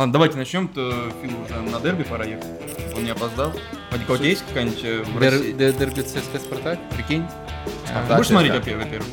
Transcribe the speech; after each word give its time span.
Ладно, 0.00 0.14
давайте 0.14 0.38
начнем, 0.38 0.66
то 0.66 1.12
Фил 1.20 1.30
уже 1.44 1.60
на 1.60 1.78
дерби 1.78 2.04
пора 2.04 2.24
ехать. 2.24 2.46
Он 2.96 3.04
не 3.04 3.10
опоздал. 3.10 3.52
Вадик, 3.90 4.08
у 4.08 4.16
тебя 4.16 4.28
есть 4.30 4.42
какая-нибудь 4.48 4.80
э, 4.82 5.04
Дер- 5.20 5.52
дер- 5.58 5.78
Дерби 5.78 6.00
ЦСКА 6.00 6.38
Спартак? 6.38 6.78
Прикинь? 6.96 7.26
А, 7.92 8.16
Будешь 8.16 8.28
смотреть, 8.28 8.54
во-первых? 8.54 9.06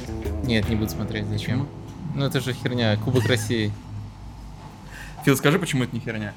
Нет, 0.45 0.69
не 0.69 0.77
буду 0.77 0.89
смотреть. 0.89 1.25
Зачем? 1.27 1.67
Ну 2.15 2.23
это 2.25 2.39
же 2.39 2.53
херня. 2.53 2.95
Кубок 3.03 3.25
России. 3.25 3.73
Фил, 5.25 5.35
скажи, 5.35 5.59
почему 5.59 5.83
это 5.83 5.93
не 5.93 5.99
херня? 5.99 6.33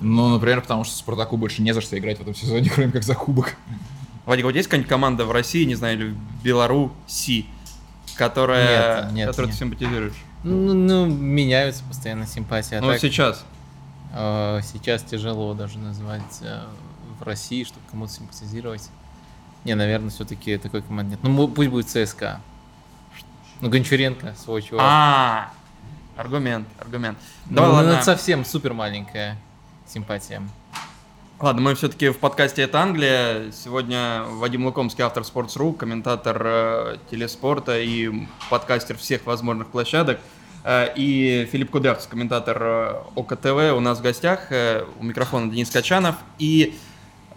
Ну, 0.00 0.28
например, 0.28 0.60
потому 0.60 0.84
что 0.84 0.94
Спартаку 0.94 1.36
больше 1.36 1.62
не 1.62 1.74
за 1.74 1.80
что 1.80 1.98
играть 1.98 2.18
в 2.18 2.20
этом 2.20 2.32
сезоне, 2.36 2.70
кроме 2.76 2.92
как 2.92 3.02
за 3.02 3.16
кубок. 3.16 3.56
Вадик, 4.24 4.44
тебя 4.46 4.54
есть 4.54 4.68
какая-нибудь 4.68 4.88
команда 4.88 5.24
в 5.24 5.32
России, 5.32 5.64
не 5.64 5.74
знаю, 5.74 5.98
или 5.98 6.10
в 6.10 6.44
Беларуси, 6.44 7.46
которая, 8.14 9.06
Нет, 9.06 9.12
нет, 9.14 9.28
которую 9.30 9.48
нет. 9.48 9.58
ты 9.58 9.64
симпатизируешь? 9.64 10.14
Ну, 10.46 10.74
ну, 10.74 11.06
меняются 11.06 11.82
постоянно 11.82 12.24
симпатии. 12.24 12.76
А 12.76 12.80
ну, 12.80 12.92
так, 12.92 13.00
сейчас. 13.00 13.44
э, 14.14 14.60
сейчас 14.62 15.02
тяжело 15.02 15.54
даже 15.54 15.76
назвать 15.78 16.38
э, 16.40 16.62
в 17.18 17.22
России, 17.24 17.64
чтобы 17.64 17.84
кому-то 17.90 18.12
симпатизировать. 18.12 18.88
Не, 19.64 19.74
наверное, 19.74 20.10
все-таки 20.10 20.56
такой 20.56 20.82
команды 20.82 21.12
нет. 21.12 21.20
Ну, 21.24 21.48
пусть 21.48 21.68
будет 21.68 21.88
ЦСКА. 21.88 22.40
Ну, 23.60 23.70
Гончаренко, 23.70 24.36
свой 24.38 24.62
чувак. 24.62 24.84
А, 24.86 25.50
аргумент, 26.16 26.68
аргумент. 26.78 27.18
ну, 27.50 27.56
Давай, 27.56 27.70
ну, 27.70 27.76
ладно. 27.78 27.90
это 27.94 28.04
совсем 28.04 28.44
супер 28.44 28.72
маленькая 28.72 29.36
симпатия. 29.88 30.42
Ладно, 31.40 31.60
мы 31.60 31.74
все-таки 31.74 32.10
в 32.10 32.18
подкасте 32.18 32.62
«Это 32.62 32.80
Англия». 32.80 33.50
Сегодня 33.50 34.22
Вадим 34.22 34.64
Лукомский, 34.64 35.02
автор 35.02 35.24
Sports.ru, 35.24 35.74
комментатор 35.74 36.40
э, 36.42 36.96
телеспорта 37.10 37.78
и 37.80 38.26
подкастер 38.48 38.96
всех 38.96 39.26
возможных 39.26 39.66
площадок. 39.66 40.20
Э, 40.66 40.92
и 40.96 41.48
Филипп 41.52 41.70
Кудрявцев, 41.70 42.10
комментатор 42.10 42.58
э, 42.60 42.94
ОКТВ, 43.14 43.76
у 43.76 43.80
нас 43.80 44.00
в 44.00 44.02
гостях. 44.02 44.50
Э, 44.50 44.84
у 44.98 45.04
микрофона 45.04 45.48
Денис 45.48 45.70
Качанов. 45.70 46.16
И 46.40 46.76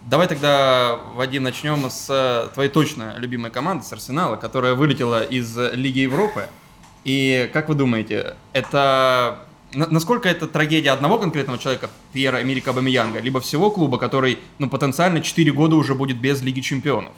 давай 0.04 0.26
тогда, 0.26 0.98
Вадим, 1.14 1.44
начнем 1.44 1.88
с 1.88 2.50
твоей 2.54 2.68
точно 2.70 3.14
любимой 3.18 3.52
команды, 3.52 3.84
с 3.84 3.92
Арсенала, 3.92 4.34
которая 4.34 4.74
вылетела 4.74 5.22
из 5.22 5.56
Лиги 5.56 6.00
Европы. 6.00 6.48
И 7.04 7.48
как 7.52 7.68
вы 7.68 7.76
думаете, 7.76 8.34
это 8.52 9.38
на- 9.74 9.86
насколько 9.86 10.28
это 10.28 10.48
трагедия 10.48 10.90
одного 10.90 11.18
конкретного 11.18 11.56
человека, 11.60 11.88
Пьера 12.12 12.42
Эмерика 12.42 12.72
Бамиянга, 12.72 13.20
либо 13.20 13.40
всего 13.40 13.70
клуба, 13.70 13.98
который, 13.98 14.40
ну, 14.58 14.68
потенциально 14.68 15.20
4 15.20 15.52
года 15.52 15.76
уже 15.76 15.94
будет 15.94 16.20
без 16.20 16.42
Лиги 16.42 16.60
Чемпионов? 16.60 17.12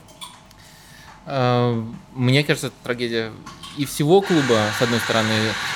Э, 1.25 1.81
Мне 2.15 2.43
кажется, 2.43 2.67
это 2.67 2.75
трагедия 2.83 3.31
и 3.75 3.85
всего 3.85 4.21
клуба, 4.21 4.69
с 4.77 4.81
одной 4.83 4.99
стороны, 4.99 5.33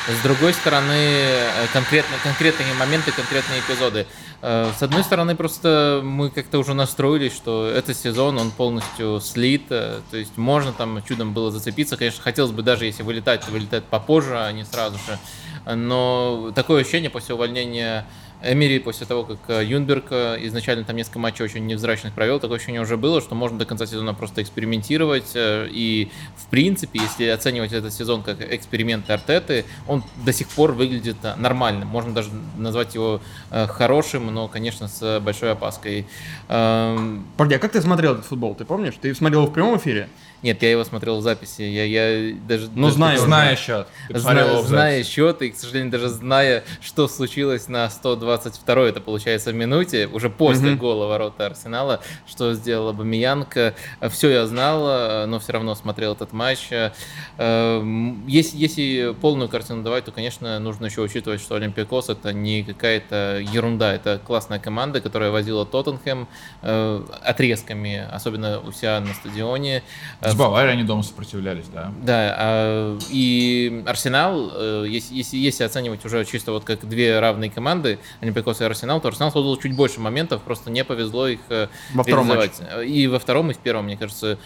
с 0.07 0.21
другой 0.21 0.53
стороны, 0.53 0.91
э, 0.93 1.67
конкретно, 1.73 2.15
конкретные 2.21 2.71
моменты, 2.75 3.11
конкретные 3.11 3.61
эпизоды. 3.61 4.05
Э, 4.41 4.71
С 4.77 4.83
одной 4.83 5.03
стороны, 5.03 5.35
просто 5.35 6.01
мы 6.03 6.29
как-то 6.29 6.59
уже 6.59 6.73
настроились, 6.73 7.35
что 7.35 7.67
этот 7.67 7.97
сезон, 7.97 8.37
он 8.37 8.51
полностью 8.51 9.19
слит, 9.19 9.67
то 9.67 10.03
есть 10.11 10.37
можно 10.37 10.73
там 10.73 11.01
чудом 11.03 11.33
было 11.33 11.49
зацепиться. 11.49 11.97
Конечно, 11.97 12.21
хотелось 12.21 12.51
бы 12.51 12.61
даже, 12.61 12.85
если 12.85 13.03
вылетать, 13.03 13.41
то 13.41 13.51
вылетать 13.51 13.85
попозже, 13.85 14.37
а 14.37 14.51
не 14.51 14.63
сразу 14.63 14.97
же. 14.97 15.75
Но 15.75 16.51
такое 16.55 16.81
ощущение 16.81 17.09
после 17.09 17.35
увольнения 17.35 18.05
Эмери, 18.43 18.77
после 18.79 19.07
того, 19.07 19.23
как 19.23 19.39
э, 19.47 19.65
Юнберг 19.65 20.05
э, 20.11 20.37
изначально 20.41 20.83
там 20.83 20.95
несколько 20.95 21.17
матчей 21.17 21.43
очень 21.43 21.65
невзрачных 21.65 22.13
провел, 22.13 22.39
такое 22.39 22.57
ощущение 22.57 22.81
уже 22.81 22.95
было, 22.95 23.19
что 23.19 23.33
можно 23.33 23.57
до 23.57 23.65
конца 23.65 23.87
сезона 23.87 24.13
просто 24.13 24.43
экспериментировать. 24.43 25.31
э, 25.33 25.67
И, 25.71 26.11
в 26.37 26.45
принципе, 26.47 26.99
если 26.99 27.25
оценивать 27.25 27.73
этот 27.73 27.93
сезон 27.93 28.21
как 28.21 28.41
эксперимент 28.53 29.09
Артеты, 29.09 29.65
он 29.87 30.03
до 30.23 30.33
сих 30.33 30.47
пор 30.49 30.73
выглядит 30.73 31.17
нормальным. 31.37 31.87
Можно 31.87 32.13
даже 32.13 32.29
назвать 32.57 32.93
его 32.93 33.21
хорошим, 33.49 34.27
но, 34.33 34.47
конечно, 34.47 34.87
с 34.87 35.19
большой 35.19 35.53
опаской. 35.53 36.05
Эм, 36.47 37.25
Погоди, 37.37 37.55
а 37.55 37.59
как 37.59 37.71
ты 37.71 37.81
смотрел 37.81 38.13
этот 38.13 38.25
футбол, 38.25 38.53
ты 38.55 38.65
помнишь? 38.65 38.93
Ты 39.01 39.13
смотрел 39.15 39.41
его 39.41 39.51
в 39.51 39.53
прямом 39.53 39.77
эфире? 39.77 40.09
Нет, 40.43 40.61
я 40.61 40.69
его 40.71 40.83
смотрел 40.83 41.17
в 41.17 41.23
записи. 41.23 41.63
Я, 41.63 41.83
я 41.85 42.35
даже... 42.47 42.69
Ну, 42.75 42.83
даже 42.83 42.95
знаю. 42.95 43.17
Зная 43.19 43.55
счет. 43.55 43.87
Посмотрел 44.07 44.63
Зная, 44.63 45.03
счет, 45.03 45.41
и, 45.41 45.49
к 45.49 45.57
сожалению, 45.57 45.91
даже 45.91 46.09
зная, 46.09 46.63
что 46.79 47.07
случилось 47.07 47.67
на 47.67 47.89
122 48.35 48.87
это 48.89 48.99
получается 48.99 49.51
в 49.51 49.55
минуте, 49.55 50.07
уже 50.11 50.29
после 50.29 50.71
Мгм. 50.71 50.79
гола 50.79 51.07
ворота 51.07 51.45
Арсенала, 51.45 52.01
что 52.27 52.53
сделала 52.53 52.91
Бамиянка. 52.91 53.73
Все 54.09 54.29
я 54.31 54.45
знал, 54.47 54.85
э, 54.89 55.25
но 55.27 55.39
все 55.39 55.53
равно 55.53 55.73
смотрел 55.75 56.13
этот 56.13 56.33
матч. 56.33 56.67
Э, 56.71 56.91
Если, 58.27 58.57
если 58.57 59.13
полную 59.21 59.47
картину 59.49 59.83
давать, 59.83 60.05
то, 60.05 60.11
конечно, 60.11 60.59
нужно 60.59 60.87
еще 60.87 61.01
учитывать, 61.01 61.39
что 61.41 61.55
Олимпиакос 61.55 62.09
это 62.09 62.33
не 62.33 62.63
какая-то 62.63 63.39
ерунда, 63.53 63.93
это 63.93 64.19
классная 64.25 64.59
команда, 64.59 64.99
которая 65.01 65.31
возила 65.31 65.65
Тоттенхэм 65.65 66.27
э, 66.63 67.01
отрезками, 67.23 68.05
особенно 68.11 68.59
у 68.59 68.71
себя 68.71 68.99
на 68.99 69.13
стадионе. 69.13 69.83
Э, 70.21 70.31
С 70.31 70.35
Баварией 70.35 70.73
они 70.73 70.83
дома 70.83 71.03
сопротивлялись, 71.03 71.65
да. 71.73 71.91
да, 72.01 72.35
а, 72.37 72.97
и 73.09 73.83
Арсенал, 73.85 74.51
э, 74.53 74.85
если, 74.89 75.13
если, 75.15 75.37
если 75.37 75.63
оценивать 75.63 76.03
уже 76.05 76.25
чисто 76.25 76.51
вот 76.51 76.63
как 76.63 76.87
две 76.87 77.19
равные 77.19 77.49
команды, 77.51 77.99
Олимпиакос 78.21 78.61
и 78.61 78.63
Арсенал, 78.63 78.99
то 78.99 79.09
Арсенал 79.09 79.31
создал 79.31 79.57
чуть 79.57 79.75
больше 79.75 79.99
моментов, 79.99 80.41
просто 80.41 80.71
не 80.71 80.83
повезло 80.83 81.27
их 81.27 81.39
э, 81.49 81.67
Во 81.93 82.03
втором 82.03 82.31
реализовать. 82.31 82.87
И 82.87 83.07
во 83.07 83.19
втором, 83.19 83.51
и 83.51 83.53
в 83.53 83.57
первом, 83.57 83.85
мне 83.85 83.97
кажется, 83.97 84.39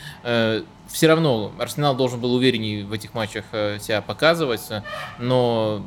все 0.87 1.07
равно 1.07 1.51
Арсенал 1.57 1.95
должен 1.95 2.19
был 2.19 2.33
увереннее 2.33 2.85
в 2.85 2.91
этих 2.91 3.13
матчах 3.13 3.45
э, 3.51 3.79
себя 3.79 4.01
показывать, 4.01 4.61
э, 4.69 4.83
но 5.19 5.83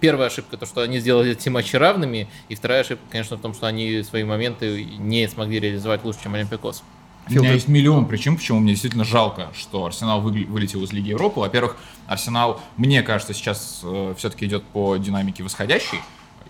первая 0.00 0.28
ошибка, 0.28 0.56
то, 0.56 0.66
что 0.66 0.82
они 0.82 0.98
сделали 0.98 1.32
эти 1.32 1.48
матчи 1.48 1.76
равными, 1.76 2.28
и 2.48 2.54
вторая 2.54 2.80
ошибка, 2.80 3.04
конечно, 3.10 3.36
в 3.36 3.40
том, 3.40 3.54
что 3.54 3.66
они 3.66 4.02
свои 4.02 4.24
моменты 4.24 4.84
не 4.84 5.28
смогли 5.28 5.60
реализовать 5.60 6.04
лучше, 6.04 6.20
чем 6.24 6.34
Олимпиакос. 6.34 6.82
У 7.28 7.32
меня 7.32 7.52
есть 7.52 7.68
миллион 7.68 8.06
причин, 8.06 8.36
почему 8.36 8.60
мне 8.60 8.72
действительно 8.72 9.04
жалко, 9.04 9.48
что 9.54 9.86
Арсенал 9.86 10.20
вылетел 10.20 10.82
из 10.82 10.92
Лиги 10.92 11.08
Европы. 11.08 11.40
Во-первых, 11.40 11.78
Арсенал, 12.06 12.60
мне 12.76 13.02
кажется, 13.02 13.32
сейчас 13.32 13.82
все-таки 14.18 14.44
идет 14.44 14.62
по 14.62 14.98
динамике 14.98 15.42
восходящей. 15.42 16.00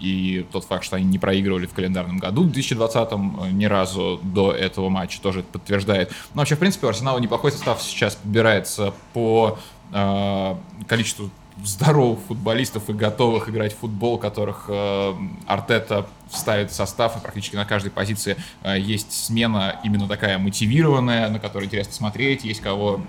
И 0.05 0.47
тот 0.53 0.65
факт, 0.65 0.85
что 0.85 0.97
они 0.97 1.07
не 1.07 1.19
проигрывали 1.19 1.67
в 1.67 1.73
календарном 1.73 2.19
году, 2.19 2.45
в 2.45 2.51
2020-м 2.51 3.41
э, 3.41 3.51
ни 3.53 3.65
разу 3.65 4.21
до 4.23 4.53
этого 4.53 4.91
матча 4.91 5.21
тоже 5.21 5.41
это 5.41 5.49
подтверждает. 5.49 6.11
Но 6.35 6.41
вообще, 6.41 6.57
в 6.57 6.59
принципе, 6.59 6.87
у 6.87 6.91
Арсенала 6.91 7.19
неплохой 7.19 7.53
состав 7.53 7.83
сейчас 7.83 8.15
подбирается 8.17 8.93
по 9.15 9.59
э, 9.93 10.57
количеству 10.87 11.31
здоровых 11.63 12.19
футболистов 12.21 12.91
и 12.91 12.93
готовых 12.93 13.49
играть 13.49 13.73
в 13.73 13.79
футбол, 13.79 14.19
которых 14.19 14.67
э, 14.69 15.15
Артета 15.47 16.07
вставит 16.29 16.71
в 16.71 16.75
состав, 16.75 17.17
и 17.17 17.21
практически 17.21 17.57
на 17.57 17.65
каждой 17.65 17.91
позиции 17.91 18.37
э, 18.63 18.79
есть 18.79 19.13
смена 19.13 19.81
именно 19.85 20.09
такая 20.09 20.39
мотивированная, 20.39 21.31
на 21.31 21.39
которой 21.39 21.65
интересно 21.65 21.95
смотреть, 21.95 22.45
есть 22.45 22.61
кого 22.61 23.01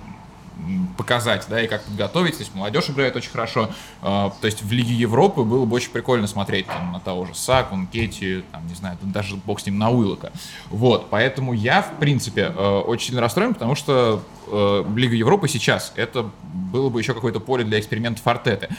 показать, 0.97 1.45
да, 1.49 1.61
и 1.61 1.67
как 1.67 1.83
подготовить. 1.83 2.37
То 2.37 2.43
есть 2.43 2.55
молодежь 2.55 2.89
играет 2.89 3.15
очень 3.15 3.29
хорошо. 3.29 3.69
Э, 4.01 4.29
То 4.39 4.45
есть 4.45 4.63
в 4.63 4.71
Лиге 4.71 4.93
Европы 4.93 5.43
было 5.43 5.65
бы 5.65 5.75
очень 5.75 5.91
прикольно 5.91 6.27
смотреть 6.27 6.67
там, 6.67 6.93
на 6.93 6.99
того 6.99 7.25
же 7.25 7.35
Саку, 7.35 7.77
Кети, 7.91 8.43
там, 8.51 8.67
не 8.67 8.75
знаю, 8.75 8.97
даже 9.01 9.35
бог 9.35 9.59
с 9.59 9.65
ним 9.65 9.77
на 9.77 9.89
Уиллока. 9.89 10.31
Вот, 10.69 11.09
поэтому 11.09 11.53
я, 11.53 11.81
в 11.81 11.95
принципе, 11.99 12.53
э, 12.55 12.77
очень 12.79 13.07
сильно 13.07 13.21
расстроен, 13.21 13.53
потому 13.53 13.75
что 13.75 14.23
э, 14.47 14.83
Лига 14.95 15.15
Европы 15.15 15.47
сейчас 15.47 15.93
это 15.95 16.29
было 16.53 16.89
бы 16.89 16.99
еще 16.99 17.13
какое-то 17.13 17.39
поле 17.39 17.63
для 17.63 17.79
экспериментов 17.79 18.25
Артеты. 18.25 18.69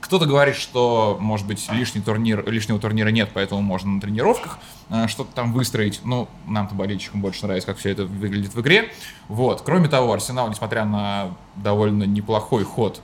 Кто-то 0.00 0.26
говорит, 0.26 0.56
что, 0.56 1.18
может 1.20 1.46
быть, 1.46 1.70
лишний 1.70 2.00
турнир, 2.00 2.48
лишнего 2.50 2.78
турнира 2.78 3.08
нет, 3.08 3.30
поэтому 3.34 3.60
можно 3.60 3.90
на 3.90 4.00
тренировках 4.00 4.58
что-то 5.06 5.32
там 5.34 5.52
выстроить. 5.52 6.00
Ну, 6.04 6.28
нам-то 6.46 6.74
болельщикам 6.74 7.20
больше 7.20 7.44
нравится, 7.44 7.66
как 7.66 7.76
все 7.78 7.90
это 7.90 8.04
выглядит 8.04 8.54
в 8.54 8.60
игре. 8.60 8.90
Вот. 9.28 9.62
Кроме 9.62 9.88
того, 9.88 10.12
Арсенал, 10.12 10.48
несмотря 10.48 10.84
на 10.84 11.36
довольно 11.56 12.04
неплохой 12.04 12.64
ход 12.64 13.00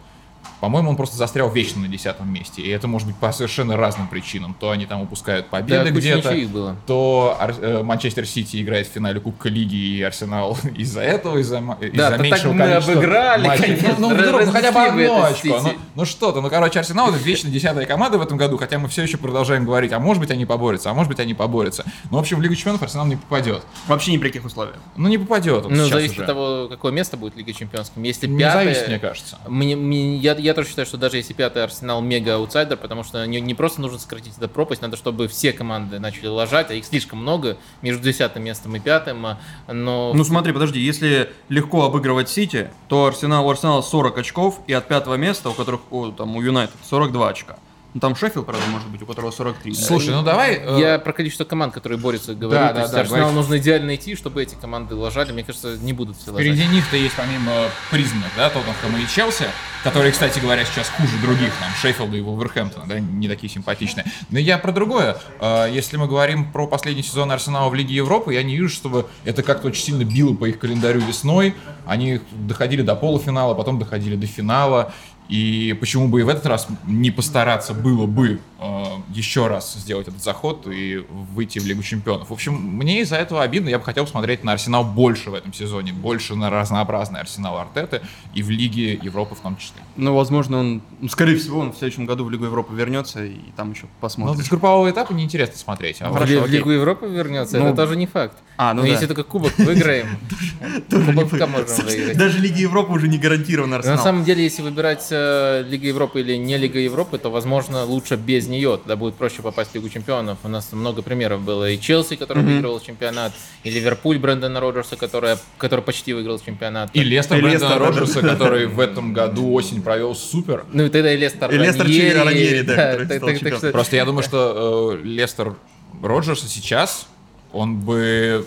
по-моему, 0.65 0.89
он 0.89 0.97
просто 0.97 1.19
застрял 1.19 1.51
вечно 1.51 1.83
на 1.83 1.89
десятом 1.89 2.33
месте. 2.33 2.63
И 2.63 2.71
это 2.71 2.89
может 2.89 3.07
быть 3.07 3.17
по 3.17 3.31
совершенно 3.33 3.77
разным 3.77 4.09
причинам. 4.09 4.57
То 4.59 4.71
они 4.71 4.87
там 4.87 5.03
упускают 5.03 5.49
победы 5.49 5.85
Да, 5.85 5.91
где-то, 5.91 6.77
то 6.87 7.37
Ар- 7.39 7.55
э, 7.61 7.83
Манчестер 7.83 8.27
Сити 8.27 8.63
играет 8.63 8.87
в 8.87 8.93
финале 8.93 9.21
Кубка 9.21 9.51
Лиги, 9.51 9.75
и 9.77 10.03
Арсенал 10.03 10.57
из-за 10.75 11.03
этого, 11.03 11.37
из-за, 11.37 11.59
из-за 11.59 12.11
то 12.13 12.17
меньшего 12.23 12.55
так 12.55 12.55
мы 12.55 12.59
количества 12.59 12.93
обыграли, 12.95 13.47
матчей. 13.47 13.63
конечно, 13.77 13.95
Ну, 13.99 14.09
ну, 14.09 14.15
вдруг, 14.15 14.45
ну, 14.47 14.53
хотя 14.53 14.73
бы 14.73 14.81
одно 14.81 15.25
очко. 15.25 15.61
Ну, 15.63 15.73
ну 15.97 16.05
что-то. 16.07 16.41
Ну, 16.41 16.49
короче, 16.49 16.79
Арсенал 16.79 17.11
это 17.11 17.19
вечно 17.19 17.51
десятая 17.51 17.85
команда 17.85 18.17
в 18.17 18.23
этом 18.23 18.39
году, 18.39 18.57
хотя 18.57 18.79
мы 18.79 18.89
все 18.89 19.03
еще 19.03 19.19
продолжаем 19.19 19.67
говорить, 19.67 19.93
а 19.93 19.99
может 19.99 20.21
быть 20.23 20.31
они 20.31 20.47
поборются, 20.47 20.91
а 20.91 20.95
может 20.95 21.11
быть 21.11 21.21
они 21.21 21.35
поборются. 21.35 21.85
Ну, 22.11 22.17
в 22.17 22.21
общем, 22.21 22.39
в 22.39 22.43
Лигу 22.43 22.55
Чемпионов 22.55 22.83
Арсенал 22.83 23.05
не 23.07 23.17
попадет. 23.17 23.63
Вообще 23.87 24.13
ни 24.13 24.17
при 24.17 24.29
каких 24.29 24.47
условиях. 24.47 24.77
Ну, 24.97 25.09
не 25.09 25.19
попадет. 25.19 25.69
Ну, 25.69 25.85
зависит 25.87 26.13
уже. 26.15 26.23
от 26.23 26.27
того, 26.27 26.69
какое 26.71 26.91
место 26.93 27.19
будет 27.19 27.35
в 27.35 27.37
Лиге 27.37 27.53
Чемпионов. 27.53 28.03
Если 28.03 28.27
Не 28.27 28.39
пятое... 28.39 28.65
зависит, 28.65 28.89
мне 28.89 28.99
кажется. 28.99 29.39
Мне, 29.47 29.77
мне- 29.77 30.17
я, 30.17 30.35
я 30.35 30.54
тоже 30.55 30.69
считаю, 30.69 30.87
что 30.87 30.97
даже 30.97 31.17
если 31.19 31.33
пятый 31.35 31.63
Арсенал 31.63 32.01
мега 32.01 32.37
аутсайдер, 32.37 32.77
потому 32.77 33.05
что 33.05 33.25
не, 33.27 33.41
не 33.41 33.55
просто 33.55 33.81
нужно 33.81 33.99
сократить 33.99 34.37
эту 34.39 34.49
пропасть, 34.49 34.81
надо, 34.81 34.97
чтобы 34.97 35.29
все 35.29 35.53
команды 35.53 35.99
начали 35.99 36.27
лажать, 36.29 36.71
а 36.71 36.75
их 36.75 36.85
слишком 36.85 37.19
много 37.19 37.59
между 37.83 38.03
десятым 38.03 38.45
местом 38.45 38.75
и 38.77 38.81
пятым. 38.81 39.27
а, 39.27 39.39
Но 39.69 40.13
Ну 40.15 40.25
смотри, 40.25 40.53
подожди, 40.53 40.81
если 40.81 41.31
легко 41.49 41.85
обыгрывать 41.85 42.29
Сити, 42.29 42.71
то 42.89 43.07
Арсенал, 43.07 43.47
у 43.47 43.51
Арсенала 43.51 43.83
40 43.83 44.19
очков, 44.19 44.61
и 44.67 44.73
от 44.73 44.89
пятого 44.89 45.15
места, 45.17 45.51
у 45.51 45.53
которых 45.53 45.81
у, 45.93 46.13
там, 46.13 46.37
у 46.37 46.43
Юнайтед 46.43 46.77
42 46.89 47.29
очка. 47.29 47.59
Ну, 47.95 48.01
там 48.01 48.17
Шеффилд, 48.17 48.45
правда, 48.45 48.67
может 48.73 48.89
быть, 48.89 49.01
у 49.03 49.07
которого 49.07 49.31
43. 49.31 49.73
Слушай, 49.75 50.11
ну 50.11 50.23
давай... 50.23 50.55
э, 50.61 50.81
Я 50.81 50.99
про 50.99 51.13
количество 51.13 51.45
команд, 51.45 51.73
которые 51.73 51.97
борются, 51.97 52.35
говорю. 52.35 52.59
Да, 52.61 52.69
То 52.71 52.75
да, 52.75 52.81
есть 52.81 52.93
да, 52.93 53.01
Арсеналу 53.01 53.23
говори. 53.23 53.37
нужно 53.37 53.59
идеально 53.59 53.87
найти, 53.87 54.17
чтобы 54.17 54.43
эти 54.43 54.57
команды 54.57 54.97
лажали. 54.97 55.31
Мне 55.31 55.45
кажется, 55.45 55.77
не 55.81 55.93
будут 55.93 56.17
все 56.17 56.33
лажать. 56.33 56.45
Впереди 56.47 56.67
них-то 56.67 56.97
есть 56.97 57.15
помимо 57.15 57.53
признанных, 57.93 58.31
да, 58.37 58.51
Тоттенхэма 58.51 58.99
и 58.99 59.07
Челси, 59.07 59.47
которые, 59.85 60.11
кстати 60.11 60.41
говоря, 60.41 60.65
сейчас 60.65 60.89
хуже 60.89 61.17
других, 61.23 61.53
там, 61.61 61.71
Шеффилда 61.81 62.17
и 62.17 62.21
Вулверхэмптона, 62.21 62.87
да, 62.89 62.99
не 62.99 63.29
такие 63.29 63.49
симпатичные. 63.53 64.05
Но 64.31 64.41
я 64.41 64.59
про 64.59 64.73
другое. 64.73 65.17
Э, 65.41 65.69
Если 65.73 65.97
мы 65.97 66.09
говорим 66.09 66.51
про 66.51 66.67
последний 66.67 67.05
сезон 67.05 67.31
Арсенала 67.31 67.69
в 67.69 67.75
Лиге 67.75 67.95
Европы, 67.95 68.35
я 68.35 68.43
не 68.43 68.57
вижу, 68.57 68.71
чтобы 68.71 69.07
это 69.25 69.45
как-то 69.45 69.69
очень 69.69 69.85
сильно 69.85 70.03
било 70.05 70.35
по 70.35 70.47
их 70.47 70.59
календарю 70.59 71.01
весной. 71.01 71.55
Они 71.87 72.21
доходили 72.33 72.83
до 72.83 72.97
полуфинала, 72.97 73.55
потом 73.55 73.79
доходили 73.79 74.17
до 74.17 74.27
финала. 74.27 74.93
И 75.29 75.75
почему 75.81 76.09
бы 76.09 76.21
и 76.21 76.23
в 76.23 76.29
этот 76.29 76.45
раз 76.47 76.67
не 76.87 77.11
постараться 77.11 77.73
было 77.73 78.05
бы 78.07 78.41
э, 78.61 78.85
еще 79.09 79.47
раз 79.47 79.73
сделать 79.75 80.07
этот 80.07 80.23
заход 80.23 80.67
и 80.67 81.03
выйти 81.35 81.59
в 81.59 81.67
Лигу 81.67 81.83
Чемпионов. 81.83 82.29
В 82.29 82.33
общем, 82.33 82.53
мне 82.55 83.01
из-за 83.01 83.17
этого 83.17 83.43
обидно. 83.43 83.71
Я 83.71 83.79
бы 83.79 83.85
хотел 83.85 84.05
посмотреть 84.05 84.45
на 84.45 84.53
Арсенал 84.53 84.85
больше 84.85 85.31
в 85.31 85.35
этом 85.35 85.55
сезоне, 85.55 85.95
больше 85.95 86.35
на 86.35 86.51
разнообразный 86.51 87.21
Арсенал 87.21 87.57
Артеты 87.59 88.03
и 88.35 88.43
в 88.43 88.51
Лиге 88.51 88.93
Европы 88.95 89.35
в 89.35 89.41
том 89.41 89.57
числе. 89.57 89.81
Ну, 89.97 90.15
возможно, 90.15 90.59
он, 90.59 90.83
ну, 91.01 91.09
скорее 91.09 91.37
всего, 91.39 91.61
он 91.61 91.73
в 91.73 91.79
следующем 91.79 92.05
году 92.05 92.25
в 92.25 92.31
Лигу 92.31 92.45
Европы 92.45 92.75
вернется 92.75 93.25
и 93.25 93.37
там 93.57 93.73
еще 93.73 93.87
посмотрим. 94.01 94.43
с 94.45 94.49
группового 94.49 94.91
этапа 94.91 95.13
неинтересно 95.15 95.57
смотреть. 95.57 96.03
А 96.03 96.09
В 96.09 96.11
вот- 96.11 96.19
Хорошо, 96.19 96.41
в 96.41 96.45
окей. 96.45 96.57
Лигу 96.59 96.71
Европы 96.71 97.07
вернется, 97.07 97.59
Ну, 97.59 97.69
это 97.69 97.77
тоже 97.77 97.97
не 97.97 98.07
факт. 98.07 98.37
А, 98.57 98.73
ну 98.75 98.83
Но 98.83 98.87
да. 98.87 98.93
если 98.93 99.07
только 99.07 99.25
кубок 99.25 99.57
выиграем, 99.59 100.19
кубок 100.91 101.33
можем 101.33 101.87
выиграть. 101.87 102.17
Даже 102.19 102.39
Лига 102.39 102.59
Европы 102.59 102.93
уже 102.93 103.09
не 103.09 103.19
гарантирован 103.19 103.73
Арсенал. 103.75 103.97
на 103.97 104.03
самом 104.03 104.25
деле, 104.25 104.45
если 104.45 104.63
выбирать 104.63 105.07
э, 105.15 105.65
Лига 105.69 105.87
Европы 105.89 106.21
или 106.21 106.37
не 106.37 106.57
Лига 106.57 106.79
Европы, 106.79 107.19
то, 107.19 107.31
возможно, 107.31 107.85
лучше 107.85 108.17
без 108.17 108.47
нее. 108.49 108.77
Тогда 108.79 108.97
будет 108.97 109.15
проще 109.15 109.43
попасть 109.43 109.71
в 109.71 109.75
Лигу 109.75 109.89
Чемпионов. 109.89 110.39
У 110.45 110.49
нас 110.49 110.73
много 110.73 111.03
примеров 111.03 111.41
было. 111.43 111.71
И 111.71 111.79
Челси, 111.81 112.17
который 112.17 112.43
Мгм. 112.43 112.53
выиграл 112.55 112.81
чемпионат, 112.81 113.33
и 113.63 113.71
Ливерпуль 113.71 114.19
Брэндона 114.19 114.61
Роджерса, 114.61 114.97
который, 114.97 115.37
который 115.59 115.81
почти 115.83 116.13
выиграл 116.13 116.39
чемпионат. 116.39 116.91
И 116.95 117.03
Лестер 117.05 117.39
И 117.39 117.43
Брэндона 117.43 117.69
Лестер 117.69 117.83
Роджерса, 117.83 118.21
который 118.21 118.67
в 118.67 118.81
этом 118.81 119.13
году 119.13 119.53
осень 119.53 119.83
провел 119.83 120.15
супер. 120.15 120.65
Ну 120.73 120.85
и 120.85 120.89
тогда 120.89 121.13
и 121.13 121.17
Лестер 121.17 121.51
И 121.53 121.57
Лестер 121.59 121.87
Раньери, 122.25 122.63
да, 122.63 122.75
который 122.97 123.07
так- 123.07 123.39
так- 123.41 123.57
что- 123.59 123.71
Просто 123.73 123.97
я 123.97 124.05
думаю, 124.05 124.23
что 124.23 124.99
э, 125.03 125.07
Лестер 125.07 125.55
Роджерса 126.03 126.49
сейчас, 126.49 127.07
он 127.53 127.77
бы 127.81 128.47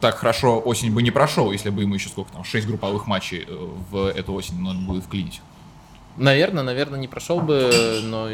так 0.00 0.16
хорошо 0.16 0.60
осень 0.64 0.92
бы 0.92 1.02
не 1.02 1.10
прошел, 1.10 1.50
если 1.52 1.70
бы 1.70 1.80
ему 1.82 1.94
еще 1.94 2.08
сколько 2.10 2.30
там, 2.32 2.44
6 2.44 2.66
групповых 2.66 3.06
матчей 3.06 3.44
э, 3.48 3.68
в 3.90 4.06
эту 4.14 4.34
осень 4.34 4.60
надо 4.60 4.78
будет 4.80 5.04
вклинить. 5.04 5.40
Наверное, 6.16 6.62
наверное, 6.62 6.98
не 6.98 7.08
прошел 7.08 7.40
бы, 7.40 8.00
но 8.04 8.28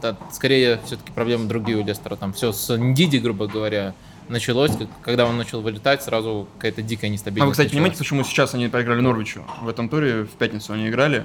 да, 0.00 0.16
скорее 0.32 0.80
все-таки 0.84 1.12
проблемы 1.12 1.48
другие 1.48 1.78
у 1.78 1.84
Лестера. 1.84 2.16
Там 2.16 2.32
все 2.32 2.52
с 2.52 2.74
Ндиди, 2.76 3.18
грубо 3.18 3.46
говоря, 3.46 3.94
началось. 4.28 4.72
Когда 5.02 5.26
он 5.26 5.36
начал 5.36 5.60
вылетать, 5.60 6.02
сразу 6.02 6.48
какая-то 6.56 6.82
дикая 6.82 7.08
нестабильность. 7.08 7.44
А 7.44 7.46
вы, 7.46 7.52
кстати, 7.52 7.68
понимаете, 7.70 7.98
началась. 7.98 8.08
почему 8.08 8.24
сейчас 8.24 8.54
они 8.54 8.68
проиграли 8.68 9.00
Норвичу? 9.00 9.44
В 9.62 9.68
этом 9.68 9.88
туре 9.88 10.24
в 10.24 10.30
пятницу 10.30 10.72
они 10.72 10.88
играли. 10.88 11.24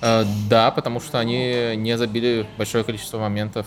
Э, 0.00 0.24
Да, 0.48 0.70
потому 0.70 1.00
что 1.00 1.18
они 1.18 1.74
не 1.76 1.96
забили 1.98 2.46
большое 2.56 2.84
количество 2.84 3.18
моментов. 3.18 3.66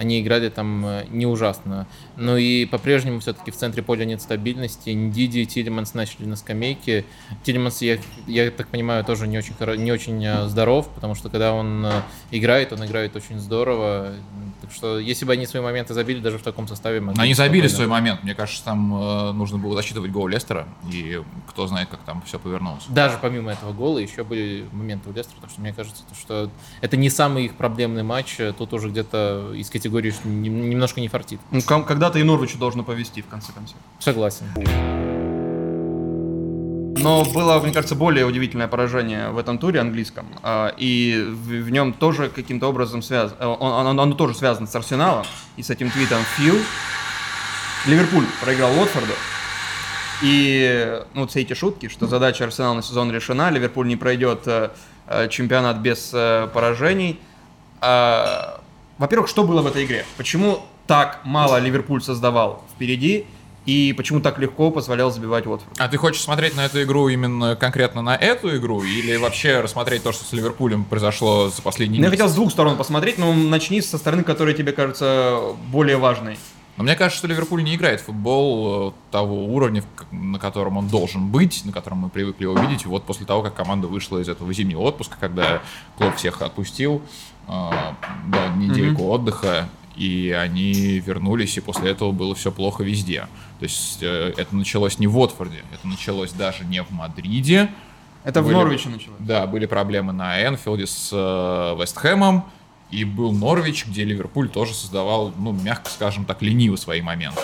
Они 0.00 0.18
играли 0.22 0.48
там 0.48 0.86
э, 0.86 1.04
не 1.10 1.26
ужасно. 1.26 1.86
Но 2.16 2.38
и 2.38 2.64
по-прежнему 2.64 3.20
все-таки 3.20 3.50
в 3.50 3.56
центре 3.56 3.82
поля 3.82 4.06
нет 4.06 4.22
стабильности. 4.22 4.88
Ндиди 4.88 5.40
и 5.40 5.46
Тилеманс 5.46 5.92
начали 5.92 6.24
на 6.24 6.36
скамейке. 6.36 7.04
Тилеманс, 7.44 7.82
я, 7.82 7.98
я 8.26 8.50
так 8.50 8.68
понимаю, 8.68 9.04
тоже 9.04 9.28
не 9.28 9.36
очень, 9.36 9.54
не 9.76 9.92
очень 9.92 10.24
э, 10.24 10.48
здоров, 10.48 10.88
потому 10.94 11.14
что 11.14 11.28
когда 11.28 11.52
он 11.52 11.84
э, 11.84 11.90
играет, 12.30 12.72
он 12.72 12.82
играет 12.86 13.14
очень 13.14 13.38
здорово. 13.38 14.14
Так 14.60 14.72
что 14.72 14.98
если 14.98 15.24
бы 15.24 15.32
они 15.32 15.46
свои 15.46 15.62
моменты 15.62 15.94
забили, 15.94 16.20
даже 16.20 16.38
в 16.38 16.42
таком 16.42 16.68
составе... 16.68 17.00
могли 17.00 17.20
они 17.22 17.34
забили 17.34 17.66
спокойно. 17.66 17.76
свой 17.76 17.86
момент. 17.86 18.22
Мне 18.22 18.34
кажется, 18.34 18.64
там 18.64 18.94
э, 18.94 19.32
нужно 19.32 19.58
было 19.58 19.74
засчитывать 19.74 20.10
гол 20.10 20.28
Лестера, 20.28 20.68
и 20.90 21.22
кто 21.48 21.66
знает, 21.66 21.88
как 21.88 22.00
там 22.00 22.22
все 22.22 22.38
повернулось. 22.38 22.84
Даже 22.88 23.18
помимо 23.20 23.52
этого 23.52 23.72
гола 23.72 23.98
еще 23.98 24.24
были 24.24 24.66
моменты 24.72 25.10
у 25.10 25.12
Лестера, 25.12 25.36
потому 25.36 25.50
что 25.50 25.60
мне 25.60 25.72
кажется, 25.72 26.02
то, 26.08 26.14
что 26.14 26.50
это 26.80 26.96
не 26.96 27.10
самый 27.10 27.46
их 27.46 27.56
проблемный 27.56 28.02
матч, 28.02 28.38
тут 28.58 28.72
уже 28.72 28.88
где-то 28.90 29.52
из 29.54 29.70
категории 29.70 30.14
немножко 30.24 31.00
не 31.00 31.08
фартит. 31.08 31.40
Ну, 31.50 31.60
когда-то 31.62 32.18
и 32.18 32.22
Норвичу 32.22 32.58
должно 32.58 32.82
повести, 32.82 33.22
в 33.22 33.26
конце 33.26 33.52
концов. 33.52 33.76
Согласен. 33.98 34.46
Но 37.02 37.24
было, 37.24 37.58
мне 37.60 37.72
кажется, 37.72 37.94
более 37.94 38.26
удивительное 38.26 38.68
поражение 38.68 39.30
в 39.30 39.38
этом 39.38 39.58
туре 39.58 39.80
английском. 39.80 40.26
а, 40.42 40.74
И 40.76 41.24
в, 41.26 41.70
нем 41.70 41.92
тоже 41.92 42.28
каким-то 42.28 42.68
образом 42.68 43.02
связано. 43.02 43.36
Оно, 43.40 44.02
оно 44.02 44.14
тоже 44.14 44.34
связано 44.34 44.66
с 44.66 44.74
Арсеналом 44.74 45.24
и 45.56 45.62
с 45.62 45.70
этим 45.70 45.90
твитом 45.90 46.22
Фил. 46.36 46.56
Ливерпуль 47.86 48.24
проиграл 48.42 48.72
Уотфорду. 48.78 49.12
И 50.22 51.00
ну, 51.14 51.22
вот 51.22 51.30
все 51.30 51.40
эти 51.40 51.54
шутки, 51.54 51.88
что 51.88 52.06
задача 52.06 52.44
Арсенала 52.44 52.74
на 52.74 52.82
сезон 52.82 53.10
решена, 53.10 53.50
Ливерпуль 53.50 53.86
не 53.86 53.96
пройдет 53.96 54.42
э, 54.46 54.70
э, 55.06 55.28
чемпионат 55.28 55.78
без 55.78 56.10
э, 56.12 56.48
поражений. 56.52 57.18
А, 57.80 58.60
Во-первых, 58.98 59.30
что 59.30 59.44
было 59.44 59.62
в 59.62 59.66
этой 59.66 59.86
игре? 59.86 60.04
Почему 60.18 60.66
так 60.86 61.20
мало 61.24 61.58
Ливерпуль 61.58 62.02
создавал 62.02 62.62
впереди? 62.74 63.26
И 63.66 63.92
почему 63.96 64.20
так 64.20 64.38
легко 64.38 64.70
позволял 64.70 65.10
забивать 65.10 65.46
Уотфорд? 65.46 65.78
А 65.78 65.88
ты 65.88 65.98
хочешь 65.98 66.22
смотреть 66.22 66.56
на 66.56 66.64
эту 66.64 66.82
игру 66.82 67.08
именно 67.08 67.56
конкретно 67.56 68.00
на 68.00 68.16
эту 68.16 68.56
игру, 68.56 68.82
или 68.82 69.16
вообще 69.16 69.60
рассмотреть 69.60 70.02
то, 70.02 70.12
что 70.12 70.24
с 70.24 70.32
Ливерпулем 70.32 70.84
произошло 70.84 71.50
за 71.50 71.60
последние 71.60 72.00
Ну, 72.00 72.06
я 72.06 72.10
хотел 72.10 72.28
с 72.28 72.34
двух 72.34 72.50
сторон 72.50 72.76
посмотреть, 72.76 73.18
но 73.18 73.32
начни 73.34 73.82
со 73.82 73.98
стороны, 73.98 74.24
которая 74.24 74.54
тебе 74.54 74.72
кажется 74.72 75.40
более 75.70 75.98
важной. 75.98 76.38
Но 76.80 76.84
мне 76.84 76.96
кажется, 76.96 77.18
что 77.18 77.28
Ливерпуль 77.28 77.62
не 77.62 77.74
играет 77.74 78.00
в 78.00 78.04
футбол 78.04 78.88
э, 78.88 78.92
того 79.10 79.44
уровня, 79.44 79.84
на 80.12 80.38
котором 80.38 80.78
он 80.78 80.88
должен 80.88 81.28
быть, 81.28 81.62
на 81.66 81.72
котором 81.72 81.98
мы 81.98 82.08
привыкли 82.08 82.44
его 82.44 82.58
видеть. 82.58 82.86
Вот 82.86 83.04
после 83.04 83.26
того, 83.26 83.42
как 83.42 83.54
команда 83.54 83.86
вышла 83.86 84.18
из 84.18 84.30
этого 84.30 84.50
зимнего 84.54 84.80
отпуска, 84.80 85.18
когда 85.20 85.60
Клоп 85.98 86.16
всех 86.16 86.40
отпустил, 86.40 87.02
э, 87.46 87.70
дал 88.28 88.56
недельку 88.56 89.08
отдыха, 89.08 89.68
и 89.94 90.30
они 90.30 91.00
вернулись, 91.00 91.58
и 91.58 91.60
после 91.60 91.90
этого 91.90 92.12
было 92.12 92.34
все 92.34 92.50
плохо 92.50 92.82
везде. 92.82 93.26
То 93.60 93.64
есть 93.64 93.98
э, 94.00 94.32
это 94.38 94.56
началось 94.56 94.98
не 94.98 95.06
в 95.06 95.18
Уотфорде, 95.18 95.62
это 95.70 95.86
началось 95.86 96.32
даже 96.32 96.64
не 96.64 96.82
в 96.82 96.90
Мадриде. 96.90 97.70
Это 98.24 98.40
Были- 98.40 98.54
в 98.54 98.56
Норвиче 98.56 98.88
началось. 98.88 99.18
Да, 99.18 99.46
были 99.46 99.66
проблемы 99.66 100.14
на 100.14 100.42
Энфилде 100.42 100.86
с 100.86 101.10
э, 101.12 101.76
Вестхэмом, 101.78 102.46
и 102.90 103.04
был 103.04 103.32
Норвич, 103.32 103.86
где 103.86 104.04
Ливерпуль 104.04 104.48
тоже 104.48 104.72
создавал, 104.72 105.32
ну, 105.36 105.52
мягко 105.52 105.90
скажем 105.90 106.24
так, 106.24 106.40
лениво 106.40 106.76
свои 106.76 107.02
моменты. 107.02 107.40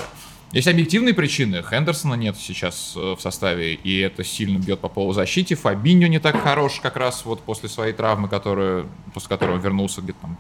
Есть 0.53 0.69
объективные 0.69 1.13
причины. 1.13 1.63
Хендерсона 1.63 2.15
нет 2.15 2.37
сейчас 2.39 2.95
э, 2.97 3.15
в 3.15 3.21
составе, 3.21 3.75
и 3.75 3.99
это 3.99 4.25
сильно 4.25 4.59
бьет 4.59 4.81
по 4.81 4.89
полузащите. 4.89 5.55
Фабиньо 5.55 6.07
не 6.07 6.19
так 6.19 6.41
хорош 6.43 6.81
как 6.81 6.97
раз 6.97 7.27
вот 7.27 7.43
после 7.43 7.69
своей 7.69 7.93
травмы, 7.93 8.29
которую, 8.29 8.89
после 9.13 9.29
которой 9.29 9.57
он 9.57 9.61
вернулся 9.61 10.01
где-то 10.01 10.19
там 10.23 10.39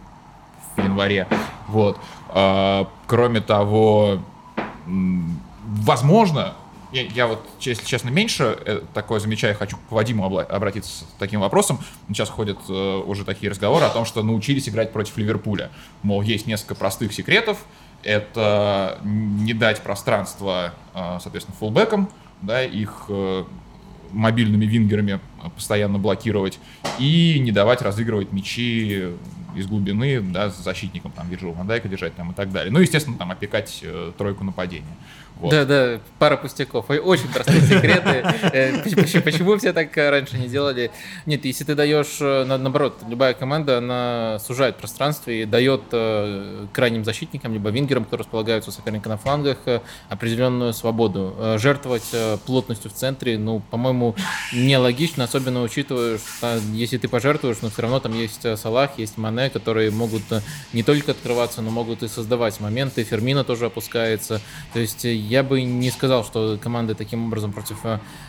в 0.76 0.82
январе. 0.82 1.28
Вот. 1.68 1.98
А, 2.30 2.88
кроме 3.06 3.42
того, 3.42 4.22
возможно, 5.66 6.54
я, 6.92 7.02
я 7.02 7.26
вот, 7.26 7.44
если 7.61 7.85
честно, 7.85 8.11
меньше 8.11 8.58
э, 8.64 8.80
такое 8.94 9.20
замечаю, 9.20 9.56
хочу 9.56 9.76
к 9.76 9.92
Вадиму 9.92 10.25
обратиться 10.25 11.04
с 11.04 11.06
таким 11.18 11.40
вопросом. 11.40 11.80
Сейчас 12.08 12.28
ходят 12.28 12.58
э, 12.68 13.02
уже 13.04 13.25
такие 13.25 13.50
разговоры 13.50 13.85
о 13.85 13.90
том, 13.90 14.04
что 14.04 14.23
научились 14.23 14.68
играть 14.68 14.92
против 14.92 15.16
Ливерпуля. 15.16 15.70
Мол, 16.02 16.23
есть 16.23 16.46
несколько 16.46 16.75
простых 16.75 17.12
секретов. 17.12 17.58
Это 18.02 19.00
не 19.02 19.52
дать 19.52 19.82
пространство, 19.82 20.75
э, 20.94 21.18
соответственно, 21.20 21.56
фулбекам, 21.58 22.08
да, 22.40 22.62
их 22.62 23.06
э, 23.08 23.44
мобильными 24.12 24.64
вингерами 24.64 25.20
постоянно 25.56 25.99
блокировать 25.99 26.58
и 26.99 27.38
не 27.40 27.52
давать 27.52 27.82
разыгрывать 27.82 28.32
мячи 28.32 29.08
из 29.56 29.66
глубины, 29.66 30.20
да, 30.20 30.50
с 30.50 30.56
защитником, 30.56 31.12
там, 31.12 31.28
Вирджил 31.28 31.52
Вандайка 31.52 31.88
держать 31.88 32.14
там 32.14 32.30
и 32.32 32.35
так 32.35 32.52
далее. 32.52 32.73
Ну, 32.73 32.78
естественно, 32.78 33.16
там, 33.16 33.30
опекать 33.30 33.80
э, 33.82 34.12
тройку 34.16 34.44
нападения. 34.44 34.96
Вот. 35.40 35.50
Да, 35.50 35.64
да, 35.66 36.00
пара 36.18 36.36
пустяков. 36.36 36.86
Очень 36.88 37.28
простые 37.28 37.60
секреты. 37.60 38.24
Э, 38.52 38.82
поч- 38.82 38.94
поч- 38.96 39.22
Почему 39.22 39.56
все 39.58 39.72
так 39.72 39.96
э, 39.98 40.08
раньше 40.10 40.38
не 40.38 40.48
делали? 40.48 40.90
Нет, 41.26 41.44
если 41.44 41.64
ты 41.64 41.74
даешь, 41.74 42.16
э, 42.20 42.44
на- 42.44 42.56
наоборот, 42.56 42.98
любая 43.08 43.34
команда, 43.34 43.78
она 43.78 44.38
сужает 44.38 44.76
пространство 44.76 45.30
и 45.30 45.44
дает 45.44 45.82
крайним 46.72 47.04
защитникам, 47.04 47.52
либо 47.52 47.70
вингерам, 47.70 48.04
кто 48.04 48.16
располагаются 48.16 48.70
у 48.70 48.72
соперника 48.72 49.08
на 49.08 49.18
флангах, 49.18 49.58
определенную 50.08 50.72
свободу. 50.72 51.36
Жертвовать 51.58 52.14
плотностью 52.46 52.90
в 52.90 52.94
центре, 52.94 53.36
ну, 53.38 53.60
по-моему, 53.70 54.14
нелогично, 54.52 55.24
особенно 55.24 55.62
учитывая, 55.62 56.18
что 56.18 56.58
если 56.72 56.96
ты 56.98 57.08
пожертвуешь, 57.08 57.58
но 57.62 57.68
все 57.70 57.82
равно 57.82 58.00
там 58.00 58.14
есть 58.14 58.46
Салах, 58.58 58.92
есть 58.98 59.18
Мане, 59.18 59.50
которые 59.50 59.90
могут 59.90 60.22
не 60.72 60.82
только 60.82 61.12
открываться, 61.12 61.60
но 61.62 61.70
могут 61.70 62.02
и 62.02 62.08
создавать 62.08 62.60
моменты. 62.60 63.04
Фермина 63.04 63.44
тоже 63.44 63.66
опускается. 63.66 64.40
То 64.72 64.78
есть 64.80 65.04
я 65.28 65.42
бы 65.42 65.62
не 65.62 65.90
сказал, 65.90 66.25
что 66.25 66.59
команды 66.62 66.95
таким 66.95 67.26
образом 67.26 67.52
против 67.52 67.78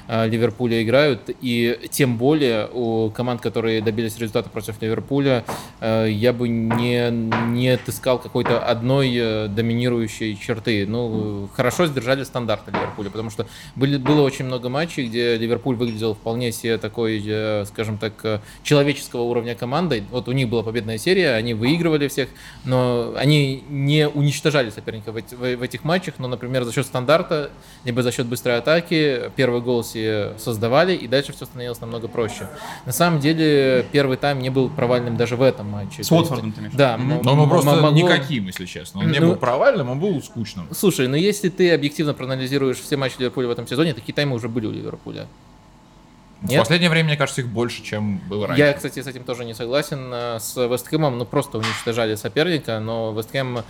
Ливерпуля 0.08 0.84
играют. 0.84 1.30
И 1.42 1.80
тем 1.92 2.18
более 2.18 2.68
у 2.74 3.10
команд, 3.10 3.42
которые 3.42 3.82
добились 3.82 4.18
результата 4.18 4.50
против 4.50 4.82
Ливерпуля, 4.82 5.44
я 5.82 6.34
бы 6.34 6.48
не, 6.48 7.10
не 7.12 7.70
отыскал 7.70 8.20
какой-то 8.20 8.60
одной 8.60 9.48
доминирующей 9.50 10.38
черты. 10.38 10.86
Ну, 10.88 11.50
хорошо 11.54 11.88
сдержали 11.88 12.24
стандарты 12.24 12.72
Ливерпуля, 12.72 13.10
потому 13.10 13.30
что 13.30 13.48
были, 13.76 13.98
было 13.98 14.22
очень 14.22 14.46
много 14.46 14.70
матчей, 14.70 15.08
где 15.08 15.38
Ливерпуль 15.38 15.76
выглядел 15.76 16.16
вполне 16.16 16.52
себе 16.52 16.78
такой, 16.78 17.24
э, 17.26 17.66
скажем 17.66 17.98
так, 17.98 18.14
э, 18.24 18.40
человеческого 18.64 19.22
уровня 19.22 19.56
командой. 19.56 20.04
Вот 20.12 20.28
у 20.28 20.32
них 20.32 20.50
была 20.50 20.64
победная 20.64 20.98
серия, 20.98 21.34
они 21.34 21.54
выигрывали 21.54 22.08
всех, 22.08 22.30
но 22.66 23.14
они 23.16 23.64
не 23.70 24.08
уничтожали 24.08 24.70
соперника 24.70 25.12
в, 25.12 25.16
в 25.16 25.62
этих 25.62 25.84
матчах, 25.84 26.16
но, 26.18 26.28
например, 26.28 26.64
за 26.64 26.74
счет 26.74 26.87
стандарта, 26.88 27.52
либо 27.84 28.02
за 28.02 28.12
счет 28.12 28.26
быстрой 28.26 28.58
атаки 28.58 29.32
первый 29.36 29.62
гол 29.62 29.84
себе 29.84 30.34
создавали, 30.38 30.94
и 30.94 31.08
дальше 31.08 31.34
все 31.34 31.46
становилось 31.46 31.80
намного 31.80 32.08
проще. 32.08 32.48
На 32.86 32.92
самом 32.92 33.20
деле, 33.20 33.86
первый 33.92 34.18
тайм 34.18 34.40
не 34.40 34.50
был 34.50 34.70
провальным 34.70 35.16
даже 35.16 35.36
в 35.36 35.42
этом 35.42 35.70
матче. 35.70 36.04
С 36.04 36.12
Уотфордом, 36.12 36.52
ты 36.52 36.70
Да. 36.74 36.98
Но 36.98 37.34
он 37.34 37.50
просто 37.50 37.76
могло... 37.76 37.92
никаким, 37.92 38.48
если 38.48 38.66
честно. 38.66 39.02
Он 39.02 39.12
не 39.12 39.20
ну, 39.20 39.30
был 39.30 39.36
провальным, 39.36 39.90
он 39.90 40.00
был 40.00 40.22
скучным. 40.22 40.68
Слушай, 40.72 41.08
ну 41.08 41.16
если 41.16 41.50
ты 41.50 41.72
объективно 41.72 42.14
проанализируешь 42.14 42.78
все 42.78 42.98
матчи 42.98 43.16
Ливерпуля 43.20 43.48
в 43.48 43.52
этом 43.52 43.68
сезоне, 43.68 43.94
такие 43.94 44.14
таймы 44.14 44.36
уже 44.36 44.50
были 44.50 44.66
у 44.66 44.72
Ливерпуля. 44.72 45.28
Нет? 46.42 46.60
В 46.60 46.64
последнее 46.64 46.90
время, 46.90 47.08
мне 47.08 47.18
кажется, 47.18 47.42
их 47.42 47.48
больше, 47.48 47.84
чем 47.84 48.20
было 48.30 48.48
раньше. 48.48 48.64
Я, 48.64 48.74
кстати, 48.74 49.02
с 49.02 49.08
этим 49.08 49.24
тоже 49.24 49.46
не 49.46 49.54
согласен. 49.54 50.12
Э, 50.14 50.40
с 50.40 50.56
Вестхэмом, 50.56 51.18
ну, 51.18 51.26
просто 51.26 51.58
уничтожали 51.58 52.16
соперника, 52.16 52.80
но 52.80 53.12
Вестхэм 53.12 53.64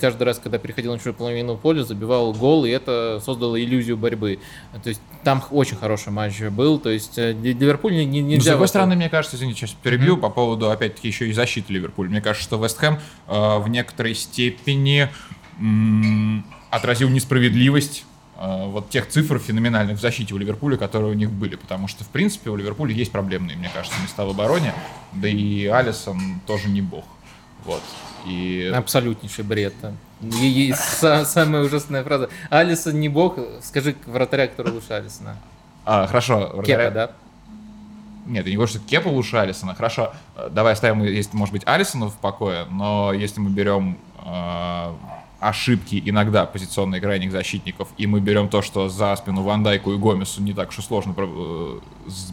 каждый 0.00 0.22
раз, 0.24 0.38
когда 0.38 0.58
переходил 0.58 0.92
на 0.92 0.98
чужую 0.98 1.14
половину 1.14 1.56
поля, 1.56 1.82
забивал 1.84 2.32
гол, 2.32 2.64
и 2.64 2.70
это 2.70 3.20
создало 3.24 3.62
иллюзию 3.62 3.96
борьбы. 3.96 4.38
То 4.82 4.88
есть 4.88 5.00
там 5.22 5.42
очень 5.50 5.76
хороший 5.76 6.12
матч 6.12 6.40
был, 6.40 6.78
то 6.78 6.90
есть 6.90 7.18
э, 7.18 7.32
Ливерпуль 7.32 7.92
не, 7.92 8.04
не, 8.04 8.20
нельзя... 8.20 8.36
Но, 8.36 8.42
с 8.42 8.46
другой 8.46 8.68
стороны, 8.68 8.96
мне 8.96 9.08
кажется, 9.08 9.36
извините, 9.36 9.60
сейчас 9.60 9.70
перебью 9.70 10.16
mm-hmm. 10.16 10.20
по 10.20 10.30
поводу, 10.30 10.70
опять-таки, 10.70 11.08
еще 11.08 11.28
и 11.28 11.32
защиты 11.32 11.72
Ливерпуля. 11.72 12.10
Мне 12.10 12.20
кажется, 12.20 12.48
что 12.48 12.62
Вестхэм 12.62 12.98
э, 13.26 13.58
в 13.58 13.68
некоторой 13.68 14.14
степени 14.14 15.08
м- 15.58 16.44
отразил 16.70 17.08
несправедливость 17.08 18.04
вот 18.38 18.90
тех 18.90 19.08
цифр 19.08 19.38
феноменальных 19.38 19.98
в 19.98 20.00
защите 20.00 20.32
у 20.32 20.38
Ливерпуля, 20.38 20.76
которые 20.76 21.10
у 21.10 21.14
них 21.14 21.30
были. 21.30 21.56
Потому 21.56 21.88
что, 21.88 22.04
в 22.04 22.08
принципе, 22.08 22.50
у 22.50 22.56
Ливерпуля 22.56 22.94
есть 22.94 23.10
проблемные, 23.10 23.56
мне 23.56 23.70
кажется, 23.72 24.00
места 24.00 24.24
в 24.24 24.30
обороне. 24.30 24.72
Да 25.12 25.28
и 25.28 25.66
Алисон 25.66 26.40
тоже 26.46 26.68
не 26.68 26.80
бог. 26.80 27.04
Вот. 27.64 27.82
И... 28.26 28.70
Абсолютнейший 28.74 29.44
бред. 29.44 29.74
И, 30.22 30.70
и 30.70 30.74
самая 30.74 31.62
ужасная 31.62 32.04
фраза. 32.04 32.28
Алисон 32.50 32.98
не 33.00 33.08
бог, 33.08 33.38
скажи 33.62 33.96
вратаря, 34.06 34.46
который 34.46 34.72
лучше 34.72 34.92
Алисона. 34.92 35.36
А, 35.84 36.06
хорошо. 36.06 36.50
Вратаря... 36.54 36.84
Кепа, 36.84 36.90
да? 36.90 37.10
Нет, 38.26 38.44
я 38.44 38.50
не 38.50 38.56
говорю, 38.56 38.68
что 38.70 38.78
Кепа 38.78 39.08
лучше 39.08 39.36
Алисона. 39.38 39.74
Хорошо, 39.74 40.12
э, 40.36 40.50
давай 40.52 40.74
оставим, 40.74 41.02
если, 41.02 41.36
может 41.36 41.52
быть, 41.52 41.62
Алисона 41.66 42.08
в 42.08 42.16
покое, 42.18 42.66
но 42.70 43.12
если 43.12 43.40
мы 43.40 43.50
берем 43.50 43.96
э, 44.22 44.92
ошибки 45.40 46.02
иногда 46.04 46.46
позиционных 46.46 47.00
крайних 47.02 47.32
защитников, 47.32 47.88
и 47.96 48.06
мы 48.06 48.20
берем 48.20 48.48
то, 48.48 48.62
что 48.62 48.88
за 48.88 49.14
спину 49.16 49.42
Ван 49.42 49.62
Дайку 49.62 49.92
и 49.92 49.96
Гомесу 49.96 50.42
не 50.42 50.52
так 50.52 50.70
уж 50.70 50.78
и 50.78 50.82
сложно 50.82 51.14
э, 51.16 51.78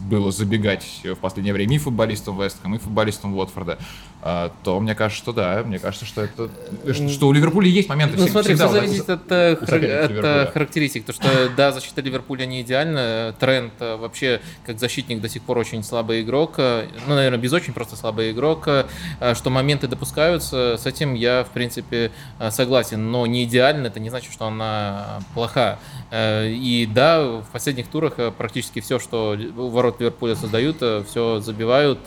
было 0.08 0.32
забегать 0.32 0.84
в 1.04 1.16
последнее 1.16 1.54
время 1.54 1.76
и 1.76 1.78
футболистам 1.78 2.40
Вестхэм, 2.40 2.74
и 2.74 2.78
футболистам 2.78 3.36
Уотфорда, 3.36 3.78
а, 4.22 4.52
то 4.64 4.80
мне 4.80 4.94
кажется, 4.94 5.22
что 5.22 5.32
да, 5.32 5.62
мне 5.64 5.78
кажется, 5.78 6.06
что 6.06 6.22
это 6.22 6.50
что 7.08 7.28
у 7.28 7.32
Ливерпуля 7.32 7.68
есть 7.68 7.88
моменты 7.88 8.16
Ну 8.18 8.26
смотри, 8.28 8.54
все 8.54 8.68
зависит 8.68 9.08
от, 9.08 9.30
э, 9.30 9.52
от 9.52 9.70
э, 9.70 10.50
характеристик, 10.52 11.04
то 11.04 11.12
что 11.12 11.28
да, 11.56 11.72
защита 11.72 12.00
Ливерпуля 12.00 12.46
не 12.46 12.62
идеальна, 12.62 13.34
Трент 13.38 13.74
вообще 13.78 14.40
как 14.64 14.78
защитник 14.78 15.20
до 15.20 15.28
сих 15.28 15.42
пор 15.42 15.58
очень 15.58 15.82
слабый 15.82 16.22
игрок, 16.22 16.54
ну, 16.58 17.14
наверное, 17.14 17.38
без 17.38 17.52
очень 17.52 17.72
просто 17.72 17.96
слабый 17.96 18.32
игрок, 18.32 18.68
что 19.34 19.50
моменты 19.50 19.88
допускаются, 19.88 20.76
с 20.76 20.86
этим 20.86 21.14
я, 21.14 21.44
в 21.44 21.50
принципе, 21.50 22.10
согласен. 22.50 23.10
Но 23.10 23.26
не 23.26 23.44
идеально, 23.44 23.86
это 23.86 24.00
не 24.00 24.10
значит, 24.10 24.32
что 24.32 24.46
она 24.46 25.20
плоха. 25.34 25.78
Э, 26.10 26.48
и 26.48 26.86
да, 26.86 27.22
в 27.24 27.46
последних 27.52 27.88
турах 27.88 28.14
э, 28.18 28.30
практически 28.30 28.80
все, 28.80 28.98
что 28.98 29.34
ворот 29.68 30.00
Ливерпуля 30.00 30.34
создают, 30.34 30.78
э, 30.80 31.04
все 31.08 31.40
забивают. 31.40 32.00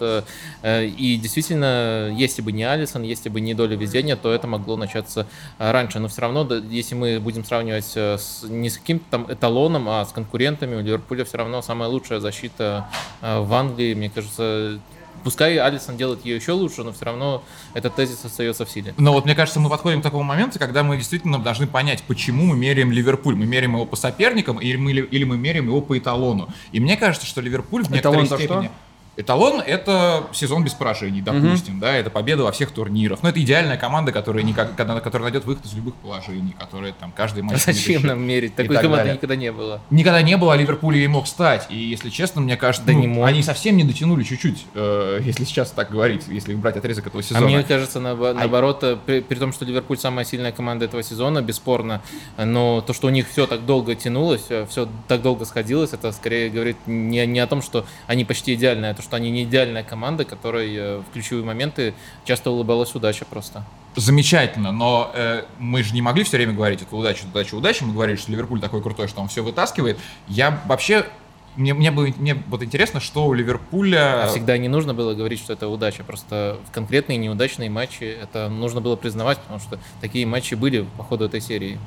И 0.64 1.20
действительно, 1.22 2.12
если 2.16 2.42
бы 2.42 2.52
не 2.52 2.64
Алисон, 2.64 3.04
если 3.04 3.30
бы 3.30 3.42
не 3.42 3.54
доля 3.54 3.76
везения, 3.76 4.16
то 4.16 4.32
это 4.32 4.48
могло 4.48 4.76
начаться 4.78 5.28
раньше. 5.58 6.00
Но 6.00 6.08
все 6.08 6.22
равно, 6.22 6.48
если 6.70 6.96
мы 6.96 7.20
будем 7.20 7.44
сравнивать 7.46 7.86
с, 7.96 8.44
не 8.44 8.70
с 8.70 8.78
каким-то 8.78 9.06
там 9.10 9.26
эталоном, 9.30 9.90
а 9.90 10.06
с 10.06 10.12
конкурентами, 10.12 10.76
у 10.76 10.82
Ливерпуля 10.82 11.26
все 11.26 11.38
равно 11.38 11.62
самая 11.62 11.90
лучшая 11.90 12.20
защита 12.20 12.88
в 13.22 13.54
Англии. 13.54 13.94
Мне 13.94 14.10
кажется, 14.10 14.80
Пускай 15.24 15.58
Алисон 15.58 15.98
делает 15.98 16.26
ее 16.26 16.36
еще 16.36 16.54
лучше, 16.54 16.84
но 16.84 16.92
все 16.92 17.06
равно 17.06 17.44
этот 17.74 17.96
тезис 17.96 18.24
остается 18.24 18.66
в 18.66 18.70
силе. 18.70 18.94
Но 18.98 19.14
вот 19.14 19.26
мне 19.26 19.36
кажется, 19.36 19.60
мы 19.60 19.70
подходим 19.70 20.02
к 20.02 20.04
такому 20.04 20.24
моменту, 20.24 20.60
когда 20.60 20.84
мы 20.84 20.98
действительно 20.98 21.40
должны 21.40 21.68
понять, 21.68 22.04
почему 22.04 22.46
мы 22.46 22.58
меряем 22.58 22.92
Ливерпуль. 22.92 23.36
Мы 23.36 23.46
меряем 23.46 23.74
его 23.74 23.86
по 23.86 23.96
соперникам 23.96 24.60
или 24.60 24.78
мы, 24.78 24.92
или 24.92 25.24
мы 25.24 25.38
меряем 25.38 25.68
его 25.68 25.82
по 25.82 25.98
эталону. 25.98 26.50
И 26.72 26.80
мне 26.80 26.98
кажется, 26.98 27.28
что 27.28 27.42
Ливерпуль 27.42 27.84
в 27.84 27.92
некоторой 27.92 28.26
Эталон 28.26 28.40
степени... 28.40 28.66
Что? 28.66 28.74
Эталон— 29.20 29.60
это 29.68 30.28
сезон 30.32 30.64
без 30.64 30.74
поражений, 30.74 31.20
допустим, 31.20 31.74
угу. 31.74 31.82
да, 31.82 31.94
это 31.94 32.10
победа 32.10 32.44
во 32.44 32.54
всех 32.54 32.72
турнирах. 32.72 33.22
Но 33.22 33.28
это 33.28 33.42
идеальная 33.42 33.76
команда, 33.76 34.14
которая, 34.14 34.44
никак, 34.44 34.78
которая 34.78 35.24
найдет 35.24 35.44
выход 35.44 35.66
из 35.66 35.74
любых 35.74 35.96
положений, 35.96 36.56
которая 36.58 36.94
там 36.94 37.12
каждый 37.12 37.44
матч... 37.44 37.56
А 37.56 37.58
зачем 37.58 38.04
нам 38.04 38.26
мерить? 38.26 38.56
Такой 38.56 38.76
так 38.76 38.84
команды 38.84 39.04
далее. 39.04 39.16
никогда 39.16 39.36
не 39.36 39.52
было. 39.52 39.82
Никогда 39.90 40.22
не 40.22 40.38
было, 40.38 40.54
а 40.54 40.56
Ливерпуль 40.56 40.96
и 40.98 41.08
мог 41.08 41.28
стать. 41.28 41.68
И, 41.70 41.78
если 41.78 42.10
честно, 42.10 42.40
мне 42.40 42.56
кажется, 42.56 42.88
да 42.88 42.94
ну, 42.94 43.00
не 43.02 43.08
мог. 43.08 43.28
они 43.28 43.44
совсем 43.44 43.76
не 43.76 43.84
дотянули 43.84 44.24
чуть-чуть, 44.24 44.66
э, 44.74 45.20
если 45.22 45.44
сейчас 45.44 45.72
так 45.72 45.92
говорить, 45.92 46.24
если 46.30 46.54
брать 46.54 46.78
отрезок 46.78 47.08
этого 47.08 47.22
сезона. 47.22 47.46
А 47.46 47.50
мне 47.50 47.64
кажется, 47.64 48.00
на, 48.00 48.16
наоборот, 48.16 48.86
а... 48.86 48.96
при, 48.96 49.20
при 49.20 49.36
том, 49.36 49.52
что 49.52 49.66
Ливерпуль 49.66 49.98
самая 49.98 50.24
сильная 50.24 50.54
команда 50.54 50.86
этого 50.86 51.04
сезона, 51.04 51.42
бесспорно, 51.42 52.02
но 52.38 52.80
то, 52.80 52.94
что 52.94 53.08
у 53.08 53.10
них 53.10 53.28
все 53.30 53.48
так 53.48 53.66
долго 53.66 53.96
тянулось, 53.96 54.46
э, 54.48 54.66
все 54.70 54.88
так 55.10 55.22
долго 55.22 55.44
сходилось, 55.44 55.92
это 55.92 56.14
скорее 56.14 56.50
говорит 56.50 56.78
не, 56.86 57.26
не 57.26 57.40
о 57.40 57.48
том, 57.48 57.62
что 57.62 57.86
они 58.08 58.24
почти 58.24 58.54
идеальные, 58.54 58.92
а 58.92 58.94
то, 58.94 59.09
что 59.10 59.16
они 59.16 59.32
не 59.32 59.44
идеальная 59.44 59.84
команда, 59.84 60.24
которой 60.24 60.76
э, 60.76 60.98
в 61.00 61.06
ключевые 61.12 61.44
моменты 61.44 61.96
часто 62.26 62.52
улыбалась 62.52 62.94
удача 62.94 63.26
просто. 63.26 63.66
Замечательно, 63.96 64.72
но 64.72 65.10
э, 65.16 65.46
мы 65.58 65.82
же 65.82 65.96
не 65.96 66.02
могли 66.04 66.24
все 66.24 66.38
время 66.38 66.54
говорить 66.54 66.84
это 66.84 66.96
удача, 66.96 67.26
удача, 67.26 67.56
удача. 67.56 67.86
Мы 67.86 67.94
говорили, 67.94 68.18
что 68.18 68.32
Ливерпуль 68.32 68.62
такой 68.62 68.84
крутой, 68.84 69.08
что 69.08 69.20
он 69.22 69.28
все 69.28 69.42
вытаскивает. 69.42 69.98
Я 70.28 70.62
вообще 70.68 71.08
мне, 71.56 71.74
мне, 71.74 71.90
бы, 71.90 72.14
мне 72.20 72.36
вот 72.36 72.62
интересно, 72.62 73.00
что 73.00 73.26
у 73.26 73.34
Ливерпуля... 73.34 74.26
А 74.26 74.28
всегда 74.28 74.60
не 74.60 74.68
нужно 74.68 74.94
было 74.94 75.16
говорить, 75.16 75.40
что 75.40 75.54
это 75.54 75.68
удача. 75.68 76.04
Просто 76.04 76.60
в 76.70 76.72
конкретные 76.72 77.18
неудачные 77.18 77.72
матчи 77.72 78.04
это 78.04 78.48
нужно 78.48 78.80
было 78.80 78.96
признавать, 78.96 79.40
потому 79.40 79.60
что 79.60 79.80
такие 80.02 80.28
матчи 80.28 80.54
были 80.54 80.86
по 80.98 81.04
ходу 81.04 81.26
этой 81.26 81.42
серии 81.42 81.80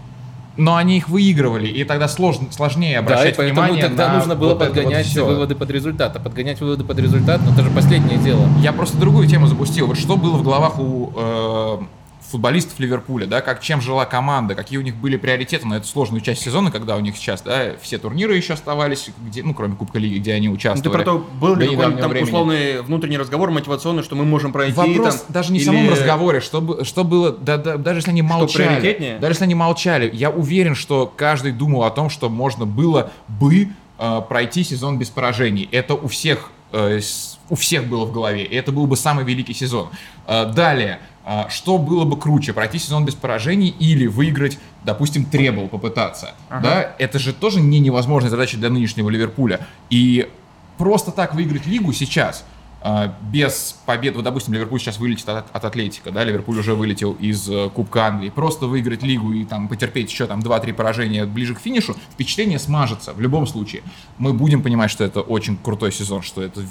но 0.57 0.77
они 0.77 0.99
их 0.99 1.09
выигрывали, 1.09 1.67
и 1.69 1.85
тогда 1.85 2.09
сложно, 2.09 2.53
сложнее 2.53 2.99
обращать 2.99 3.37
да, 3.37 3.47
и 3.47 3.51
внимание 3.51 3.85
тогда 3.85 4.09
на 4.09 4.15
нужно 4.19 4.35
было 4.35 4.51
вот 4.51 4.59
подгонять 4.59 5.15
вот 5.17 5.27
выводы 5.27 5.55
под 5.55 5.71
результат. 5.71 6.17
А 6.17 6.21
подгонять 6.21 6.61
выводы 6.61 6.85
под 6.85 6.99
результат, 6.99 7.41
ну 7.45 7.53
это 7.53 7.63
же 7.63 7.71
последнее 7.71 8.19
дело. 8.19 8.47
Я 8.61 8.73
просто 8.73 8.99
другую 8.99 9.27
тему 9.29 9.47
запустил. 9.47 9.87
Вот 9.87 9.99
что 9.99 10.17
было 10.17 10.37
в 10.37 10.43
головах 10.43 10.79
у 10.79 11.13
э, 11.17 11.79
футболистов 12.33 12.79
Ливерпуля, 12.81 13.27
да, 13.27 13.41
как 13.41 13.61
чем 13.61 13.81
жила 13.81 14.05
команда, 14.05 14.55
какие 14.55 14.79
у 14.79 14.83
них 14.83 14.97
были 14.97 15.17
приоритеты 15.17 15.67
на 15.67 15.75
эту 15.75 15.87
сложную 15.87 16.21
часть 16.21 16.43
сезона, 16.43 16.71
когда 16.71 16.97
у 16.97 17.01
них 17.01 17.17
сейчас, 17.17 17.43
да, 17.43 17.73
все 17.81 17.99
турниры 17.99 18.37
еще 18.37 18.55
оставались, 18.55 19.11
где, 19.25 19.43
ну, 19.43 19.55
кроме 19.55 19.77
Кубка 19.77 19.99
Лиги, 19.99 20.19
где 20.19 20.33
они 20.33 20.49
участвовали. 20.49 20.89
Ну, 20.89 20.99
ты 20.99 21.05
про 21.05 21.05
то, 21.05 21.27
был 21.39 21.55
ли 21.55 21.69
какой-то 21.69 21.99
там 21.99 22.11
времени. 22.11 22.29
условный 22.29 22.83
внутренний 22.83 23.19
разговор 23.19 23.51
мотивационный, 23.51 24.03
что 24.03 24.17
мы 24.17 24.25
можем 24.25 24.53
пройти 24.53 24.75
Вопрос 24.75 25.21
там, 25.21 25.27
даже 25.29 25.53
не 25.53 25.61
в 25.61 25.65
самом 25.65 25.91
разговоре, 25.91 26.41
что, 26.41 26.85
что 26.85 27.05
было, 27.05 27.33
да, 27.33 27.59
да, 27.59 27.77
даже 27.77 27.99
если 27.99 28.11
они 28.11 28.23
молчали, 28.23 29.19
даже 29.21 29.33
если 29.33 29.45
они 29.45 29.55
молчали, 29.55 30.11
я 30.13 30.31
уверен, 30.31 30.75
что 30.75 31.13
каждый 31.15 31.53
думал 31.53 31.85
о 31.85 31.91
том, 31.91 32.11
что 32.11 32.29
можно 32.29 32.67
было 32.67 33.13
бы 33.29 33.69
э, 33.99 34.21
пройти 34.29 34.65
сезон 34.65 34.99
без 34.99 35.11
поражений. 35.11 35.69
Это 35.71 35.95
у 35.95 36.09
всех 36.09 36.51
э, 36.73 37.01
у 37.49 37.55
всех 37.55 37.87
было 37.87 38.07
в 38.07 38.13
голове, 38.13 38.45
и 38.45 38.55
это 38.55 38.73
был 38.73 38.87
бы 38.87 38.97
самый 38.97 39.25
великий 39.25 39.53
сезон. 39.53 39.89
Э, 40.27 40.51
далее, 40.51 41.01
что 41.49 41.79
было 41.79 42.05
бы 42.05 42.19
круче, 42.19 42.53
пройти 42.53 42.79
сезон 42.79 43.05
без 43.05 43.15
поражений 43.15 43.69
или 43.69 44.07
выиграть, 44.07 44.59
допустим, 44.85 45.25
требовал 45.25 45.69
попытаться. 45.69 46.35
Ага. 46.49 46.63
Да? 46.63 46.95
Это 46.99 47.19
же 47.19 47.33
тоже 47.33 47.61
не 47.61 47.79
невозможная 47.79 48.31
задача 48.31 48.57
для 48.57 48.71
нынешнего 48.71 49.09
Ливерпуля. 49.09 49.67
И 49.89 50.29
просто 50.79 51.13
так 51.13 51.35
выиграть 51.35 51.67
лигу 51.67 51.93
сейчас 51.93 52.45
а, 52.45 52.52
без 53.31 53.79
побед, 53.87 54.17
вот, 54.17 54.25
допустим, 54.25 54.55
Ливерпуль 54.55 54.81
сейчас 54.81 54.99
вылетит 54.99 55.29
от, 55.29 55.47
от 55.53 55.65
Атлетика, 55.65 56.11
да, 56.11 56.25
Ливерпуль 56.25 56.59
уже 56.59 56.75
вылетел 56.75 57.13
из 57.13 57.49
э, 57.49 57.71
Кубка 57.71 58.07
Англии, 58.07 58.31
просто 58.31 58.67
выиграть 58.67 59.03
лигу 59.03 59.33
и 59.33 59.45
там 59.45 59.69
потерпеть 59.69 60.11
еще 60.11 60.27
там 60.27 60.41
2-3 60.41 60.73
поражения 60.73 61.25
ближе 61.25 61.55
к 61.55 61.61
финишу, 61.61 61.95
впечатление 62.13 62.59
смажется 62.59 63.13
в 63.13 63.21
любом 63.21 63.47
случае. 63.47 63.83
Мы 64.19 64.33
будем 64.33 64.63
понимать, 64.63 64.91
что 64.91 65.05
это 65.05 65.21
очень 65.21 65.57
крутой 65.57 65.93
сезон, 65.93 66.23
что 66.23 66.43
это 66.43 66.63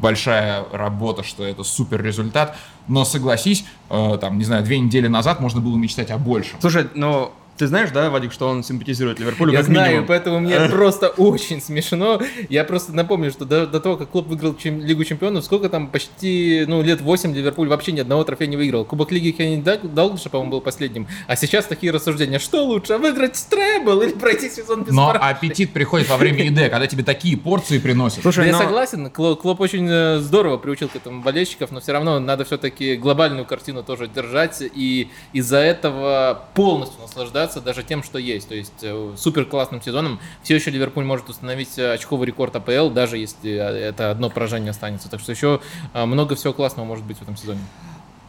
большая 0.00 0.64
работа, 0.72 1.22
что 1.22 1.44
это 1.44 1.64
супер 1.64 2.02
результат, 2.02 2.56
но 2.88 3.04
согласись, 3.04 3.64
э, 3.90 4.18
там, 4.20 4.38
не 4.38 4.44
знаю, 4.44 4.64
две 4.64 4.78
недели 4.78 5.06
назад 5.06 5.40
можно 5.40 5.60
было 5.60 5.76
мечтать 5.76 6.10
о 6.10 6.18
большем. 6.18 6.58
Слушай, 6.60 6.88
но 6.94 7.34
ты 7.56 7.66
знаешь, 7.66 7.90
да, 7.90 8.10
Вадик, 8.10 8.32
что 8.32 8.48
он 8.48 8.62
симпатизирует 8.64 9.20
Ливерпулю? 9.20 9.52
Я 9.52 9.58
как 9.58 9.66
знаю, 9.66 9.88
минимум? 9.88 10.06
поэтому 10.08 10.40
мне 10.40 10.58
просто 10.70 11.08
очень 11.08 11.60
смешно. 11.60 12.20
Я 12.48 12.64
просто 12.64 12.92
напомню, 12.94 13.30
что 13.30 13.44
до, 13.44 13.66
до 13.66 13.78
того, 13.80 13.96
как 13.96 14.10
клуб 14.10 14.26
выиграл 14.28 14.54
чем- 14.56 14.80
Лигу 14.80 15.04
Чемпионов, 15.04 15.44
сколько 15.44 15.68
там 15.68 15.88
почти, 15.88 16.64
ну, 16.66 16.82
лет 16.82 17.00
8 17.00 17.34
Ливерпуль 17.34 17.68
вообще 17.68 17.92
ни 17.92 18.00
одного 18.00 18.24
трофея 18.24 18.48
не 18.48 18.56
выиграл. 18.56 18.84
Кубок 18.84 19.12
Лиги 19.12 19.30
Кенни 19.32 19.60
Далглиша, 19.62 20.30
по-моему, 20.30 20.52
был 20.52 20.60
последним. 20.60 21.06
А 21.26 21.36
сейчас 21.36 21.66
такие 21.66 21.92
рассуждения. 21.92 22.38
Что 22.38 22.64
лучше, 22.64 22.96
выиграть 22.98 23.46
требл 23.50 24.00
или 24.02 24.12
пройти 24.12 24.48
сезон 24.48 24.84
без 24.84 24.92
Но 24.92 25.08
поражений? 25.08 25.32
аппетит 25.32 25.72
приходит 25.72 26.08
во 26.08 26.16
время 26.16 26.44
еды, 26.44 26.68
когда 26.68 26.86
тебе 26.86 27.04
такие 27.04 27.36
порции 27.36 27.78
приносят. 27.78 28.22
Слушай, 28.22 28.46
я 28.46 28.52
но- 28.52 28.58
согласен, 28.60 29.10
Клоп 29.10 29.60
очень 29.60 29.86
э, 29.90 30.18
здорово 30.20 30.56
приучил 30.56 30.88
к 30.88 30.96
этому 30.96 31.22
болельщиков, 31.22 31.70
но 31.70 31.80
все 31.80 31.92
равно 31.92 32.18
надо 32.18 32.44
все-таки 32.44 32.96
глобальную 32.96 33.44
картину 33.44 33.82
тоже 33.82 34.08
держать 34.08 34.62
и 34.62 35.10
из-за 35.32 35.58
этого 35.58 36.44
полностью 36.54 37.00
наслаждаться 37.02 37.41
даже 37.60 37.82
тем, 37.82 38.02
что 38.02 38.18
есть. 38.18 38.48
То 38.48 38.54
есть 38.54 38.82
э, 38.82 39.14
супер 39.16 39.44
классным 39.44 39.82
сезоном 39.82 40.20
все 40.42 40.54
еще 40.54 40.70
Ливерпуль 40.70 41.04
может 41.04 41.28
установить 41.28 41.78
э, 41.78 41.94
очковый 41.94 42.26
рекорд 42.26 42.54
АПЛ, 42.56 42.90
даже 42.90 43.18
если 43.18 43.52
э, 43.52 43.88
это 43.88 44.10
одно 44.10 44.30
поражение 44.30 44.70
останется. 44.70 45.10
Так 45.10 45.20
что 45.20 45.32
еще 45.32 45.60
много 45.94 46.34
всего 46.36 46.52
классного 46.52 46.86
может 46.86 47.04
быть 47.04 47.18
в 47.18 47.22
этом 47.22 47.36
сезоне. 47.36 47.60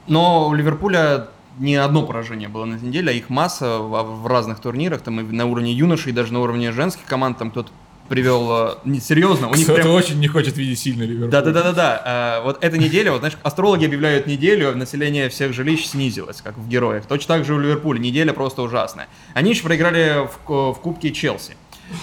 Но 0.08 0.50
у 0.50 0.53
Ливерпуля 0.53 1.27
не 1.60 1.75
одно 1.75 2.03
поражение 2.03 2.50
было 2.50 2.65
на 2.65 2.75
этой 2.75 2.86
неделе, 2.86 3.12
а 3.12 3.13
их 3.13 3.29
масса 3.29 3.77
в, 3.77 4.24
в 4.24 4.27
разных 4.27 4.60
турнирах, 4.60 5.01
там 5.01 5.20
и 5.20 5.24
на 5.24 5.46
уровне 5.46 5.72
юношей, 5.72 6.12
и 6.12 6.15
даже 6.15 6.34
на 6.34 6.41
уровне 6.41 6.72
женских 6.72 7.05
команд, 7.05 7.38
там 7.38 7.51
кто-то 7.51 7.72
привел, 8.10 8.50
э, 8.51 8.75
не, 8.86 9.00
серьезно, 9.00 9.48
у 9.48 9.55
них 9.55 9.65
Кто-то 9.65 9.81
прям... 9.81 9.93
очень 9.93 10.19
не 10.19 10.27
хочет 10.27 10.57
видеть 10.57 10.79
сильный 10.79 11.05
Ливерпуль. 11.05 11.31
Да-да-да-да-да. 11.31 12.41
Вот 12.43 12.57
эта 12.62 12.77
неделя, 12.77 13.12
вот 13.12 13.19
знаешь, 13.19 13.38
астрологи 13.43 13.86
объявляют 13.86 14.27
неделю, 14.27 14.75
население 14.75 15.29
всех 15.29 15.53
жилищ 15.53 15.88
снизилось, 15.88 16.41
как 16.41 16.57
в 16.57 16.67
героях. 16.67 17.05
Точно 17.05 17.36
так 17.36 17.45
же 17.45 17.53
у 17.53 17.60
Ливерпуля. 17.60 18.00
Неделя 18.00 18.33
просто 18.33 18.62
ужасная. 18.62 19.07
Они 19.33 19.51
еще 19.51 19.63
проиграли 19.63 20.27
в, 20.27 20.74
в 20.74 20.79
Кубке 20.79 21.12
Челси. 21.12 21.55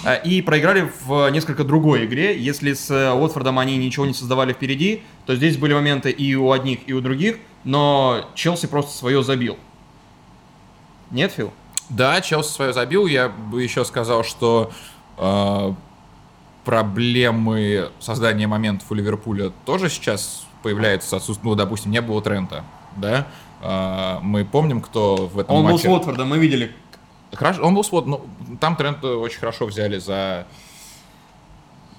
Э, 0.04 0.22
И 0.24 0.42
проиграли 0.42 0.90
в 1.04 1.28
несколько 1.30 1.64
другой 1.64 2.04
игре. 2.04 2.38
Если 2.38 2.72
с 2.72 2.90
э, 2.90 3.12
Уотфордом 3.12 3.58
они 3.58 3.76
ничего 3.76 4.06
не 4.06 4.14
создавали 4.14 4.52
впереди, 4.52 5.02
то 5.26 5.34
здесь 5.36 5.56
были 5.56 5.74
моменты 5.74 6.10
и 6.10 6.34
у 6.34 6.52
одних, 6.52 6.80
и 6.86 6.92
у 6.92 7.00
других, 7.00 7.38
но 7.64 8.26
Челси 8.34 8.66
просто 8.66 8.96
свое 8.96 9.22
забил. 9.22 9.58
Нет, 11.10 11.32
Фил? 11.32 11.52
Да, 11.88 12.20
Челси 12.20 12.50
свое 12.52 12.72
забил. 12.72 13.06
Я 13.06 13.28
бы 13.28 13.62
еще 13.62 13.84
сказал, 13.84 14.22
что 14.24 14.70
э, 15.18 15.74
проблемы 16.70 17.90
создания 17.98 18.46
моментов 18.46 18.88
у 18.92 18.94
Ливерпуля 18.94 19.50
тоже 19.64 19.88
сейчас 19.88 20.46
появляются 20.62 21.08
с 21.08 21.12
отсутствием, 21.14 21.50
ну, 21.50 21.56
допустим, 21.56 21.90
не 21.90 22.00
было 22.00 22.22
Трента, 22.22 22.64
да? 22.96 23.26
Э, 23.60 24.20
мы 24.22 24.44
помним, 24.44 24.80
кто 24.80 25.16
в 25.16 25.40
этом 25.40 25.56
Он 25.56 25.64
был 25.64 25.72
матче... 25.72 25.88
с 25.88 25.90
Уотфордом, 25.90 26.28
мы 26.28 26.38
видели. 26.38 26.70
Хорошо, 27.32 27.64
он 27.64 27.74
был 27.74 27.82
свод, 27.82 28.06
ну, 28.06 28.24
там 28.60 28.76
Трент 28.76 29.04
очень 29.04 29.40
хорошо 29.40 29.66
взяли 29.66 29.98
за 29.98 30.46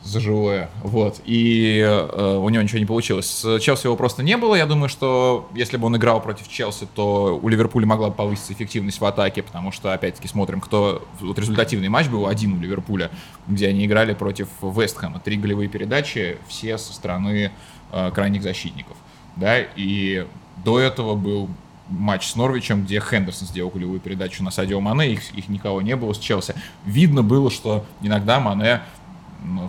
за 0.04 0.20
живое, 0.20 0.70
вот, 0.84 1.22
и 1.26 1.80
э, 1.80 2.38
у 2.38 2.50
него 2.50 2.64
ничего 2.64 2.80
не 2.80 2.86
получилось. 2.86 3.28
С 3.28 3.60
Челси 3.60 3.86
его 3.86 3.96
просто 3.96 4.24
не 4.24 4.36
было, 4.38 4.56
я 4.56 4.66
думаю, 4.66 4.90
что 4.90 5.48
если 5.54 5.78
бы 5.78 5.86
он 5.86 5.98
играл 5.98 6.22
против 6.22 6.48
Челси, 6.48 6.88
то 6.96 7.40
у 7.42 7.48
Ливерпуля 7.48 7.86
могла 7.86 8.10
бы 8.10 8.16
повыситься 8.16 8.54
эффективность 8.54 9.00
в 9.00 9.06
атаке, 9.06 9.44
потому 9.44 9.72
что, 9.72 9.94
опять-таки, 9.94 10.28
смотрим, 10.28 10.60
кто... 10.60 11.08
Вот 11.20 11.38
результативный 11.38 11.90
матч 11.90 12.08
был 12.08 12.28
один 12.28 12.54
у 12.54 12.60
Ливерпуля, 12.60 13.12
где 13.48 13.68
они 13.68 13.86
играли 13.86 14.14
против 14.14 14.48
Вестхэма. 14.62 15.20
Три 15.20 15.38
голевые 15.38 15.70
передачи, 15.70 16.38
все 16.48 16.78
со 16.78 16.94
стороны 16.94 17.52
э, 17.92 18.12
крайних 18.12 18.42
защитников, 18.42 18.98
да, 19.36 19.60
и 19.60 20.26
до 20.64 20.80
этого 20.80 21.16
был 21.16 21.50
матч 21.92 22.28
с 22.28 22.36
Норвичем, 22.36 22.84
где 22.86 23.00
Хендерсон 23.00 23.48
сделал 23.48 23.70
голевую 23.70 24.00
передачу 24.00 24.44
на 24.44 24.52
Садио 24.52 24.80
Мане, 24.80 25.12
их, 25.12 25.32
их 25.36 25.50
никого 25.50 25.82
не 25.82 25.96
было 25.96 26.14
с 26.14 26.18
Челси. 26.18 26.56
Видно 26.86 27.22
было, 27.22 27.52
что 27.52 27.86
иногда 28.02 28.40
Мане 28.40 28.82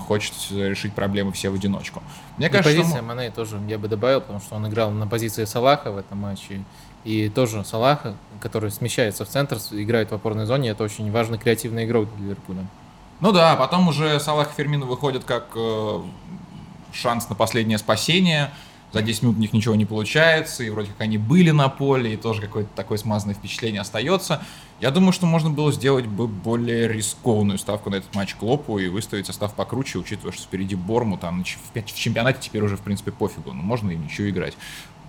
хочет 0.07 0.35
решить 0.51 0.95
проблемы 0.95 1.33
все 1.33 1.51
в 1.51 1.55
одиночку. 1.55 2.03
Мне 2.37 2.49
И 2.49 2.51
кажется, 2.51 2.77
позиция 2.77 2.99
м- 3.01 3.07
Мане 3.07 3.31
тоже 3.31 3.61
я 3.69 3.79
бы 3.79 3.89
добавил, 3.89 4.21
потому 4.21 4.41
что 4.41 4.55
он 4.57 4.69
играл 4.69 4.91
на 4.91 5.07
позиции 5.07 5.45
Салаха 5.45 5.91
в 5.91 5.97
этом 5.99 6.19
матче. 6.19 6.63
И 7.05 7.29
тоже 7.29 7.65
Салаха, 7.65 8.15
который 8.41 8.71
смещается 8.71 9.25
в 9.25 9.29
центр, 9.29 9.59
играет 9.73 10.11
в 10.11 10.15
опорной 10.15 10.47
зоне, 10.47 10.71
это 10.71 10.85
очень 10.85 11.11
важный 11.11 11.39
креативный 11.39 11.85
игрок 11.85 12.09
для 12.17 12.27
Ливерпуля. 12.27 12.67
Ну 13.21 13.33
да, 13.33 13.57
потом 13.57 13.89
уже 13.89 14.21
Салах 14.21 14.51
и 14.53 14.55
Фермина 14.57 14.85
выходят 14.87 15.25
как 15.25 15.49
э, 15.57 16.01
шанс 16.93 17.29
на 17.29 17.35
последнее 17.35 17.79
спасение. 17.79 18.51
За 18.93 19.01
10 19.01 19.23
минут 19.23 19.37
у 19.37 19.41
них 19.41 19.55
ничего 19.55 19.75
не 19.75 19.87
получается, 19.87 20.63
и 20.65 20.69
вроде 20.71 20.89
как 20.89 21.01
они 21.01 21.17
были 21.17 21.51
на 21.51 21.69
поле, 21.71 22.13
и 22.13 22.17
тоже 22.19 22.43
какое-то 22.43 22.69
такое 22.77 22.99
смазанное 22.99 23.35
впечатление 23.35 23.81
остается. 23.81 24.43
Я 24.83 24.91
думаю, 24.91 25.13
что 25.13 25.27
можно 25.27 25.49
было 25.49 25.71
сделать 25.71 26.07
бы 26.07 26.27
более 26.27 26.89
рискованную 26.89 27.57
ставку 27.57 27.89
на 27.89 27.95
этот 27.95 28.13
матч 28.17 28.35
Клопу 28.35 28.81
и 28.81 28.89
выставить 28.89 29.27
состав 29.27 29.55
покруче, 29.55 30.01
учитывая, 30.01 30.33
что 30.33 30.43
впереди 30.43 30.75
Борму, 30.75 31.17
там 31.17 31.45
в 31.45 31.95
чемпионате 31.95 32.41
теперь 32.41 32.63
уже, 32.65 32.77
в 32.77 32.81
принципе, 32.81 33.13
пофигу, 33.13 33.53
но 33.53 33.63
можно 33.63 33.93
им 33.93 34.05
еще 34.05 34.29
играть. 34.29 34.55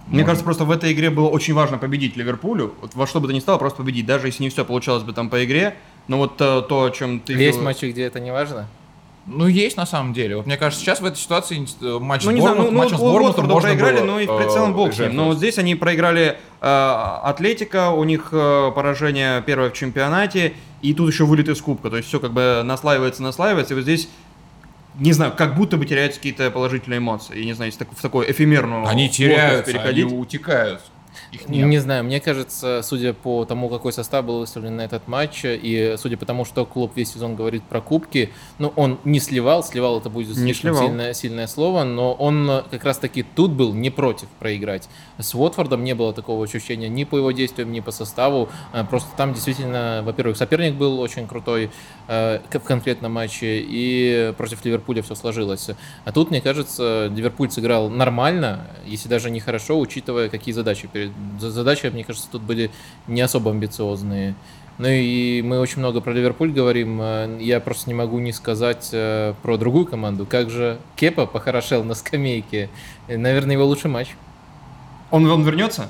Мне 0.05 0.17
Можно. 0.17 0.25
кажется, 0.25 0.45
просто 0.45 0.65
в 0.65 0.71
этой 0.71 0.93
игре 0.93 1.09
было 1.09 1.27
очень 1.27 1.55
важно 1.55 1.79
победить 1.79 2.15
Ливерпулю. 2.15 2.75
Вот 2.81 2.93
во 2.93 3.07
что 3.07 3.19
бы 3.19 3.27
то 3.27 3.33
ни 3.33 3.39
стало, 3.39 3.57
просто 3.57 3.77
победить. 3.79 4.05
Даже 4.05 4.27
если 4.27 4.43
не 4.43 4.49
все 4.49 4.63
получалось 4.63 5.01
бы 5.01 5.11
там 5.11 5.31
по 5.31 5.43
игре. 5.43 5.75
Но 6.07 6.17
вот 6.19 6.39
э, 6.39 6.61
то, 6.69 6.83
о 6.83 6.91
чем 6.91 7.19
ты... 7.19 7.33
Есть 7.33 7.59
матчи, 7.59 7.85
где 7.85 8.03
это 8.03 8.19
не 8.19 8.31
важно? 8.31 8.67
Ну, 9.25 9.47
есть 9.47 9.77
на 9.77 9.85
самом 9.85 10.13
деле. 10.13 10.35
Вот 10.35 10.45
мне 10.45 10.57
кажется, 10.57 10.83
сейчас 10.83 10.99
в 10.99 11.05
этой 11.05 11.17
ситуации 11.17 11.65
э, 11.81 11.99
матч 11.99 12.25
Ну, 12.25 12.31
с 12.31 12.41
знаю, 12.41 12.55
ну, 12.57 12.63
Бормутом, 12.63 12.75
ну, 12.75 12.89
с 12.89 12.99
вот 12.99 13.11
Бормутом 13.13 13.47
можно 13.47 13.69
проиграли, 13.69 13.97
было, 13.97 14.05
ну 14.05 14.19
и 14.19 14.25
в 14.25 14.31
э, 14.31 14.37
прицелом 14.37 14.73
бог 14.73 14.93
с 14.93 14.99
ним. 14.99 15.05
Но 15.05 15.11
жертвовать. 15.11 15.27
вот 15.29 15.37
здесь 15.37 15.57
они 15.59 15.75
проиграли 15.75 16.37
э, 16.61 17.17
Атлетика, 17.23 17.91
у 17.91 18.03
них 18.03 18.29
э, 18.33 18.71
поражение 18.75 19.41
первое 19.41 19.69
в 19.69 19.73
чемпионате, 19.73 20.53
и 20.81 20.93
тут 20.93 21.09
еще 21.11 21.23
вылет 21.25 21.47
из 21.47 21.61
кубка. 21.61 21.89
То 21.89 21.97
есть 21.97 22.09
все 22.09 22.19
как 22.19 22.33
бы 22.33 22.61
наслаивается, 22.65 23.23
наслаивается, 23.23 23.73
и 23.73 23.77
вот 23.77 23.83
здесь 23.83 24.09
не 24.95 25.13
знаю, 25.13 25.33
как 25.35 25.55
будто 25.55 25.77
бы 25.77 25.85
теряются 25.85 26.19
какие-то 26.19 26.51
положительные 26.51 26.99
эмоции. 26.99 27.39
Я 27.39 27.45
не 27.45 27.53
знаю, 27.53 27.69
если 27.69 27.79
так- 27.85 27.95
в 27.97 28.01
такую 28.01 28.29
эфемерную 28.29 28.87
Они 28.87 29.09
теряются, 29.09 29.71
переходить. 29.71 30.05
они 30.05 30.15
утекают. 30.15 30.81
Их 31.31 31.47
нет. 31.49 31.67
Не 31.67 31.77
знаю, 31.79 32.03
мне 32.03 32.19
кажется, 32.19 32.81
судя 32.83 33.13
по 33.13 33.45
тому, 33.45 33.69
какой 33.69 33.93
состав 33.93 34.25
был 34.25 34.39
выставлен 34.39 34.75
на 34.75 34.81
этот 34.81 35.07
матч, 35.07 35.41
и 35.43 35.95
судя 35.97 36.17
по 36.17 36.25
тому, 36.25 36.45
что 36.45 36.65
клуб 36.65 36.91
весь 36.95 37.13
сезон 37.13 37.35
говорит 37.35 37.63
про 37.63 37.81
кубки, 37.81 38.31
ну, 38.59 38.73
он 38.75 38.99
не 39.03 39.19
сливал, 39.19 39.63
сливал 39.63 39.99
это 39.99 40.09
будет 40.09 40.29
Не 40.37 40.53
слишком 40.53 40.71
сливал. 40.73 40.87
сильное, 40.87 41.13
сильное 41.13 41.47
слово, 41.47 41.83
но 41.83 42.13
он 42.13 42.63
как 42.71 42.83
раз-таки 42.83 43.23
тут 43.23 43.51
был 43.51 43.73
не 43.73 43.89
против 43.89 44.27
проиграть. 44.39 44.89
С 45.17 45.33
Уотфордом 45.35 45.83
не 45.83 45.93
было 45.95 46.13
такого 46.13 46.43
ощущения 46.43 46.89
ни 46.89 47.03
по 47.03 47.17
его 47.17 47.31
действиям, 47.31 47.71
ни 47.71 47.79
по 47.79 47.91
составу. 47.91 48.49
Э, 48.73 48.83
Просто 48.89 49.09
там 49.17 49.33
действительно, 49.33 50.01
во-первых, 50.05 50.37
соперник 50.37 50.75
был 50.75 50.99
очень 50.99 51.27
крутой 51.27 51.71
э, 52.07 52.39
в 52.51 52.59
конкретном 52.59 53.11
матче, 53.11 53.63
и 53.65 54.33
против 54.37 54.63
Ливерпуля 54.63 55.01
все 55.01 55.15
сложилось. 55.15 55.69
А 56.05 56.11
тут, 56.11 56.29
мне 56.31 56.41
кажется, 56.41 57.11
Ливерпуль 57.13 57.49
сыграл 57.51 57.89
нормально, 57.89 58.67
если 58.85 59.09
даже 59.09 59.29
не 59.29 59.39
хорошо, 59.39 59.79
учитывая, 59.79 60.29
какие 60.29 60.53
задачи 60.53 60.87
перед... 60.91 61.02
за- 61.39 61.51
Задачи, 61.51 61.87
мне 61.87 62.03
кажется, 62.03 62.27
тут 62.31 62.41
были 62.41 62.69
не 63.07 63.21
особо 63.21 63.51
амбициозные. 63.51 64.35
Ну 64.79 64.87
и 64.89 65.41
мы 65.43 65.59
очень 65.59 65.79
много 65.79 66.01
про 66.01 66.11
Ливерпуль 66.13 66.51
говорим. 66.51 66.99
э, 67.01 67.37
Я 67.41 67.59
просто 67.59 67.89
не 67.89 67.93
могу 67.93 68.17
не 68.19 68.31
сказать 68.31 68.89
э, 68.91 69.33
про 69.43 69.57
другую 69.57 69.85
команду. 69.85 70.25
Как 70.25 70.49
же 70.49 70.79
Кепа 70.95 71.25
похорошел 71.27 71.83
на 71.83 71.93
скамейке. 71.93 72.69
Э, 73.07 73.17
Наверное, 73.17 73.53
его 73.55 73.65
лучший 73.65 73.91
матч. 73.91 74.07
Он, 75.11 75.29
он 75.29 75.43
вернется? 75.43 75.89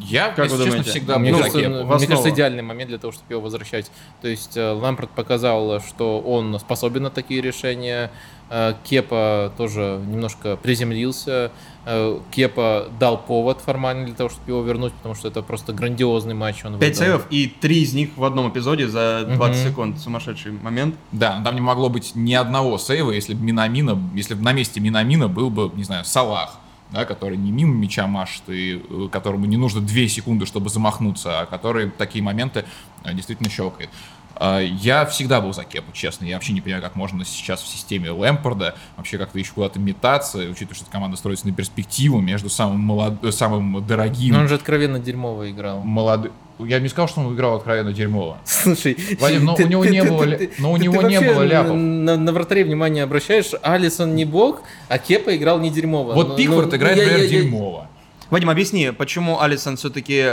Я, 0.00 0.30
Как 0.30 0.44
если 0.46 0.56
вы 0.56 0.64
честно, 0.64 0.70
думаете? 0.70 0.90
всегда 0.90 1.18
мне, 1.18 1.30
был 1.30 1.38
за 1.38 1.44
кажется, 1.44 1.60
Кепу. 1.62 1.74
ну, 1.74 1.84
в 1.84 1.96
мне 1.98 2.06
кажется, 2.06 2.30
идеальный 2.30 2.62
момент 2.62 2.88
для 2.88 2.98
того, 2.98 3.12
чтобы 3.12 3.32
его 3.32 3.40
возвращать. 3.42 3.90
То 4.22 4.28
есть 4.28 4.56
э, 4.56 4.72
Лампорт 4.72 5.10
показал, 5.10 5.80
что 5.80 6.20
он 6.20 6.58
способен 6.60 7.02
на 7.04 7.10
такие 7.10 7.40
решения. 7.40 8.10
Э, 8.50 8.74
Кепа 8.84 9.52
тоже 9.58 10.00
немножко 10.06 10.56
приземлился. 10.56 11.52
Э, 11.84 12.18
Кепа 12.30 12.88
дал 12.98 13.18
повод 13.18 13.60
формально 13.60 14.06
для 14.06 14.14
того, 14.14 14.30
чтобы 14.30 14.50
его 14.50 14.62
вернуть, 14.62 14.92
потому 14.94 15.14
что 15.14 15.28
это 15.28 15.42
просто 15.42 15.72
грандиозный 15.72 16.34
матч. 16.34 16.64
Он 16.64 16.78
Пять 16.78 16.94
выдал. 16.98 17.04
сейвов 17.04 17.26
и 17.30 17.46
три 17.46 17.82
из 17.82 17.92
них 17.94 18.10
в 18.16 18.24
одном 18.24 18.48
эпизоде 18.48 18.88
за 18.88 19.24
20 19.26 19.56
Мгм. 19.62 19.70
секунд. 19.70 19.98
Сумасшедший 20.00 20.52
момент. 20.52 20.94
Да, 21.12 21.40
там 21.44 21.54
не 21.54 21.60
могло 21.60 21.88
быть 21.90 22.12
ни 22.14 22.32
одного 22.34 22.78
сейва, 22.78 23.10
если 23.10 23.34
бы 23.34 23.44
Минамина, 23.44 23.98
если 24.14 24.34
бы 24.34 24.42
на 24.42 24.52
месте 24.52 24.80
Минамина 24.80 25.28
был 25.28 25.50
бы, 25.50 25.70
не 25.74 25.84
знаю, 25.84 26.04
Салах, 26.04 26.58
да, 26.90 27.04
который 27.04 27.36
не 27.36 27.52
мимо 27.52 27.74
мяча 27.74 28.06
машет, 28.06 28.42
и 28.48 28.82
э, 28.88 29.08
которому 29.10 29.46
не 29.46 29.56
нужно 29.56 29.80
две 29.80 30.08
секунды, 30.08 30.46
чтобы 30.46 30.70
замахнуться, 30.70 31.40
а 31.40 31.46
который 31.46 31.90
такие 31.90 32.22
моменты 32.22 32.64
э, 33.04 33.14
действительно 33.14 33.50
щелкает. 33.50 33.90
А, 34.38 34.60
я 34.60 35.04
всегда 35.06 35.40
был 35.40 35.52
за 35.52 35.64
Кепу, 35.64 35.92
честно. 35.92 36.24
Я 36.24 36.36
вообще 36.36 36.52
не 36.52 36.60
понимаю, 36.60 36.82
как 36.82 36.94
можно 36.96 37.24
сейчас 37.24 37.60
в 37.60 37.66
системе 37.66 38.10
Лэмпорда 38.10 38.76
вообще 38.96 39.18
как-то 39.18 39.38
еще 39.38 39.52
куда-то 39.52 39.80
метаться, 39.80 40.38
учитывая, 40.38 40.74
что 40.74 40.86
команда 40.90 41.16
строится 41.16 41.46
на 41.46 41.52
перспективу 41.52 42.20
между 42.20 42.48
самым, 42.48 42.80
молод... 42.80 43.34
самым 43.34 43.84
дорогим... 43.86 44.34
Но 44.34 44.40
он 44.40 44.48
же 44.48 44.54
откровенно 44.54 44.98
дерьмово 44.98 45.50
играл. 45.50 45.80
Молодым 45.80 46.32
я 46.60 46.80
не 46.80 46.88
сказал, 46.88 47.08
что 47.08 47.20
он 47.20 47.34
играл 47.34 47.56
откровенно 47.56 47.92
дерьмово. 47.92 48.38
Слушай, 48.44 48.96
Вадим, 49.20 49.44
но 49.44 49.54
ты, 49.54 49.64
у 49.64 49.68
него 49.68 49.84
ты, 49.84 49.90
не 49.90 50.02
ты, 50.02 50.08
было, 50.08 50.26
ты, 50.26 50.50
но 50.58 50.72
у 50.72 50.76
него 50.76 51.02
не 51.02 51.20
было 51.20 51.42
ляпов. 51.42 51.76
На, 51.76 52.16
на 52.16 52.32
вратаре 52.32 52.64
внимание 52.64 53.04
обращаешь, 53.04 53.52
Алисон 53.62 54.16
не 54.16 54.24
бог, 54.24 54.62
а 54.88 54.98
Кепа 54.98 55.36
играл 55.36 55.60
не 55.60 55.70
дерьмово. 55.70 56.14
Вот 56.14 56.28
Ну, 56.30 56.36
Пикфорд 56.36 56.72
ну, 56.72 56.76
играет, 56.76 56.96
я- 56.96 57.04
например, 57.04 57.24
я- 57.24 57.36
я- 57.38 57.42
дерьмово. 57.42 57.88
Вадим, 58.30 58.50
объясни, 58.50 58.92
почему 58.92 59.40
Алисон 59.40 59.76
все-таки 59.76 60.26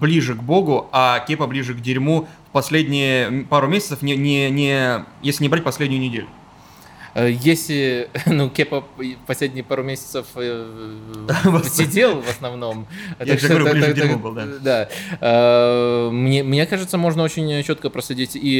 ближе 0.00 0.34
к 0.34 0.42
богу, 0.42 0.88
а 0.90 1.20
Кепа 1.20 1.46
ближе 1.46 1.74
к 1.74 1.80
дерьму 1.80 2.26
в 2.48 2.52
последние 2.52 3.44
пару 3.44 3.68
месяцев, 3.68 4.02
не, 4.02 4.16
не, 4.16 4.50
не, 4.50 5.04
если 5.22 5.44
не 5.44 5.48
брать 5.48 5.62
последнюю 5.62 6.02
неделю? 6.02 6.26
Э, 7.16 7.30
Если, 7.30 8.10
ну, 8.26 8.50
Кепа 8.50 8.84
последние 9.26 9.64
пару 9.64 9.82
месяцев 9.82 10.26
э, 10.34 10.94
сидел 11.64 12.20
в 12.20 12.28
основном. 12.28 12.86
Я 13.18 13.38
же 13.38 13.48
говорю, 13.48 13.70
ближе 13.70 13.92
к 13.92 13.94
дерьму 13.94 14.18
был, 14.18 14.34
да. 14.34 14.46
Да. 14.60 14.88
Э, 15.20 16.10
Мне, 16.10 16.66
кажется, 16.66 16.98
можно 16.98 17.22
очень 17.22 17.62
четко 17.62 17.88
проследить 17.88 18.32
и 18.34 18.58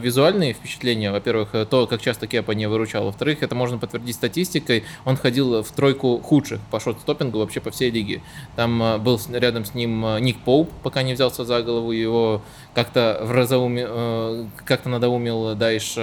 визуальные 0.00 0.52
впечатления. 0.52 1.10
Во-первых, 1.10 1.50
то, 1.68 1.86
как 1.88 2.00
часто 2.00 2.28
Кепа 2.28 2.52
не 2.52 2.68
выручал. 2.68 3.06
Во-вторых, 3.06 3.42
это 3.42 3.56
можно 3.56 3.78
подтвердить 3.78 4.14
статистикой. 4.14 4.84
Он 5.04 5.16
входил 5.16 5.62
в 5.62 5.72
тройку 5.72 6.18
худших 6.18 6.60
по 6.70 6.78
шот-стоппингу 6.78 7.38
вообще 7.38 7.60
по 7.60 7.72
всей 7.72 7.90
лиге. 7.90 8.22
Там 8.54 9.02
был 9.02 9.20
рядом 9.32 9.64
с 9.64 9.74
ним 9.74 10.06
Ник 10.20 10.38
Поуп, 10.44 10.70
пока 10.84 11.02
не 11.02 11.14
взялся 11.14 11.44
за 11.44 11.62
голову. 11.62 11.90
Его 11.90 12.42
как-то 12.74 13.20
в 13.22 13.32
разоуме, 13.32 14.48
как-то 14.64 14.88
надоумил 14.88 15.56
Дайш 15.56 15.96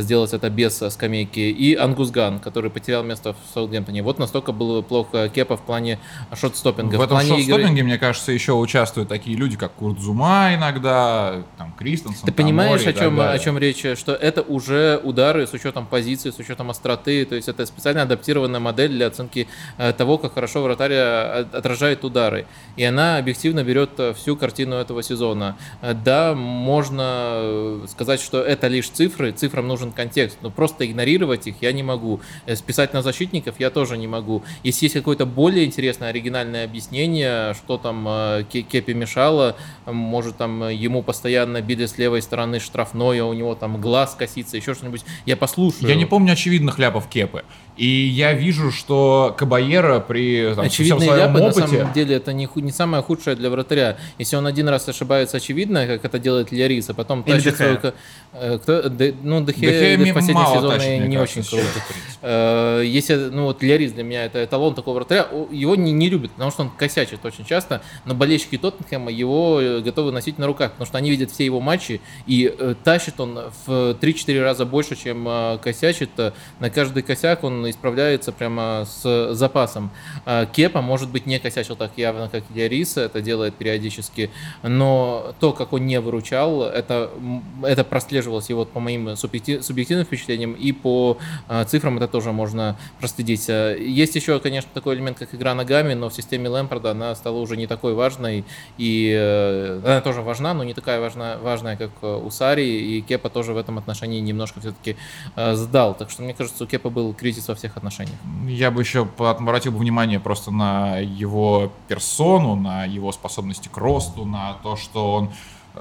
сделать 0.00 0.32
это 0.32 0.50
без 0.50 0.82
скамейки. 0.90 1.40
И 1.40 1.74
Ангус 1.74 2.10
Ган, 2.10 2.40
который 2.40 2.70
потерял 2.70 3.02
место 3.02 3.32
в 3.32 3.54
Саутгемптоне. 3.54 4.02
Вот 4.02 4.18
настолько 4.18 4.52
было 4.52 4.82
плохо 4.82 5.28
Кепа 5.28 5.56
в 5.56 5.62
плане 5.62 5.98
шот-стоппинга. 6.32 6.96
В 6.96 7.02
этом 7.02 7.18
плане 7.18 7.40
игры- 7.40 7.64
мне 7.70 7.98
кажется, 7.98 8.32
еще 8.32 8.52
участвуют 8.52 9.08
такие 9.08 9.36
люди, 9.36 9.56
как 9.56 9.72
Курт 9.72 10.00
Зума 10.00 10.54
иногда, 10.54 11.42
там, 11.58 11.72
Кристенсен, 11.78 12.26
Ты 12.26 12.32
понимаешь, 12.32 12.82
Тамори 12.82 12.96
о 12.96 13.00
чем, 13.00 13.20
о 13.20 13.38
чем 13.38 13.58
речь? 13.58 13.84
Что 13.98 14.12
это 14.12 14.42
уже 14.42 15.00
удары 15.02 15.46
с 15.46 15.52
учетом 15.52 15.86
позиции, 15.86 16.30
с 16.30 16.38
учетом 16.38 16.70
остроты. 16.70 17.24
То 17.24 17.34
есть 17.34 17.48
это 17.48 17.66
специально 17.66 18.02
адаптированная 18.02 18.60
модель 18.60 18.90
для 18.90 19.06
оценки 19.06 19.46
э, 19.78 19.92
того, 19.92 20.18
как 20.18 20.34
хорошо 20.34 20.62
вратарь 20.62 20.92
э, 20.92 21.44
отражает 21.52 22.04
удары. 22.04 22.46
И 22.76 22.84
она 22.84 23.18
объективно 23.18 23.64
берет 23.64 23.90
э, 23.98 24.14
всю 24.14 24.36
картину 24.36 24.76
этого 24.76 25.02
сезона. 25.02 25.56
Да, 26.04 26.34
можно 26.34 27.80
сказать, 27.88 28.20
что 28.20 28.40
это 28.40 28.68
лишь 28.68 28.88
цифры, 28.88 29.32
цифрам 29.32 29.66
нужен 29.84 29.92
контекст, 29.92 30.38
но 30.42 30.50
просто 30.50 30.86
игнорировать 30.86 31.46
их 31.46 31.56
я 31.60 31.72
не 31.72 31.82
могу. 31.82 32.20
Э, 32.46 32.56
Списать 32.56 32.94
на 32.94 33.02
защитников 33.02 33.56
я 33.58 33.70
тоже 33.70 33.96
не 33.96 34.06
могу. 34.06 34.42
Если 34.62 34.86
есть 34.86 34.94
какое-то 34.94 35.26
более 35.26 35.64
интересное, 35.64 36.08
оригинальное 36.08 36.64
объяснение, 36.64 37.54
что 37.54 37.78
там 37.78 38.06
э, 38.08 38.44
Ке- 38.50 38.62
Кепе 38.62 38.94
мешало, 38.94 39.56
может 39.86 40.36
там 40.36 40.64
э, 40.64 40.74
ему 40.74 41.02
постоянно 41.02 41.60
били 41.60 41.86
с 41.86 41.98
левой 41.98 42.22
стороны 42.22 42.60
штрафной, 42.60 43.20
а 43.20 43.26
у 43.26 43.32
него 43.32 43.54
там 43.54 43.80
глаз 43.80 44.14
косится, 44.18 44.56
еще 44.56 44.74
что-нибудь, 44.74 45.04
я 45.26 45.36
послушаю. 45.36 45.88
Я 45.88 45.94
не 45.96 46.06
помню 46.06 46.32
очевидных 46.32 46.78
ляпов 46.78 47.08
Кепы. 47.08 47.44
И 47.76 47.86
я 47.86 48.34
вижу, 48.34 48.70
что 48.70 49.34
Кабаера 49.36 49.98
при 49.98 50.54
там, 50.54 50.68
всем 50.68 50.86
Очевидные 50.86 51.08
своем 51.08 51.26
ляпы, 51.26 51.38
на 51.40 51.46
опыте... 51.46 51.66
самом 51.78 51.92
деле, 51.92 52.14
это 52.16 52.32
не, 52.32 52.48
не 52.54 52.70
самое 52.70 53.02
худшее 53.02 53.34
для 53.34 53.50
вратаря. 53.50 53.96
Если 54.18 54.36
он 54.36 54.46
один 54.46 54.68
раз 54.68 54.88
ошибается 54.88 55.38
очевидно, 55.38 55.86
как 55.86 56.04
это 56.04 56.20
делает 56.20 56.52
Лярис, 56.52 56.88
а 56.90 56.94
потом 56.94 57.24
тащит 57.24 57.56
свою... 57.56 57.78
Кто, 57.78 58.88
Де- 58.88 59.14
ну, 59.22 59.40
Да 59.40 59.52
Дехе 59.80 59.96
Хея 60.04 60.12
в 60.12 60.14
последние 60.14 60.44
мало 60.44 60.56
сезоны 60.56 60.74
тащит, 60.74 61.08
не 61.08 61.16
кажется, 61.16 61.40
очень 61.40 61.48
круто. 61.48 61.80
Э, 62.22 62.82
Если, 62.84 63.14
ну 63.14 63.44
вот 63.44 63.62
Лярис 63.62 63.92
для 63.92 64.02
меня 64.04 64.24
это 64.24 64.44
эталон 64.44 64.74
такого 64.74 64.94
вратаря, 64.96 65.26
его 65.50 65.76
не, 65.76 65.92
не 65.92 66.08
любят, 66.08 66.30
потому 66.32 66.50
что 66.50 66.62
он 66.62 66.70
косячит 66.70 67.24
очень 67.24 67.44
часто, 67.44 67.82
но 68.04 68.14
болельщики 68.14 68.56
Тоттенхэма 68.58 69.10
его 69.10 69.60
э, 69.60 69.80
готовы 69.80 70.12
носить 70.12 70.38
на 70.38 70.46
руках, 70.46 70.72
потому 70.72 70.86
что 70.86 70.98
они 70.98 71.10
видят 71.10 71.30
все 71.30 71.44
его 71.44 71.60
матчи, 71.60 72.00
и 72.26 72.54
э, 72.58 72.74
тащит 72.82 73.20
он 73.20 73.38
в 73.66 73.70
3-4 74.00 74.42
раза 74.42 74.64
больше, 74.64 74.96
чем 74.96 75.26
э, 75.28 75.58
косячит. 75.62 76.10
Э, 76.18 76.32
На 76.60 76.70
каждый 76.70 77.02
косяк 77.02 77.44
он 77.44 77.68
исправляется 77.68 78.32
прямо 78.32 78.86
с 78.86 79.34
запасом. 79.34 79.90
А 80.24 80.46
Кепа, 80.46 80.80
может 80.82 81.10
быть, 81.10 81.26
не 81.26 81.38
косячил 81.38 81.76
так 81.76 81.92
явно, 81.96 82.28
как 82.28 82.44
Лярис, 82.54 82.96
это 82.96 83.20
делает 83.20 83.54
периодически, 83.54 84.30
но 84.62 85.34
то, 85.40 85.52
как 85.52 85.72
он 85.72 85.86
не 85.86 86.00
выручал, 86.00 86.62
это, 86.62 87.10
это 87.62 87.84
прослеживалось 87.84 88.50
и 88.50 88.54
вот 88.54 88.70
по 88.70 88.80
моим 88.80 89.08
субъекти- 89.16 89.53
субъективным 89.62 90.06
впечатлениям, 90.06 90.52
и 90.52 90.72
по 90.72 91.18
а, 91.48 91.64
цифрам 91.64 91.96
это 91.96 92.08
тоже 92.08 92.32
можно 92.32 92.76
проследить. 92.98 93.46
А, 93.48 93.76
Есть 93.76 94.14
еще, 94.16 94.40
конечно, 94.40 94.70
такой 94.72 94.94
элемент, 94.94 95.18
как 95.18 95.34
игра 95.34 95.54
ногами, 95.54 95.94
но 95.94 96.08
в 96.08 96.14
системе 96.14 96.48
Лэмпорда 96.48 96.92
она 96.92 97.14
стала 97.14 97.38
уже 97.38 97.56
не 97.56 97.66
такой 97.66 97.94
важной, 97.94 98.44
и 98.78 99.14
э, 99.16 99.80
она 99.84 100.00
тоже 100.00 100.22
важна, 100.22 100.54
но 100.54 100.64
не 100.64 100.74
такая 100.74 101.00
важна, 101.00 101.38
важная, 101.42 101.76
как 101.76 101.90
э, 102.02 102.20
у 102.24 102.30
Сари, 102.30 102.64
и 102.64 103.00
Кепа 103.00 103.30
тоже 103.30 103.52
в 103.52 103.56
этом 103.56 103.78
отношении 103.78 104.20
немножко 104.20 104.60
все-таки 104.60 104.96
сдал. 105.36 105.94
Так 105.94 106.10
что, 106.10 106.22
мне 106.22 106.34
кажется, 106.34 106.64
у 106.64 106.66
Кепа 106.66 106.90
был 106.90 107.14
кризис 107.14 107.48
во 107.48 107.54
всех 107.54 107.76
отношениях. 107.76 108.16
Я 108.46 108.70
бы 108.70 108.82
еще 108.82 109.08
обратил 109.18 109.72
бы 109.72 109.78
внимание 109.78 110.20
просто 110.20 110.50
на 110.50 110.98
его 110.98 111.72
персону, 111.88 112.56
на 112.56 112.84
его 112.84 113.12
способности 113.12 113.68
к 113.68 113.76
росту, 113.76 114.24
на 114.24 114.54
то, 114.62 114.76
что 114.76 115.12
он... 115.12 115.30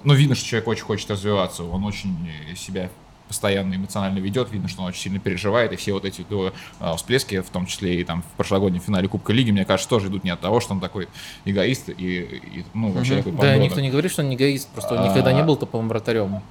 Ну, 0.04 0.14
видно, 0.14 0.36
что 0.36 0.46
человек 0.46 0.68
очень 0.68 0.84
хочет 0.84 1.12
развиваться, 1.12 1.64
он 1.64 1.86
очень 1.86 2.16
э, 2.52 2.56
себя 2.56 2.90
постоянно 3.34 3.74
эмоционально 3.74 4.20
ведет, 4.20 4.52
видно, 4.52 4.68
что 4.68 4.84
он 4.84 4.90
очень 4.90 5.02
сильно 5.02 5.20
переживает, 5.20 5.74
и 5.74 5.76
все 5.76 5.94
вот 5.94 6.06
эти 6.06 6.24
его 6.30 6.54
э, 6.80 6.96
всплески, 6.96 7.42
в 7.42 7.50
том 7.50 7.66
числе 7.66 8.00
и 8.00 8.04
там 8.04 8.22
в 8.22 8.38
прошлогоднем 8.38 8.80
финале 8.80 9.08
Кубка 9.08 9.34
Лиги, 9.34 9.50
мне 9.50 9.66
кажется, 9.66 9.90
тоже 9.90 10.10
идут 10.10 10.24
не 10.24 10.30
от 10.30 10.40
того, 10.40 10.60
что 10.60 10.74
он 10.74 10.80
такой 10.80 11.08
эгоист 11.44 11.90
и, 11.90 11.94
и, 11.98 12.66
ну, 12.76 12.92
вообще 12.92 13.18
такой 13.18 13.32
Да, 13.32 13.58
никто 13.58 13.82
не 13.82 13.90
говорит, 13.90 14.12
что 14.12 14.22
он 14.22 14.30
не 14.30 14.36
эгоист, 14.36 14.70
просто 14.70 14.94
он 14.94 15.10
никогда 15.10 15.32
А. 15.32 15.34
не 15.34 15.42
был 15.42 15.56
топовым 15.56 15.90
вратарем. 15.90 16.42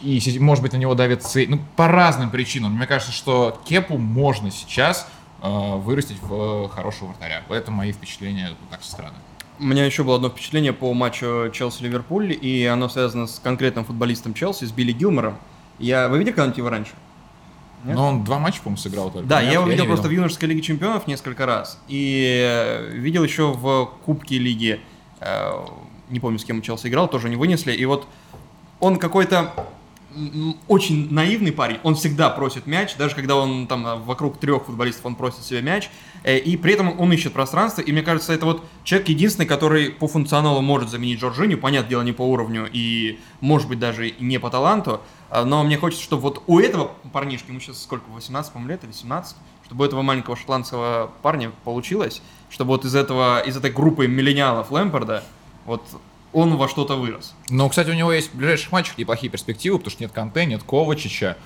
И, 0.00 0.20
может 0.40 0.62
быть, 0.62 0.72
на 0.72 0.78
него 0.78 0.96
давит 0.96 1.22
цель. 1.22 1.48
Ну, 1.48 1.60
по 1.76 1.86
разным 1.86 2.30
причинам. 2.30 2.72
Мне 2.72 2.86
кажется, 2.86 3.12
что 3.12 3.58
Кепу 3.64 3.96
можно 3.96 4.50
сейчас 4.50 5.08
э, 5.42 5.76
вырастить 5.76 6.20
в 6.20 6.68
хорошего 6.70 7.08
вратаря. 7.08 7.44
Это 7.48 7.70
мои 7.70 7.92
впечатления 7.92 8.48
вот 8.48 8.70
так 8.70 8.82
со 8.82 8.90
стороны. 8.90 9.14
У 9.58 9.64
меня 9.64 9.86
еще 9.86 10.02
было 10.02 10.16
одно 10.16 10.28
впечатление 10.28 10.72
по 10.72 10.92
матчу 10.92 11.50
Челси-Ливерпуль, 11.50 12.36
и 12.38 12.66
оно 12.66 12.88
связано 12.88 13.26
с 13.26 13.38
конкретным 13.38 13.84
футболистом 13.84 14.34
Челси, 14.34 14.64
с 14.64 14.72
Билли 14.72 14.92
Гилмором. 14.92 15.38
Я... 15.78 16.08
Вы 16.08 16.18
видели 16.18 16.32
когда-нибудь 16.32 16.58
его 16.58 16.70
раньше? 16.70 16.92
Нет? 17.86 17.94
Но 17.96 18.08
он 18.08 18.24
два 18.24 18.38
матча, 18.38 18.60
по-моему, 18.62 18.78
сыграл 18.78 19.10
только. 19.10 19.28
Да, 19.28 19.40
Нет, 19.40 19.52
я 19.52 19.52
его 19.54 19.64
не 19.64 19.72
видел 19.72 19.86
просто 19.86 20.08
в 20.08 20.10
юношеской 20.10 20.48
лиге 20.48 20.62
чемпионов 20.62 21.06
несколько 21.06 21.46
раз. 21.46 21.80
И 21.88 22.44
э, 22.44 22.90
видел 22.92 23.22
еще 23.22 23.52
в 23.52 23.90
Кубке 24.04 24.38
лиги, 24.38 24.80
э, 25.20 25.50
не 26.10 26.18
помню, 26.18 26.38
с 26.38 26.44
кем 26.44 26.62
Челси 26.62 26.88
играл, 26.88 27.08
тоже 27.08 27.28
не 27.28 27.36
вынесли. 27.36 27.72
И 27.72 27.84
вот 27.84 28.08
он 28.80 28.96
какой-то 28.96 29.52
очень 30.66 31.12
наивный 31.12 31.52
парень, 31.52 31.76
он 31.82 31.94
всегда 31.94 32.30
просит 32.30 32.66
мяч, 32.66 32.96
даже 32.96 33.14
когда 33.14 33.36
он 33.36 33.66
там 33.66 33.86
э, 33.86 33.96
вокруг 33.96 34.40
трех 34.40 34.64
футболистов, 34.64 35.04
он 35.06 35.14
просит 35.14 35.44
себе 35.44 35.60
мяч, 35.60 35.90
и 36.24 36.56
при 36.56 36.72
этом 36.72 36.98
он 36.98 37.12
ищет 37.12 37.34
пространство, 37.34 37.82
и 37.82 37.92
мне 37.92 38.02
кажется, 38.02 38.32
это 38.32 38.46
вот 38.46 38.64
человек 38.82 39.10
единственный, 39.10 39.46
который 39.46 39.90
по 39.90 40.08
функционалу 40.08 40.60
может 40.62 40.88
заменить 40.88 41.20
Жоржиню, 41.20 41.58
понятное 41.58 41.90
дело, 41.90 42.02
не 42.02 42.12
по 42.12 42.22
уровню 42.22 42.68
и, 42.72 43.20
может 43.40 43.68
быть, 43.68 43.78
даже 43.78 44.12
не 44.18 44.38
по 44.38 44.48
таланту, 44.50 45.02
но 45.30 45.64
мне 45.64 45.76
хочется, 45.76 46.04
чтобы 46.04 46.22
вот 46.22 46.42
у 46.46 46.60
этого 46.60 46.92
парнишки, 47.12 47.48
ему 47.48 47.60
сейчас 47.60 47.82
сколько, 47.82 48.04
18, 48.10 48.52
по-моему, 48.52 48.70
лет 48.70 48.84
или 48.84 48.92
17, 48.92 49.36
чтобы 49.64 49.84
у 49.84 49.86
этого 49.86 50.02
маленького 50.02 50.36
шотландского 50.36 51.10
парня 51.22 51.50
получилось, 51.64 52.22
чтобы 52.50 52.68
вот 52.68 52.84
из 52.84 52.94
этого, 52.94 53.40
из 53.40 53.56
этой 53.56 53.70
группы 53.70 54.06
миллениалов 54.06 54.70
Лэмпорда, 54.70 55.24
вот 55.64 55.82
он 56.32 56.56
во 56.56 56.68
что-то 56.68 56.96
вырос. 56.96 57.34
Но, 57.48 57.68
кстати, 57.68 57.90
у 57.90 57.94
него 57.94 58.12
есть 58.12 58.32
в 58.32 58.36
ближайших 58.36 58.70
матчах 58.70 58.98
неплохие 58.98 59.30
перспективы, 59.30 59.78
потому 59.78 59.90
что 59.90 60.02
нет 60.02 60.12
Канте, 60.12 60.46
нет 60.46 60.62
Ковачича. 60.62 61.36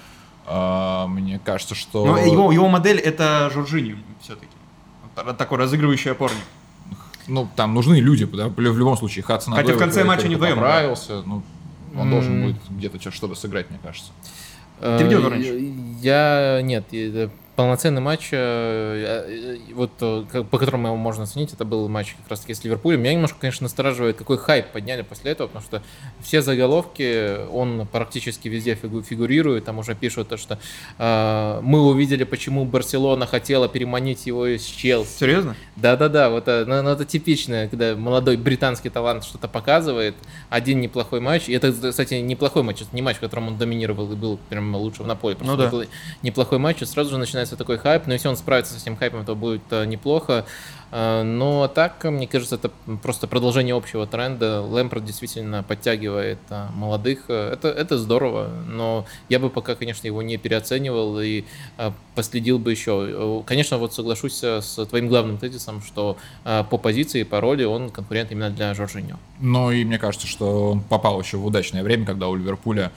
А, 0.47 1.07
мне 1.07 1.39
кажется, 1.39 1.75
что... 1.75 2.05
Но 2.05 2.19
его, 2.19 2.51
его 2.51 2.69
модель 2.69 2.99
это 2.99 3.51
Жоржиню 3.53 3.99
все-таки. 4.21 4.51
Такой 5.15 5.59
разыгрывающий 5.59 6.11
опорник. 6.11 6.43
Ну, 7.27 7.49
там 7.55 7.75
нужны 7.75 8.01
люди, 8.01 8.25
да, 8.25 8.49
в 8.49 8.59
любом 8.59 8.97
случае. 8.97 9.23
Хадсон 9.23 9.55
Хотя 9.55 9.75
в 9.75 9.79
конце 9.79 10.03
матча 10.03 10.27
не 10.27 10.35
вдвоем, 10.35 10.57
да. 10.57 10.63
Поправился, 10.63 11.23
ну, 11.23 11.43
он 11.95 12.03
М. 12.03 12.11
должен 12.11 12.43
будет 12.43 12.57
где-то 12.71 12.99
что-то 13.11 13.35
сыграть, 13.35 13.71
мне 13.71 13.79
кажется. 13.83 14.11
Ты 14.81 15.03
видел 15.05 15.19
его 15.19 15.29
Э, 15.29 15.31
раньше? 15.31 15.73
Я 16.01 16.61
нет, 16.63 16.85
я- 16.93 17.31
полноценный 17.61 18.01
матч, 18.01 18.29
э, 18.33 19.59
вот 19.75 19.91
по 19.99 20.59
которому 20.59 20.87
его 20.87 20.97
можно 20.97 21.25
оценить, 21.25 21.53
это 21.53 21.67
был 21.67 21.91
матч 21.91 22.15
как 22.15 22.31
раз 22.31 22.41
таки 22.41 22.55
с 22.55 22.65
Ливерпулем. 22.65 23.01
Меня 23.01 23.13
немножко, 23.13 23.39
конечно, 23.39 23.65
настораживает, 23.65 24.17
какой 24.17 24.39
хайп 24.39 24.69
подняли 24.69 25.03
после 25.03 25.33
этого, 25.33 25.49
потому 25.49 25.63
что 25.63 25.83
все 26.23 26.41
заголовки, 26.41 27.47
он 27.51 27.87
практически 27.87 28.49
везде 28.49 28.77
фигурирует, 28.77 29.67
там 29.67 29.79
уже 29.79 29.95
пишут 29.95 30.29
то, 30.29 30.39
что 30.39 30.59
э, 30.97 31.61
мы 31.63 31.83
увидели, 31.83 32.25
почему 32.25 32.65
Барселона 32.65 33.27
хотела 33.27 33.69
переманить 33.69 34.25
его 34.25 34.47
из 34.47 34.65
Челси. 34.65 35.19
Серьезно? 35.19 35.55
Да-да-да, 35.77 36.31
вот 36.31 36.45
это, 36.45 36.65
ну, 36.67 36.81
ну, 36.81 36.89
это 36.89 37.05
типичное, 37.05 37.69
когда 37.69 37.95
молодой 37.95 38.39
британский 38.39 38.89
талант 38.89 39.23
что-то 39.23 39.49
показывает, 39.49 40.15
один 40.49 40.81
неплохой 40.81 41.21
матч, 41.21 41.51
и 41.51 41.53
это, 41.53 41.73
кстати, 41.91 42.15
неплохой 42.15 42.63
матч, 42.63 42.81
это 42.81 42.97
не 42.97 43.03
матч, 43.03 43.19
в 43.19 43.21
котором 43.21 43.49
он 43.49 43.59
доминировал 43.59 44.11
и 44.11 44.17
был 44.17 44.39
прям 44.49 44.75
лучшим 44.75 45.07
на 45.07 45.15
поле, 45.15 45.37
просто 45.37 45.69
ну, 45.71 45.81
да. 45.81 45.87
неплохой 46.23 46.59
матч, 46.59 46.81
и 46.81 46.87
сразу 46.87 47.11
же 47.11 47.19
начинается 47.19 47.50
такой 47.57 47.79
хайп, 47.79 48.07
но 48.07 48.13
если 48.13 48.29
он 48.29 48.37
справится 48.37 48.75
с 48.75 48.83
этим 48.83 48.97
хайпом, 48.97 49.25
то 49.25 49.35
будет 49.35 49.63
э, 49.71 49.85
неплохо. 49.85 50.45
Э, 50.91 51.23
но 51.23 51.69
так, 51.69 52.05
мне 52.05 52.27
кажется, 52.27 52.57
это 52.57 52.71
просто 53.03 53.27
продолжение 53.27 53.75
общего 53.75 54.07
тренда. 54.07 54.63
Лэмпорт 54.63 55.05
действительно 55.05 55.63
подтягивает 55.63 56.39
э, 56.51 56.67
молодых. 56.75 57.29
Это, 57.29 57.69
это 57.69 57.99
здорово, 57.99 58.51
но 58.67 59.07
я 59.29 59.39
бы 59.39 59.51
пока, 59.51 59.75
конечно, 59.75 60.07
его 60.07 60.23
не 60.23 60.37
переоценивал 60.37 61.21
и 61.21 61.45
последил 62.15 62.59
бы 62.59 62.71
еще. 62.71 63.43
Конечно, 63.47 63.79
вот 63.79 63.95
соглашусь 63.95 64.43
с 64.43 64.85
твоим 64.87 65.09
главным 65.09 65.39
тезисом, 65.39 65.83
что 65.83 66.17
по 66.45 66.77
позиции, 66.77 67.23
по 67.23 67.41
роли 67.41 67.65
он 67.65 67.91
конкурент 67.91 68.33
именно 68.33 68.51
для 68.51 68.75
Жоржиньо. 68.75 69.17
Ну 69.41 69.71
и 69.71 69.85
мне 69.85 69.99
кажется, 69.99 70.27
что 70.27 70.73
он 70.73 70.81
попал 70.81 71.21
еще 71.21 71.37
в 71.37 71.47
удачное 71.47 71.83
время, 71.83 72.05
когда 72.05 72.29
у 72.29 72.35
Ливерпуля, 72.35 72.93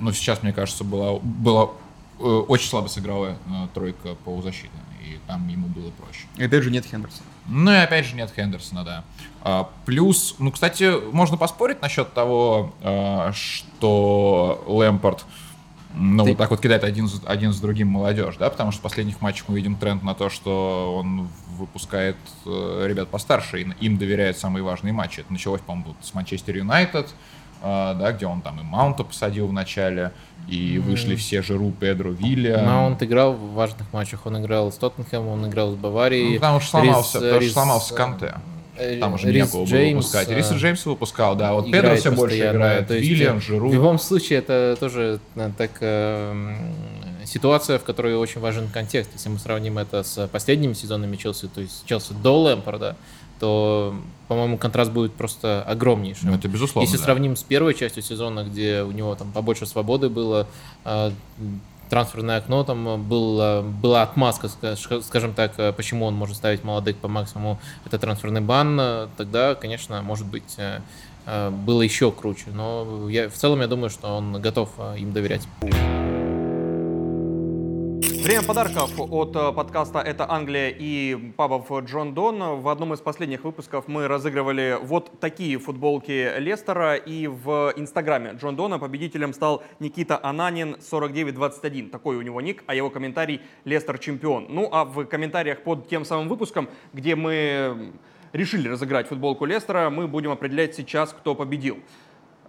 ну 0.00 0.12
сейчас, 0.12 0.42
мне 0.42 0.52
кажется, 0.52 0.84
была, 0.84 1.18
была 1.18 1.70
очень 2.18 2.68
слабо 2.68 2.88
сыграла 2.88 3.36
э, 3.46 3.68
тройка 3.74 4.14
полузащитная, 4.24 4.84
и 5.02 5.18
там 5.26 5.46
ему 5.48 5.68
было 5.68 5.90
проще. 5.90 6.26
И 6.36 6.44
опять 6.44 6.62
же 6.62 6.70
нет 6.70 6.84
Хендерсона. 6.84 7.24
Ну 7.46 7.72
и 7.72 7.76
опять 7.76 8.06
же 8.06 8.16
нет 8.16 8.32
Хендерсона, 8.34 8.84
да. 8.84 9.04
А, 9.42 9.70
плюс, 9.86 10.34
ну, 10.38 10.50
кстати, 10.50 10.92
можно 11.12 11.36
поспорить 11.36 11.80
насчет 11.80 12.12
того, 12.12 12.74
э, 12.82 13.32
что 13.32 14.64
Лэмпорт 14.66 15.24
ну, 15.94 16.24
Ты... 16.24 16.30
вот 16.30 16.38
так 16.38 16.50
вот 16.50 16.60
кидает 16.60 16.84
один, 16.84 17.08
один 17.24 17.52
с 17.52 17.60
другим 17.60 17.88
молодежь, 17.88 18.36
да, 18.36 18.50
потому 18.50 18.72
что 18.72 18.80
в 18.80 18.82
последних 18.82 19.20
матчах 19.20 19.48
мы 19.48 19.56
видим 19.56 19.74
тренд 19.74 20.02
на 20.02 20.14
то, 20.14 20.28
что 20.28 20.94
он 20.96 21.28
выпускает 21.56 22.16
э, 22.44 22.86
ребят 22.88 23.08
постарше, 23.08 23.62
и 23.62 23.66
им 23.80 23.96
доверяет 23.96 24.38
самые 24.38 24.62
важные 24.62 24.92
матчи. 24.92 25.20
Это 25.20 25.32
началось, 25.32 25.60
по-моему, 25.60 25.96
с 26.02 26.14
Манчестер 26.14 26.56
Юнайтед, 26.56 27.06
э, 27.06 27.12
да, 27.62 28.12
где 28.12 28.26
он 28.26 28.42
там 28.42 28.60
и 28.60 28.62
Маунта 28.62 29.04
посадил 29.04 29.48
в 29.48 29.52
начале, 29.52 30.12
и 30.48 30.78
вышли 30.78 31.14
все 31.14 31.42
Жиру, 31.42 31.70
Педро, 31.70 32.10
Вилля. 32.10 32.62
Маунт 32.62 33.02
играл 33.02 33.34
в 33.34 33.52
важных 33.52 33.92
матчах. 33.92 34.24
Он 34.26 34.40
играл 34.40 34.72
с 34.72 34.76
Тоттенхэмом, 34.76 35.28
он 35.28 35.48
играл 35.48 35.72
с 35.72 35.74
Баварией. 35.74 36.34
Ну, 36.34 36.34
потому 36.36 36.60
что 36.60 36.70
сломался, 36.70 37.18
Рис, 37.18 37.24
потому 37.24 37.40
что 37.42 37.52
сломался 37.52 37.94
Канте. 37.94 38.34
Э, 38.76 38.98
Там 39.00 39.14
уже 39.14 39.30
Рис 39.30 39.46
некого 39.46 39.64
Джеймс, 39.64 39.90
было 39.90 39.96
выпускать. 39.96 40.28
Риса 40.30 40.54
э, 40.54 40.58
Джеймса 40.58 40.90
выпускал, 40.90 41.36
да. 41.36 41.52
Вот 41.52 41.70
Педро 41.70 41.94
все 41.96 42.12
больше 42.12 42.38
играет. 42.38 42.90
Вильям, 42.90 43.40
Жиру. 43.40 43.68
В 43.68 43.74
любом 43.74 43.98
случае, 43.98 44.38
это 44.38 44.76
тоже 44.78 45.20
э, 45.34 45.50
так 45.56 45.70
ситуация, 47.26 47.78
в 47.78 47.84
которой 47.84 48.16
очень 48.16 48.40
важен 48.40 48.68
контекст. 48.68 49.10
Если 49.14 49.28
мы 49.28 49.38
сравним 49.38 49.76
это 49.76 50.02
с 50.02 50.26
последними 50.28 50.72
сезонами 50.72 51.16
Челси, 51.16 51.48
то 51.48 51.60
есть 51.60 51.84
Челси 51.84 52.14
до 52.22 52.40
Лэмпорда, 52.40 52.96
то, 53.38 53.94
по-моему, 54.28 54.58
контраст 54.58 54.90
будет 54.90 55.12
просто 55.14 55.62
огромнейший. 55.62 56.28
Ну, 56.28 56.34
это 56.34 56.48
безусловно. 56.48 56.86
Если 56.86 56.98
да. 56.98 57.04
сравним 57.04 57.36
с 57.36 57.42
первой 57.42 57.74
частью 57.74 58.02
сезона, 58.02 58.44
где 58.44 58.82
у 58.82 58.92
него 58.92 59.14
там 59.14 59.32
побольше 59.32 59.66
свободы 59.66 60.08
было, 60.08 60.46
а, 60.84 61.12
трансферное 61.90 62.38
окно, 62.38 62.64
там 62.64 63.02
было, 63.08 63.62
была 63.62 64.02
отмазка, 64.02 64.48
скажем 65.02 65.32
так, 65.34 65.74
почему 65.76 66.04
он 66.04 66.14
может 66.14 66.36
ставить 66.36 66.62
молодых 66.62 66.96
по 66.96 67.08
максимуму, 67.08 67.58
это 67.86 67.98
трансферный 67.98 68.42
бан, 68.42 69.08
тогда, 69.16 69.54
конечно, 69.54 70.02
может 70.02 70.26
быть, 70.26 70.58
было 71.26 71.80
еще 71.80 72.12
круче. 72.12 72.50
Но 72.52 73.08
я, 73.08 73.30
в 73.30 73.34
целом 73.34 73.62
я 73.62 73.68
думаю, 73.68 73.88
что 73.88 74.08
он 74.08 74.38
готов 74.40 74.70
им 74.98 75.12
доверять. 75.12 75.48
Время 78.28 78.42
подарков 78.42 78.90
от 78.98 79.34
э, 79.36 79.52
подкаста 79.54 80.00
«Это 80.00 80.30
Англия» 80.30 80.68
и 80.68 81.32
пабов 81.34 81.72
Джон 81.86 82.12
Дон. 82.12 82.60
В 82.60 82.68
одном 82.68 82.92
из 82.92 83.00
последних 83.00 83.42
выпусков 83.42 83.88
мы 83.88 84.06
разыгрывали 84.06 84.76
вот 84.82 85.18
такие 85.18 85.58
футболки 85.58 86.38
Лестера. 86.38 86.96
И 86.96 87.26
в 87.26 87.72
инстаграме 87.76 88.32
Джон 88.32 88.54
Дона 88.54 88.78
победителем 88.78 89.32
стал 89.32 89.62
Никита 89.80 90.20
Ананин 90.22 90.74
4921. 90.74 91.88
Такой 91.88 92.16
у 92.16 92.20
него 92.20 92.42
ник, 92.42 92.64
а 92.66 92.74
его 92.74 92.90
комментарий 92.90 93.40
«Лестер 93.64 93.98
чемпион». 93.98 94.48
Ну 94.50 94.68
а 94.70 94.84
в 94.84 95.06
комментариях 95.06 95.62
под 95.62 95.88
тем 95.88 96.04
самым 96.04 96.28
выпуском, 96.28 96.68
где 96.92 97.16
мы 97.16 97.94
решили 98.34 98.68
разыграть 98.68 99.08
футболку 99.08 99.46
Лестера, 99.46 99.88
мы 99.88 100.06
будем 100.06 100.32
определять 100.32 100.74
сейчас, 100.74 101.14
кто 101.14 101.34
победил. 101.34 101.78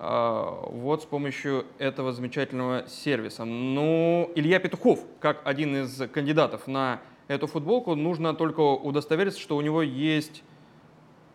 А, 0.02 0.66
вот 0.72 1.04
с 1.04 1.06
помощью 1.06 1.66
этого 1.78 2.14
замечательного 2.14 2.88
сервиса. 2.88 3.44
Ну, 3.44 4.32
Илья 4.34 4.60
Петухов, 4.60 5.02
как 5.20 5.42
один 5.44 5.76
из 5.76 6.02
кандидатов 6.10 6.68
на 6.68 7.02
эту 7.28 7.48
футболку, 7.48 7.96
нужно 7.96 8.34
только 8.34 8.62
удостовериться, 8.62 9.42
что 9.42 9.58
у 9.58 9.62
него 9.62 9.82
есть 9.82 10.42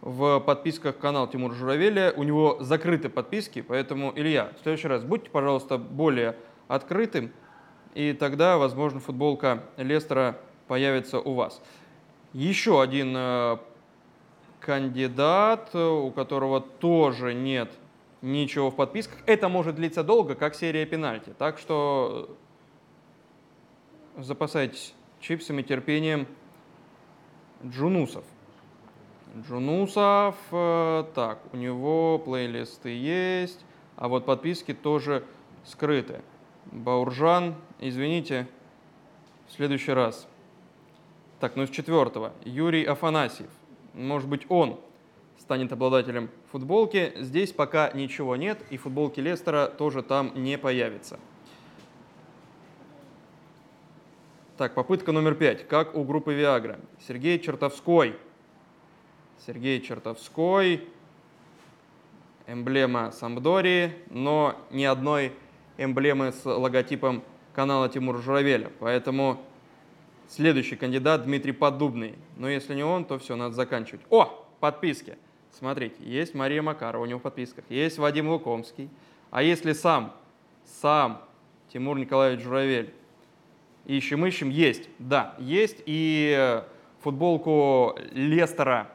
в 0.00 0.40
подписках 0.40 0.96
канал 0.96 1.28
Тимур 1.28 1.52
Журавеля, 1.52 2.14
у 2.16 2.22
него 2.22 2.56
закрыты 2.60 3.10
подписки, 3.10 3.60
поэтому, 3.60 4.14
Илья, 4.16 4.52
в 4.58 4.62
следующий 4.62 4.88
раз 4.88 5.04
будьте, 5.04 5.28
пожалуйста, 5.28 5.76
более 5.76 6.34
открытым, 6.66 7.32
и 7.94 8.14
тогда, 8.14 8.56
возможно, 8.56 8.98
футболка 8.98 9.64
Лестера 9.76 10.38
появится 10.68 11.20
у 11.20 11.34
вас. 11.34 11.60
Еще 12.32 12.80
один 12.80 13.14
э, 13.14 13.58
кандидат, 14.60 15.74
у 15.74 16.10
которого 16.10 16.60
тоже 16.62 17.34
нет 17.34 17.70
ничего 18.24 18.70
в 18.70 18.76
подписках. 18.76 19.18
Это 19.26 19.48
может 19.48 19.76
длиться 19.76 20.02
долго, 20.02 20.34
как 20.34 20.54
серия 20.54 20.86
пенальти. 20.86 21.34
Так 21.38 21.58
что 21.58 22.36
запасайтесь 24.16 24.94
чипсами, 25.20 25.62
терпением. 25.62 26.26
Джунусов. 27.64 28.24
Джунусов, 29.36 30.36
э, 30.52 31.04
так, 31.14 31.40
у 31.52 31.56
него 31.56 32.18
плейлисты 32.18 32.90
есть, 32.90 33.64
а 33.96 34.08
вот 34.08 34.26
подписки 34.26 34.72
тоже 34.72 35.24
скрыты. 35.64 36.20
Бауржан, 36.66 37.54
извините, 37.80 38.46
в 39.48 39.52
следующий 39.52 39.92
раз. 39.92 40.28
Так, 41.40 41.56
ну 41.56 41.64
из 41.64 41.70
четвертого. 41.70 42.32
Юрий 42.44 42.84
Афанасьев. 42.84 43.50
Может 43.92 44.28
быть, 44.28 44.46
он 44.48 44.78
станет 45.44 45.72
обладателем 45.72 46.30
футболки. 46.50 47.12
Здесь 47.16 47.52
пока 47.52 47.90
ничего 47.92 48.34
нет, 48.36 48.58
и 48.70 48.78
футболки 48.78 49.20
Лестера 49.20 49.66
тоже 49.66 50.02
там 50.02 50.32
не 50.34 50.56
появится. 50.56 51.20
Так, 54.56 54.74
попытка 54.74 55.12
номер 55.12 55.34
пять. 55.34 55.68
Как 55.68 55.94
у 55.94 56.04
группы 56.04 56.32
Виагра. 56.32 56.78
Сергей 57.06 57.38
Чертовской. 57.38 58.16
Сергей 59.46 59.80
Чертовской. 59.80 60.88
Эмблема 62.46 63.10
Самбдории, 63.10 63.94
но 64.10 64.54
ни 64.70 64.84
одной 64.84 65.32
эмблемы 65.78 66.30
с 66.32 66.44
логотипом 66.44 67.22
канала 67.54 67.88
Тимура 67.88 68.18
Журавеля. 68.18 68.70
Поэтому 68.80 69.40
следующий 70.28 70.76
кандидат 70.76 71.24
Дмитрий 71.24 71.52
Поддубный. 71.52 72.14
Но 72.36 72.48
если 72.48 72.74
не 72.74 72.84
он, 72.84 73.04
то 73.06 73.18
все, 73.18 73.34
надо 73.34 73.54
заканчивать. 73.54 74.02
О, 74.10 74.46
подписки. 74.60 75.16
Смотрите, 75.56 75.94
есть 76.00 76.34
Мария 76.34 76.62
Макарова 76.62 77.04
у 77.04 77.06
него 77.06 77.20
в 77.20 77.22
подписках, 77.22 77.64
есть 77.68 77.96
Вадим 77.98 78.28
Лукомский. 78.28 78.88
А 79.30 79.40
если 79.40 79.72
сам, 79.72 80.12
сам 80.82 81.22
Тимур 81.72 81.96
Николаевич 81.96 82.42
Журавель, 82.42 82.92
ищем, 83.86 84.26
ищем, 84.26 84.50
есть, 84.50 84.88
да, 84.98 85.36
есть. 85.38 85.76
И 85.86 86.34
э, 86.36 86.62
футболку 87.02 87.96
Лестера 88.10 88.88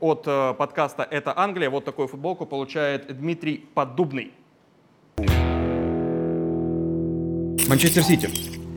от 0.00 0.24
э, 0.26 0.54
подкаста 0.54 1.04
«Это 1.04 1.38
Англия», 1.38 1.70
вот 1.70 1.84
такую 1.84 2.08
футболку 2.08 2.46
получает 2.46 3.16
Дмитрий 3.16 3.64
Поддубный. 3.72 4.32
Манчестер 7.68 8.02
Сити. 8.02 8.28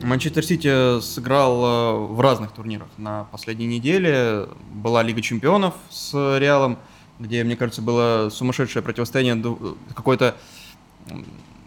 Манчестер 0.04 0.44
Сити 0.44 1.00
сыграл 1.00 1.64
э, 1.64 2.06
в 2.06 2.20
разных 2.20 2.52
турнирах 2.52 2.88
на 2.98 3.24
последней 3.32 3.66
неделе. 3.66 4.46
Была 4.72 5.02
Лига 5.02 5.20
чемпионов 5.22 5.74
с 5.90 6.38
Реалом– 6.38 6.78
где, 7.20 7.44
мне 7.44 7.54
кажется, 7.54 7.82
было 7.82 8.28
сумасшедшее 8.30 8.82
противостояние, 8.82 9.56
какое-то 9.94 10.36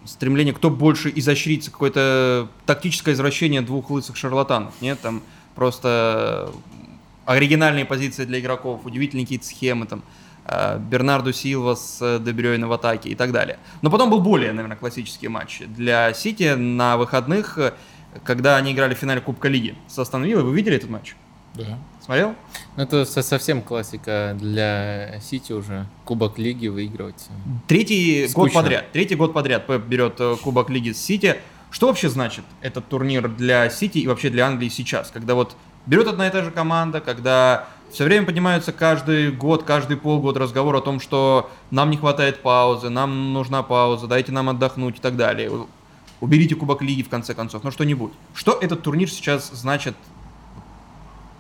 стремление, 0.03 0.53
кто 0.53 0.69
больше 0.69 1.11
изощрится, 1.15 1.71
какое-то 1.71 2.49
тактическое 2.65 3.13
извращение 3.13 3.61
двух 3.61 3.89
лысых 3.89 4.17
шарлатанов. 4.17 4.73
Нет, 4.81 4.99
там 4.99 5.23
просто 5.55 6.51
оригинальные 7.25 7.85
позиции 7.85 8.25
для 8.25 8.41
игроков, 8.41 8.81
удивительные 8.85 9.25
какие-то 9.25 9.45
схемы, 9.45 9.85
там, 9.85 10.03
э, 10.45 10.77
Бернарду 10.79 11.31
Силва 11.31 11.75
с 11.75 12.19
Дебрёйна 12.19 12.67
в 12.67 12.73
атаке 12.73 13.09
и 13.09 13.15
так 13.15 13.31
далее. 13.31 13.59
Но 13.81 13.89
потом 13.89 14.09
был 14.09 14.19
более, 14.19 14.51
наверное, 14.51 14.75
классический 14.75 15.29
матч. 15.29 15.61
Для 15.65 16.13
Сити 16.13 16.55
на 16.55 16.97
выходных 16.97 17.57
когда 18.23 18.57
они 18.57 18.73
играли 18.73 18.93
в 18.93 18.97
финале 18.97 19.21
Кубка 19.21 19.47
Лиги 19.47 19.75
с 19.87 19.97
Астон. 19.97 20.23
Вы 20.23 20.55
видели 20.55 20.75
этот 20.75 20.89
матч? 20.89 21.15
Да. 21.55 21.79
Смотрел? 22.03 22.35
Ну, 22.75 22.83
это 22.83 23.05
со- 23.05 23.21
совсем 23.21 23.61
классика 23.61 24.35
для 24.39 25.19
Сити 25.21 25.53
уже. 25.53 25.85
Кубок 26.03 26.37
Лиги 26.37 26.67
выигрывать. 26.67 27.27
Третий 27.67 28.27
Скучно. 28.27 28.43
год 28.59 28.63
подряд. 28.63 28.91
Третий 28.91 29.15
год 29.15 29.33
подряд 29.33 29.65
Пеп 29.67 29.83
берет 29.83 30.15
э, 30.19 30.35
Кубок 30.43 30.69
Лиги 30.69 30.91
с 30.91 30.97
Сити. 31.01 31.37
Что 31.71 31.87
вообще 31.87 32.09
значит 32.09 32.43
этот 32.61 32.87
турнир 32.89 33.29
для 33.29 33.69
Сити 33.69 33.99
и 33.99 34.07
вообще 34.07 34.29
для 34.29 34.45
Англии 34.47 34.67
сейчас? 34.67 35.11
Когда 35.11 35.33
вот 35.33 35.55
берет 35.85 36.07
одна 36.07 36.27
и 36.27 36.31
та 36.31 36.43
же 36.43 36.51
команда, 36.51 36.99
когда 36.99 37.67
все 37.89 38.03
время 38.03 38.25
поднимаются 38.25 38.73
каждый 38.73 39.31
год, 39.31 39.63
каждый 39.63 39.95
полгода 39.95 40.41
разговор 40.41 40.75
о 40.75 40.81
том, 40.81 40.99
что 40.99 41.49
нам 41.71 41.89
не 41.89 41.95
хватает 41.97 42.41
паузы, 42.41 42.89
нам 42.89 43.31
нужна 43.31 43.63
пауза, 43.63 44.07
дайте 44.07 44.33
нам 44.33 44.49
отдохнуть 44.49 44.97
и 44.97 44.99
так 45.01 45.15
далее. 45.15 45.49
Уберите 46.19 46.55
Кубок 46.55 46.81
Лиги 46.81 47.01
в 47.01 47.09
конце 47.09 47.33
концов, 47.33 47.63
ну 47.63 47.71
что-нибудь. 47.71 48.11
Что 48.33 48.57
этот 48.59 48.81
турнир 48.81 49.09
сейчас 49.09 49.49
значит 49.51 49.95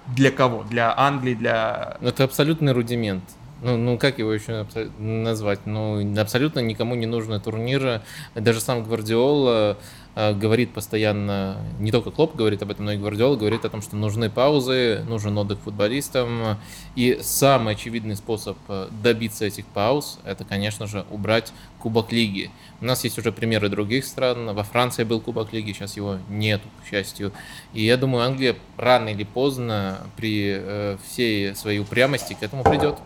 для 0.07 0.31
кого? 0.31 0.63
Для 0.63 0.93
Англии, 0.97 1.33
для... 1.33 1.97
Это 2.01 2.23
абсолютный 2.23 2.73
рудимент. 2.73 3.23
Ну, 3.61 3.77
ну 3.77 3.97
как 3.97 4.19
его 4.19 4.33
еще 4.33 4.65
назвать? 4.99 5.65
Ну, 5.65 6.19
абсолютно 6.19 6.59
никому 6.59 6.95
не 6.95 7.05
нужны 7.05 7.39
турниры. 7.39 8.01
Даже 8.35 8.59
сам 8.59 8.83
Гвардиола 8.83 9.77
говорит 10.15 10.73
постоянно, 10.73 11.57
не 11.79 11.91
только 11.91 12.11
Клоп 12.11 12.35
говорит 12.35 12.61
об 12.61 12.71
этом, 12.71 12.85
но 12.85 12.91
и 12.91 12.97
Гвардиола 12.97 13.35
говорит 13.35 13.65
о 13.65 13.69
том, 13.69 13.81
что 13.81 13.95
нужны 13.95 14.29
паузы, 14.29 15.03
нужен 15.07 15.37
отдых 15.37 15.59
футболистам. 15.59 16.57
И 16.95 17.19
самый 17.21 17.73
очевидный 17.73 18.15
способ 18.15 18.57
э, 18.67 18.89
добиться 19.01 19.45
этих 19.45 19.65
пауз, 19.65 20.19
это, 20.23 20.45
конечно 20.45 20.85
же, 20.85 21.05
убрать 21.09 21.51
Кубок 21.79 22.11
Лиги. 22.11 22.51
У 22.79 22.85
нас 22.85 23.03
есть 23.03 23.17
уже 23.17 23.31
примеры 23.31 23.69
других 23.69 24.05
стран. 24.05 24.53
Во 24.53 24.63
Франции 24.63 25.03
был 25.03 25.19
Кубок 25.19 25.51
Лиги, 25.51 25.73
сейчас 25.73 25.97
его 25.97 26.19
нету, 26.29 26.67
к 26.83 26.89
счастью. 26.89 27.31
И 27.73 27.83
я 27.83 27.97
думаю, 27.97 28.25
Англия 28.25 28.55
рано 28.77 29.09
или 29.09 29.23
поздно 29.23 30.01
при 30.15 30.55
э, 30.55 30.97
всей 31.07 31.55
своей 31.55 31.79
упрямости 31.79 32.37
к 32.39 32.43
этому 32.43 32.63
придет. 32.63 32.99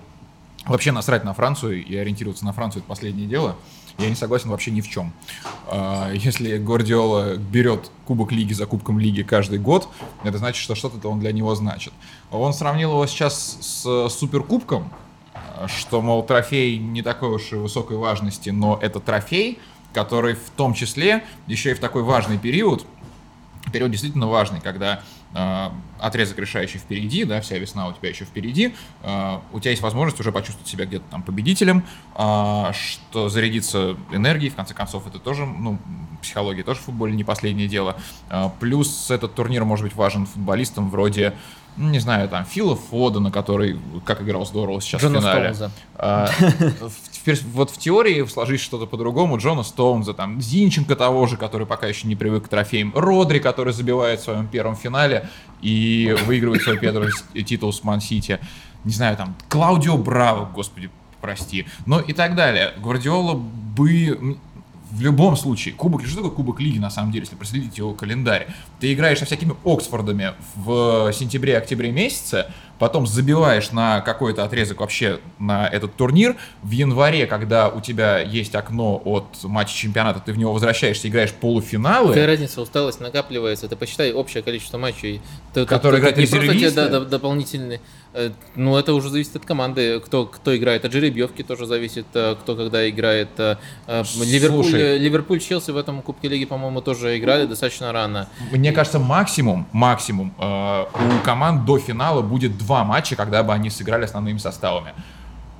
Вообще 0.67 0.91
насрать 0.91 1.23
на 1.23 1.33
Францию 1.33 1.83
и 1.83 1.95
ориентироваться 1.95 2.45
на 2.45 2.53
Францию 2.53 2.81
это 2.81 2.89
последнее 2.89 3.27
дело. 3.27 3.55
Я 3.97 4.09
не 4.09 4.15
согласен 4.15 4.49
вообще 4.49 4.69
ни 4.71 4.81
в 4.81 4.89
чем. 4.89 5.13
А, 5.67 6.11
Если 6.11 6.57
Гвардиола 6.57 7.37
берет 7.37 7.89
Кубок 8.05 8.31
Лиги 8.31 8.53
за 8.53 8.65
Кубком 8.65 8.99
Лиги 8.99 9.23
каждый 9.23 9.59
год, 9.59 9.87
это 10.23 10.37
значит, 10.37 10.61
что 10.61 10.75
что-то 10.75 11.09
он 11.09 11.19
для 11.19 11.31
него 11.31 11.55
значит. 11.55 11.93
Он 12.31 12.53
сравнил 12.53 12.91
его 12.91 13.07
сейчас 13.07 13.57
с 13.61 14.09
Суперкубком, 14.09 14.91
а, 15.33 15.67
что, 15.67 16.01
мол, 16.01 16.23
трофей 16.23 16.77
не 16.77 17.01
такой 17.01 17.29
уж 17.29 17.53
и 17.53 17.55
высокой 17.55 17.97
важности, 17.97 18.49
но 18.49 18.77
это 18.81 18.99
трофей, 18.99 19.59
который 19.93 20.35
в 20.35 20.49
том 20.55 20.73
числе 20.73 21.23
еще 21.47 21.71
и 21.71 21.73
в 21.73 21.79
такой 21.79 22.03
важный 22.03 22.37
период, 22.37 22.85
период 23.71 23.91
действительно 23.91 24.27
важный, 24.27 24.61
когда 24.61 24.95
э, 24.95 24.99
отрезок 25.99 26.39
решающий 26.39 26.77
впереди, 26.79 27.23
да, 27.23 27.41
вся 27.41 27.57
весна 27.57 27.87
у 27.87 27.93
тебя 27.93 28.09
еще 28.09 28.25
впереди, 28.25 28.73
э, 29.03 29.39
у 29.51 29.59
тебя 29.59 29.71
есть 29.71 29.83
возможность 29.83 30.19
уже 30.19 30.31
почувствовать 30.31 30.67
себя 30.67 30.85
где-то 30.85 31.05
там 31.09 31.21
победителем, 31.23 31.83
э, 32.15 32.71
что 32.73 33.29
зарядиться 33.29 33.97
энергией, 34.11 34.49
в 34.49 34.55
конце 34.55 34.73
концов, 34.73 35.07
это 35.07 35.19
тоже, 35.19 35.45
ну, 35.45 35.79
психология 36.21 36.63
тоже 36.63 36.79
в 36.79 36.83
футболе 36.83 37.15
не 37.15 37.23
последнее 37.23 37.67
дело. 37.67 37.95
Плюс 38.59 39.11
этот 39.11 39.35
турнир 39.35 39.65
может 39.65 39.85
быть 39.85 39.95
важен 39.95 40.25
футболистам 40.25 40.89
вроде, 40.89 41.33
ну, 41.75 41.89
не 41.89 41.99
знаю, 41.99 42.27
там, 42.27 42.43
Фила 42.45 42.75
Фодена, 42.75 43.29
который, 43.29 43.79
как 44.03 44.21
играл 44.21 44.45
здорово 44.45 44.81
сейчас 44.81 45.01
Джона 45.01 45.19
в 45.19 45.21
финале. 45.21 45.53
Стоунза. 45.53 45.71
Теперь 47.27 47.43
вот 47.51 47.69
в 47.71 47.77
теории 47.77 48.25
сложить 48.25 48.61
что-то 48.61 48.85
по-другому, 48.85 49.37
Джона 49.37 49.63
Стоунза, 49.63 50.13
там, 50.13 50.39
Зинченко 50.39 50.95
того 50.95 51.27
же, 51.27 51.35
который 51.35 51.67
пока 51.67 51.85
еще 51.85 52.07
не 52.07 52.15
привык 52.15 52.45
к 52.45 52.47
трофеям, 52.47 52.93
Родри, 52.95 53.39
который 53.39 53.73
забивает 53.73 54.21
в 54.21 54.23
своем 54.23 54.47
первом 54.47 54.77
финале 54.77 55.27
и 55.61 56.15
выигрывает 56.25 56.61
свой 56.61 56.79
первый 56.79 57.11
титул 57.43 57.73
с 57.73 57.83
Ман-Сити, 57.83 58.39
не 58.85 58.93
знаю, 58.93 59.17
там, 59.17 59.35
Клаудио 59.49 59.97
Браво, 59.97 60.49
господи, 60.55 60.89
прости, 61.19 61.67
ну 61.85 61.99
и 61.99 62.13
так 62.13 62.33
далее. 62.35 62.71
Гвардиола 62.77 63.33
бы 63.33 64.37
в 64.97 65.01
любом 65.01 65.37
случае, 65.37 65.75
кубок, 65.75 66.03
что 66.05 66.15
такое 66.17 66.31
кубок 66.31 66.59
лиги 66.59 66.79
на 66.79 66.89
самом 66.89 67.11
деле, 67.11 67.23
если 67.25 67.35
проследить 67.35 67.77
его 67.77 67.93
календарь? 67.93 68.47
Ты 68.79 68.93
играешь 68.93 69.19
со 69.19 69.25
всякими 69.25 69.55
Оксфордами 69.63 70.33
в 70.55 71.11
сентябре-октябре 71.13 71.91
месяце, 71.91 72.47
потом 72.79 73.05
забиваешь 73.05 73.71
на 73.71 74.01
какой-то 74.01 74.43
отрезок 74.43 74.79
вообще 74.79 75.19
на 75.37 75.67
этот 75.67 75.95
турнир. 75.95 76.35
В 76.63 76.71
январе, 76.71 77.27
когда 77.27 77.69
у 77.69 77.79
тебя 77.79 78.19
есть 78.19 78.55
окно 78.55 78.99
от 79.05 79.25
матча 79.43 79.75
чемпионата, 79.75 80.19
ты 80.19 80.33
в 80.33 80.37
него 80.39 80.51
возвращаешься, 80.51 81.07
играешь 81.07 81.31
полуфиналы. 81.33 82.09
Какая 82.09 82.25
разница, 82.27 82.61
усталость 82.61 82.99
накапливается. 82.99 83.67
Ты 83.67 83.75
посчитай 83.75 84.11
общее 84.13 84.41
количество 84.41 84.79
матчей. 84.79 85.21
Ты- 85.53 85.65
Которые 85.67 85.99
играют 85.99 86.17
резервисты? 86.17 86.89
да, 86.89 87.01
дополнительные. 87.01 87.81
Э, 88.17 88.31
Ну, 88.55 88.75
это 88.77 88.93
уже 88.93 89.09
зависит 89.09 89.35
от 89.35 89.45
команды, 89.45 89.99
кто, 89.99 90.25
кто 90.25 90.55
играет. 90.55 90.85
От 90.85 90.91
жеребьевки 90.91 91.43
тоже 91.43 91.65
зависит, 91.65 92.05
э, 92.13 92.35
кто 92.41 92.55
когда 92.55 92.89
играет. 92.89 93.29
э, 93.37 93.55
Ливерпуль, 93.87 94.97
Ливерпуль, 94.97 95.39
Челси 95.39 95.71
в 95.71 95.77
этом 95.77 96.01
Кубке 96.01 96.27
Лиги, 96.27 96.45
по-моему, 96.45 96.81
тоже 96.81 97.17
играли 97.17 97.45
достаточно 97.45 97.91
рано. 97.91 98.27
Мне 98.51 98.71
кажется, 98.71 98.99
максимум, 98.99 99.67
максимум 99.71 100.33
э, 100.39 100.83
у 100.83 101.23
команд 101.23 101.65
до 101.65 101.77
финала 101.79 102.21
будет 102.21 102.57
два 102.57 102.83
матча, 102.83 103.15
когда 103.15 103.43
бы 103.43 103.53
они 103.53 103.69
сыграли 103.69 104.05
основными 104.05 104.37
составами. 104.39 104.93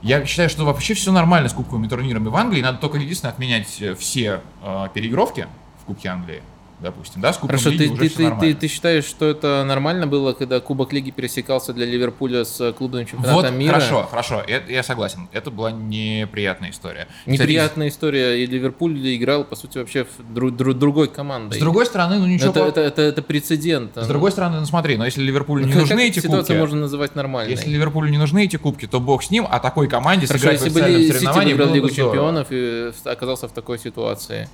Я 0.02 0.26
считаю, 0.26 0.50
что 0.50 0.64
вообще 0.64 0.94
все 0.94 1.12
нормально 1.12 1.50
с 1.50 1.54
кубковыми 1.54 1.88
турнирами 1.88 2.28
в 2.28 2.36
Англии. 2.36 2.62
Надо 2.62 2.78
только 2.78 2.98
единственное 2.98 3.34
отменять 3.34 3.68
все 3.98 4.42
э, 4.64 4.88
переигровки 4.94 5.48
в 5.82 5.86
Кубке 5.86 6.10
Англии, 6.10 6.42
допустим, 6.80 7.22
да, 7.22 7.34
с 7.34 7.38
Кубком 7.38 7.58
Хорошо, 7.60 7.70
Лиги 7.72 7.88
ты, 7.88 7.94
уже 7.94 8.02
ты, 8.04 8.08
всё 8.10 8.18
ты, 8.18 8.24
ты, 8.24 8.30
нормально. 8.30 8.56
ты 8.56 8.68
считаешь, 8.68 9.06
что 9.06 9.26
это 9.26 9.64
нормально 9.66 10.08
было, 10.08 10.34
когда 10.34 10.60
Кубок 10.60 10.94
Лиги 10.94 11.12
пересекался 11.12 11.74
для 11.74 11.86
Ливерпуля 11.86 12.46
с 12.46 12.72
клубным 12.74 13.06
чемпионатом 13.06 13.36
Вот, 13.36 13.52
мира? 13.52 13.74
хорошо, 13.74 14.08
хорошо, 14.10 14.44
это, 14.48 14.72
я 14.72 14.84
согласен. 14.84 15.28
Это 15.32 15.50
была 15.52 15.72
неприятная 15.72 16.70
история. 16.72 17.08
Неприятная 17.26 17.88
история. 17.90 18.44
И 18.44 18.46
Ливерпуль 18.46 18.98
играл, 19.16 19.44
по 19.44 19.56
сути, 19.56 19.78
вообще 19.80 20.04
в 20.06 20.20
дру- 20.38 20.52
дру- 20.56 20.74
другой 20.74 21.08
командой. 21.08 21.56
С 21.56 21.60
другой 21.60 21.86
стороны, 21.86 22.20
ну 22.20 22.28
ничего... 22.28 22.52
это, 22.52 22.60
по- 22.64 22.68
это, 22.68 22.82
это, 22.82 23.02
это 23.02 23.22
прецедент. 23.22 23.92
С 23.96 24.08
другой 24.08 24.32
стороны, 24.32 24.60
ну 24.60 24.66
смотри, 24.66 24.98
но 24.98 25.06
если 25.06 25.22
Ливерпулю 25.22 25.66
не 25.66 25.72
Как- 25.72 25.82
нужны 25.82 25.96
как 25.98 26.06
эти 26.06 26.20
ситуацию 26.20 26.46
кубки... 26.46 26.60
можно 26.60 26.80
называть 26.82 27.16
нормальной. 27.16 27.52
Если 27.52 27.70
Ливерпулю 27.70 28.10
не 28.10 28.18
нужны 28.18 28.46
эти 28.46 28.58
кубки, 28.58 28.86
то 28.88 29.00
бог 29.00 29.24
с 29.24 29.30
ним, 29.32 29.48
а 29.50 29.60
такой 29.60 29.88
команде 29.88 30.28
Хорошо, 30.28 30.44
сыграть 30.44 30.62
в 30.62 30.66
если 30.66 30.80
бы 30.80 30.86
официальном 30.86 31.02
Сити 31.08 31.18
соревновании 31.18 31.54
было 31.54 31.74
Лигу 31.74 31.88
бы 31.88 31.94
чемпионов 31.94 32.48
и 32.52 32.92
оказался 33.06 33.48
в 33.48 33.52
такой 33.52 33.80
ситуации. 33.80 34.48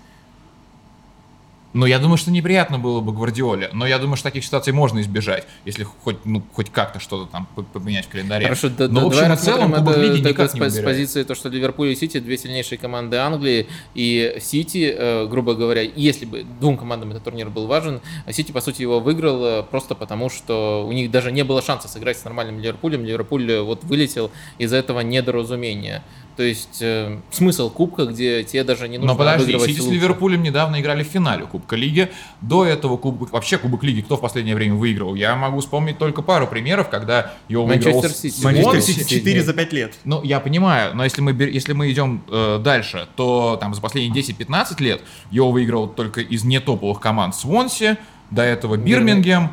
Ну, 1.73 1.85
я 1.85 1.99
думаю, 1.99 2.17
что 2.17 2.31
неприятно 2.31 2.77
было 2.77 3.01
бы 3.01 3.11
Гвардиоле, 3.11 3.69
но 3.73 3.87
я 3.87 3.97
думаю, 3.97 4.15
что 4.15 4.29
таких 4.29 4.45
ситуаций 4.45 4.73
можно 4.73 5.01
избежать, 5.01 5.47
если 5.65 5.83
хоть, 5.83 6.23
ну, 6.23 6.43
хоть 6.53 6.69
как-то 6.69 6.99
что-то 6.99 7.31
там 7.31 7.47
поменять 7.73 8.05
в 8.05 8.09
календаре. 8.09 8.45
Хорошо, 8.45 8.69
да, 8.69 8.87
но, 8.87 8.99
да, 8.99 9.05
в 9.05 9.07
общем 9.07 9.21
давай 9.21 9.37
и 9.37 9.39
целом, 9.39 9.73
это 9.73 9.99
Лиги 9.99 10.23
только 10.23 10.43
никак 10.43 10.51
с, 10.51 10.53
не 10.53 10.69
с 10.69 10.83
позиции, 10.83 11.23
то, 11.23 11.33
что 11.33 11.49
Ливерпуль 11.49 11.89
и 11.89 11.95
Сити 11.95 12.19
две 12.19 12.37
сильнейшие 12.37 12.77
команды 12.77 13.17
Англии, 13.17 13.67
и 13.95 14.37
Сити, 14.39 14.93
э, 14.95 15.27
грубо 15.27 15.55
говоря, 15.55 15.81
если 15.81 16.25
бы 16.25 16.45
двум 16.59 16.77
командам 16.77 17.11
этот 17.11 17.23
турнир 17.23 17.49
был 17.49 17.65
важен, 17.65 18.01
а 18.25 18.33
Сити, 18.33 18.51
по 18.51 18.61
сути, 18.61 18.83
его 18.83 18.99
выиграл 18.99 19.43
э, 19.43 19.63
просто 19.63 19.95
потому, 19.95 20.29
что 20.29 20.85
у 20.87 20.91
них 20.91 21.09
даже 21.09 21.31
не 21.31 21.43
было 21.43 21.61
шанса 21.61 21.87
сыграть 21.87 22.17
с 22.17 22.23
нормальным 22.23 22.59
Ливерпулем. 22.59 23.03
Ливерпуль 23.03 23.51
э, 23.51 23.61
вот 23.61 23.83
вылетел 23.83 24.31
из-за 24.59 24.77
этого 24.77 24.99
недоразумения. 24.99 26.03
То 26.35 26.43
есть 26.43 26.81
э, 26.81 27.19
смысл 27.31 27.69
Кубка, 27.69 28.05
где 28.05 28.43
тебе 28.43 28.63
даже 28.63 28.87
не 28.87 28.97
нужно 28.97 29.13
Но 29.13 29.17
подожди, 29.17 29.57
Сити 29.59 29.79
с. 29.79 29.87
Ливерпулем 29.87 30.41
недавно 30.41 30.81
играли 30.81 31.03
в 31.03 31.07
финале 31.07 31.45
Кубка 31.45 31.75
Лиги. 31.75 32.09
До 32.41 32.65
этого 32.65 32.97
Кубок, 32.97 33.31
вообще 33.31 33.57
Кубок 33.57 33.83
Лиги 33.83 34.01
кто 34.01 34.17
в 34.17 34.21
последнее 34.21 34.55
время 34.55 34.75
выиграл? 34.75 35.15
Я 35.15 35.35
могу 35.35 35.59
вспомнить 35.59 35.97
только 35.97 36.21
пару 36.21 36.47
примеров, 36.47 36.89
когда 36.89 37.33
его 37.47 37.65
выиграл 37.65 37.93
Манчестер 37.93 38.09
с- 38.09 38.21
Сити. 38.21 38.43
Манчестер 38.43 38.71
Свонси. 38.81 38.91
Сити 38.91 39.13
4 39.19 39.43
за 39.43 39.53
5 39.53 39.73
лет. 39.73 39.93
Ну, 40.05 40.23
я 40.23 40.39
понимаю, 40.39 40.95
но 40.95 41.03
если 41.03 41.21
мы, 41.21 41.31
если 41.33 41.73
мы 41.73 41.91
идем 41.91 42.23
э, 42.29 42.59
дальше, 42.63 43.07
то 43.15 43.57
там 43.59 43.75
за 43.75 43.81
последние 43.81 44.23
10-15 44.23 44.81
лет 44.81 45.01
его 45.29 45.51
выиграл 45.51 45.87
только 45.87 46.21
из 46.21 46.43
нетоповых 46.43 46.99
команд 46.99 47.35
Свонси, 47.35 47.97
до 48.31 48.41
этого 48.41 48.77
Бирмингем, 48.77 49.51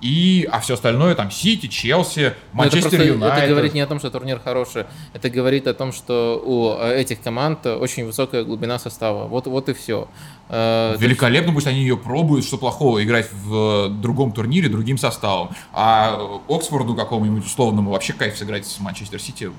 и, 0.00 0.48
а 0.50 0.60
все 0.60 0.74
остальное 0.74 1.14
там 1.14 1.30
Сити, 1.30 1.66
Челси, 1.66 2.20
это 2.20 2.36
Манчестер 2.52 3.02
Юнайтед. 3.02 3.38
Это 3.38 3.48
говорит 3.48 3.74
не 3.74 3.80
о 3.80 3.86
том, 3.86 3.98
что 3.98 4.10
турнир 4.10 4.40
хороший, 4.40 4.86
это 5.12 5.28
говорит 5.28 5.66
о 5.66 5.74
том, 5.74 5.92
что 5.92 6.42
у 6.44 6.82
э, 6.82 7.00
этих 7.00 7.20
команд 7.20 7.66
очень 7.66 8.06
высокая 8.06 8.44
глубина 8.44 8.78
состава. 8.78 9.26
Вот, 9.26 9.46
вот 9.46 9.68
и 9.68 9.74
все. 9.74 10.08
Великолепно, 10.48 11.52
пусть 11.52 11.66
они 11.66 11.80
ее 11.80 11.96
пробуют, 11.96 12.44
что 12.44 12.58
плохого 12.58 13.02
играть 13.04 13.30
в 13.32 13.86
э, 13.86 13.88
другом 13.88 14.32
турнире 14.32 14.68
другим 14.68 14.98
составом. 14.98 15.50
А 15.72 16.40
э, 16.48 16.52
Оксфорду 16.52 16.94
какому-нибудь 16.94 17.44
условному 17.44 17.90
вообще 17.90 18.14
кайф 18.14 18.36
сыграть 18.36 18.66
с 18.66 18.80
Манчестер 18.80 19.20
Сити 19.20 19.50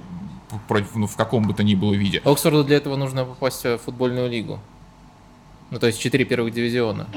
против, 0.67 0.95
ну, 0.95 1.08
в 1.08 1.15
каком 1.15 1.47
бы 1.47 1.54
то 1.54 1.63
ни 1.63 1.75
было 1.75 1.93
виде. 1.93 2.21
Оксфорду 2.25 2.63
для 2.63 2.77
этого 2.77 2.95
нужно 2.95 3.25
попасть 3.25 3.63
в 3.63 3.77
футбольную 3.77 4.30
лигу. 4.30 4.60
Ну, 5.69 5.80
то 5.80 5.88
есть 5.88 6.01
четыре 6.01 6.25
первых 6.25 6.54
дивизиона. 6.54 7.08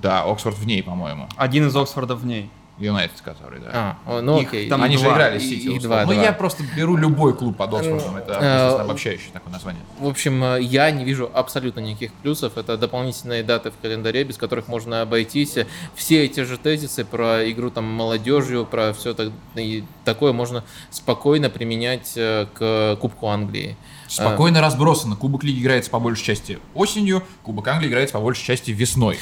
Да, 0.00 0.22
Оксфорд 0.24 0.56
в 0.58 0.66
ней, 0.66 0.82
по-моему. 0.82 1.28
Один 1.36 1.66
из 1.68 1.76
Оксфордов 1.76 2.20
в 2.20 2.26
ней. 2.26 2.50
Юнайтед, 2.78 3.20
который, 3.20 3.60
да. 3.60 3.96
А, 4.06 4.20
ну 4.22 4.40
Их 4.40 4.48
окей. 4.48 4.68
там 4.68 4.82
Они 4.82 4.96
же 4.96 5.04
два. 5.04 5.12
играли 5.12 5.38
с 5.38 5.42
Сити. 5.42 5.78
два, 5.78 6.04
Ну, 6.04 6.14
два. 6.14 6.22
я 6.22 6.32
просто 6.32 6.64
беру 6.74 6.96
любой 6.96 7.36
клуб 7.36 7.56
под 7.56 7.74
Оксфордом. 7.74 8.16
Это 8.16 8.32
Э, 8.40 8.80
обобщающее 8.80 9.28
такое 9.32 9.52
название. 9.52 9.82
В 10.00 10.08
общем, 10.08 10.42
э, 10.42 10.62
я 10.62 10.90
не 10.90 11.04
вижу 11.04 11.30
абсолютно 11.32 11.80
никаких 11.80 12.12
плюсов. 12.14 12.56
Это 12.56 12.78
дополнительные 12.78 13.44
даты 13.44 13.70
в 13.70 13.74
календаре, 13.80 14.24
без 14.24 14.38
которых 14.38 14.68
можно 14.68 15.02
обойтись. 15.02 15.58
Все 15.94 16.24
эти 16.24 16.40
же 16.40 16.56
тезисы 16.56 17.04
про 17.04 17.48
игру 17.52 17.70
там 17.70 17.84
молодежью, 17.84 18.64
про 18.64 18.94
все 18.94 19.12
так, 19.12 19.28
и 19.54 19.84
такое 20.04 20.32
можно 20.32 20.64
спокойно 20.90 21.50
применять 21.50 22.14
э, 22.16 22.46
к 22.54 22.96
Кубку 23.00 23.28
Англии. 23.28 23.76
Спокойно 24.08 24.60
разбросано. 24.62 25.14
Кубок 25.14 25.44
Лиги 25.44 25.60
играется 25.60 25.90
по 25.90 26.00
большей 26.00 26.24
части 26.24 26.58
осенью, 26.74 27.22
Кубок 27.42 27.68
Англии 27.68 27.88
играется 27.88 28.14
по 28.14 28.20
большей 28.20 28.44
части 28.44 28.70
весной. 28.70 29.18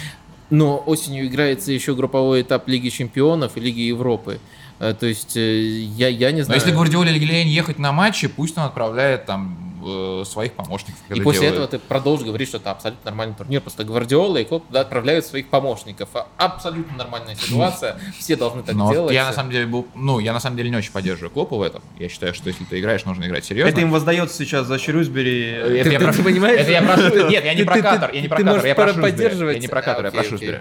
Но 0.51 0.83
осенью 0.85 1.27
играется 1.27 1.73
еще 1.73 1.95
групповой 1.95 2.43
этап 2.43 2.69
Лиги 2.69 2.89
Чемпионов 2.89 3.57
и 3.57 3.61
Лиги 3.61 3.81
Европы. 3.81 4.41
Э, 4.81 4.95
То 4.99 5.07
есть 5.07 5.37
э, 5.37 5.61
я, 5.63 6.09
я 6.09 6.33
не 6.33 6.41
Но 6.41 6.45
знаю. 6.47 6.61
если 6.61 6.73
Гвардиоле 6.73 7.15
или 7.15 7.25
лень 7.25 7.49
ехать 7.49 7.79
на 7.79 7.93
матчи, 7.93 8.27
пусть 8.29 8.59
он 8.59 8.65
отправляет 8.65 9.27
там 9.27 9.57
э, 9.85 10.25
своих 10.27 10.53
помощников. 10.55 10.99
И 11.09 11.21
после 11.21 11.41
делает. 11.43 11.55
этого 11.55 11.69
ты 11.69 11.79
продолжишь 11.79 12.27
говорить, 12.27 12.49
что 12.49 12.59
это 12.59 12.71
абсолютно 12.71 13.11
нормальный 13.11 13.35
турнир. 13.35 13.61
Просто 13.61 13.85
Гвардиола 13.85 14.39
и 14.39 14.45
Клоп 14.45 14.65
отправляют 14.75 15.27
своих 15.27 15.49
помощников. 15.49 16.09
А 16.15 16.27
Абсолютно 16.37 16.97
нормальная 16.97 17.37
ситуация. 17.37 17.99
Все 18.19 18.37
должны 18.37 18.63
так 18.63 18.75
Но 18.75 18.93
делать. 18.93 19.13
я 19.15 19.25
на 19.27 19.33
самом 19.33 19.51
деле 19.51 19.67
был, 19.67 19.87
ну, 19.95 20.19
я 20.19 20.33
на 20.33 20.41
самом 20.41 20.57
деле 20.57 20.71
не 20.71 20.77
очень 20.77 20.93
поддерживаю 20.93 21.31
Клопа 21.31 21.57
в 21.57 21.63
этом. 21.63 21.83
Я 21.99 22.09
считаю, 22.09 22.35
что 22.35 22.49
если 22.49 22.65
ты 22.65 22.81
играешь, 22.81 23.05
нужно 23.05 23.25
играть 23.25 23.45
серьезно. 23.45 23.71
Это 23.71 23.81
им 23.81 23.91
воздается 23.91 24.37
сейчас 24.37 24.67
за 24.67 24.79
Шрюсбери. 24.79 25.41
Это 25.51 25.69
Ты- 25.85 25.93
я 25.93 25.99
ты- 25.99 26.05
прошу- 26.05 26.23
понимаешь? 26.25 26.61
Это 26.61 26.71
я 26.73 26.83
прошу. 26.83 27.29
Нет, 27.29 27.45
я 27.45 27.55
не 27.55 27.61
Ты- 27.61 27.67
про 27.67 27.75
ты- 27.75 27.83
Катар, 27.83 28.11
я 28.13 28.21
не 28.21 28.23
ты 28.25 28.29
про 28.29 28.37
Катар, 28.39 28.53
можешь 28.53 28.67
я 28.67 28.75
про 28.75 28.83
пора 28.83 28.93
Шрусбери. 28.95 29.13
поддерживать- 29.13 29.55
Я 29.57 29.61
не 29.63 29.69
про 29.69 29.79
А, 29.79 29.83
Катар, 29.83 30.05
я 30.05 30.11
про 30.11 30.21
окей, 30.21 30.35
окей. 30.35 30.39
Шрусбери. 30.49 30.61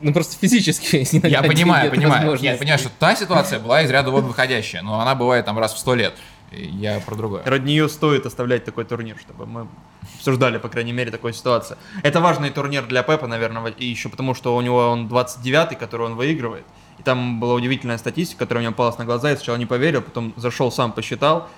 Ну 0.00 0.12
просто 0.12 0.36
физически. 0.40 1.04
Я 1.26 1.42
понимаю, 1.42 1.84
нет 1.90 1.94
понимаю. 1.96 2.36
Я 2.40 2.54
понимаю, 2.56 2.78
что 2.78 2.88
та 3.00 3.16
ситуация 3.16 3.58
была 3.58 3.82
из 3.82 3.90
ряда 3.90 4.10
вон 4.12 4.26
выходящая, 4.26 4.82
но 4.82 5.00
она 5.00 5.14
бывает 5.16 5.44
там 5.44 5.58
раз 5.58 5.74
в 5.74 5.78
сто 5.78 5.94
лет. 5.96 6.14
Я 6.50 7.00
про 7.00 7.14
другое. 7.14 7.42
Нее 7.60 7.88
стоит 7.88 8.24
оставлять 8.26 8.64
такой 8.64 8.84
турнир, 8.84 9.16
чтобы 9.18 9.46
мы 9.46 9.68
обсуждали, 10.14 10.58
по 10.58 10.68
крайней 10.68 10.92
мере, 10.92 11.10
такую 11.10 11.32
ситуацию. 11.32 11.78
Это 12.02 12.20
важный 12.20 12.50
турнир 12.50 12.86
для 12.86 13.02
Пепа, 13.02 13.26
наверное, 13.26 13.70
и 13.70 13.84
еще 13.84 14.08
потому, 14.08 14.34
что 14.34 14.56
у 14.56 14.60
него 14.60 14.88
он 14.88 15.06
29-й, 15.08 15.76
который 15.76 16.06
он 16.06 16.14
выигрывает. 16.14 16.64
И 16.98 17.02
там 17.02 17.38
была 17.38 17.54
удивительная 17.54 17.98
статистика, 17.98 18.40
которая 18.40 18.64
мне 18.64 18.70
попалась 18.70 18.98
на 18.98 19.04
глаза, 19.04 19.30
я 19.30 19.36
сначала 19.36 19.56
не 19.56 19.66
поверил, 19.66 20.02
потом 20.02 20.32
зашел 20.36 20.72
сам, 20.72 20.92
посчитал. 20.92 21.48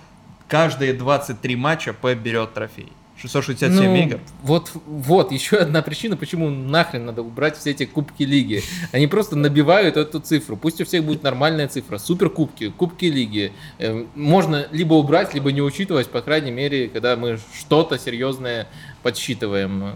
Каждые 0.48 0.92
23 0.92 1.56
матча 1.56 1.92
Пеп 1.92 2.18
берет 2.18 2.52
трофей. 2.52 2.92
667 3.20 3.84
Ну, 3.84 3.94
игр. 3.94 4.20
Вот, 4.42 4.70
вот, 4.86 5.32
еще 5.32 5.56
одна 5.56 5.82
причина, 5.82 6.16
почему 6.16 6.50
нахрен 6.50 7.06
надо 7.06 7.22
убрать 7.22 7.56
все 7.56 7.70
эти 7.70 7.84
кубки 7.84 8.22
лиги. 8.22 8.62
Они 8.92 9.06
просто 9.06 9.36
набивают 9.36 9.96
эту 9.96 10.20
цифру. 10.20 10.56
Пусть 10.56 10.80
у 10.80 10.84
всех 10.84 11.04
будет 11.04 11.22
нормальная 11.22 11.68
цифра. 11.68 11.98
Суперкубки, 11.98 12.70
кубки 12.70 13.06
лиги. 13.06 13.52
Эм, 13.78 14.08
Можно 14.14 14.66
либо 14.70 14.94
убрать, 14.94 15.34
либо 15.34 15.52
не 15.52 15.62
учитывать, 15.62 16.08
по 16.08 16.22
крайней 16.22 16.50
мере, 16.50 16.88
когда 16.88 17.16
мы 17.16 17.38
что-то 17.58 17.98
серьезное 17.98 18.68
подсчитываем. 19.02 19.94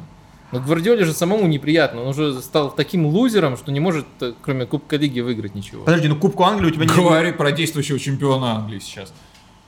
Но 0.52 0.60
Гвардиоле 0.60 1.04
же 1.04 1.12
самому 1.12 1.48
неприятно. 1.48 2.02
Он 2.02 2.08
уже 2.08 2.40
стал 2.40 2.70
таким 2.70 3.06
лузером, 3.06 3.56
что 3.56 3.72
не 3.72 3.80
может, 3.80 4.06
э, 4.20 4.34
кроме 4.40 4.66
Кубка 4.66 4.96
Лиги, 4.96 5.18
выиграть 5.18 5.56
ничего. 5.56 5.82
Подожди, 5.84 6.06
ну 6.06 6.14
Кубку 6.14 6.44
Англии 6.44 6.68
у 6.68 6.70
тебя 6.70 6.84
нет... 6.84 6.94
Говори 6.94 7.32
про 7.32 7.50
действующего 7.50 7.98
чемпиона 7.98 8.52
Англии 8.52 8.78
сейчас. 8.78 9.12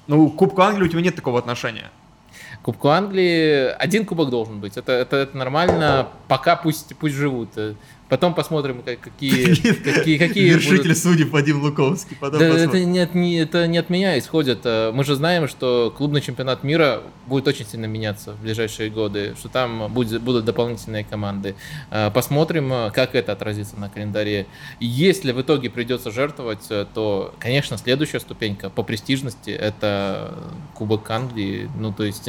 Ну, 0.06 0.30
Кубку 0.30 0.62
Англии 0.62 0.84
у 0.84 0.88
тебя 0.88 1.00
нет 1.00 1.16
такого 1.16 1.40
отношения. 1.40 1.90
Кубку 2.62 2.88
Англии 2.88 3.70
один 3.78 4.04
кубок 4.04 4.30
должен 4.30 4.60
быть. 4.60 4.76
Это, 4.76 4.92
это, 4.92 5.16
это 5.16 5.36
нормально. 5.36 6.08
Пока 6.28 6.56
пусть, 6.56 6.94
пусть 6.96 7.14
живут. 7.14 7.50
Потом 8.08 8.34
посмотрим, 8.34 8.82
как- 8.84 9.00
какие, 9.00 9.52
какие, 9.82 10.16
какие 10.16 10.50
Вершитель 10.50 10.78
будут- 10.82 10.98
судеб 10.98 11.30
Вадим 11.32 11.60
Луковский. 11.60 12.16
Потом 12.20 12.38
Да, 12.38 12.52
посмотрим. 12.52 12.68
это, 12.70 12.84
не 12.84 12.98
от, 13.00 13.14
не- 13.16 13.36
это 13.40 13.66
не 13.66 13.78
от 13.78 13.90
меня 13.90 14.16
исходит. 14.16 14.60
Э, 14.62 14.92
Мы 14.92 15.02
же 15.02 15.16
знаем, 15.16 15.48
что 15.48 15.92
клубный 15.96 16.20
чемпионат 16.20 16.62
мира 16.62 17.02
будет 17.26 17.48
очень 17.48 17.66
сильно 17.66 17.86
меняться 17.86 18.30
в 18.34 18.40
ближайшие 18.42 18.90
годы, 18.90 19.34
что 19.36 19.48
там 19.48 19.92
будет, 19.92 20.22
будут 20.22 20.44
дополнительные 20.44 21.02
команды. 21.02 21.56
Э, 21.90 22.12
Посмотрим, 22.12 22.92
как 22.92 23.16
это 23.16 23.32
отразится 23.32 23.74
на 23.76 23.88
календаре. 23.88 24.46
Если 24.78 25.32
в 25.32 25.40
итоге 25.40 25.68
придется 25.68 26.12
жертвовать, 26.12 26.68
то, 26.94 27.34
конечно, 27.40 27.76
следующая 27.76 28.20
ступенька 28.20 28.70
по 28.70 28.84
престижности 28.84 29.50
это 29.50 30.32
Кубок 30.74 31.10
Англии. 31.10 31.68
Ну, 31.76 31.92
то 31.92 32.04
есть 32.04 32.28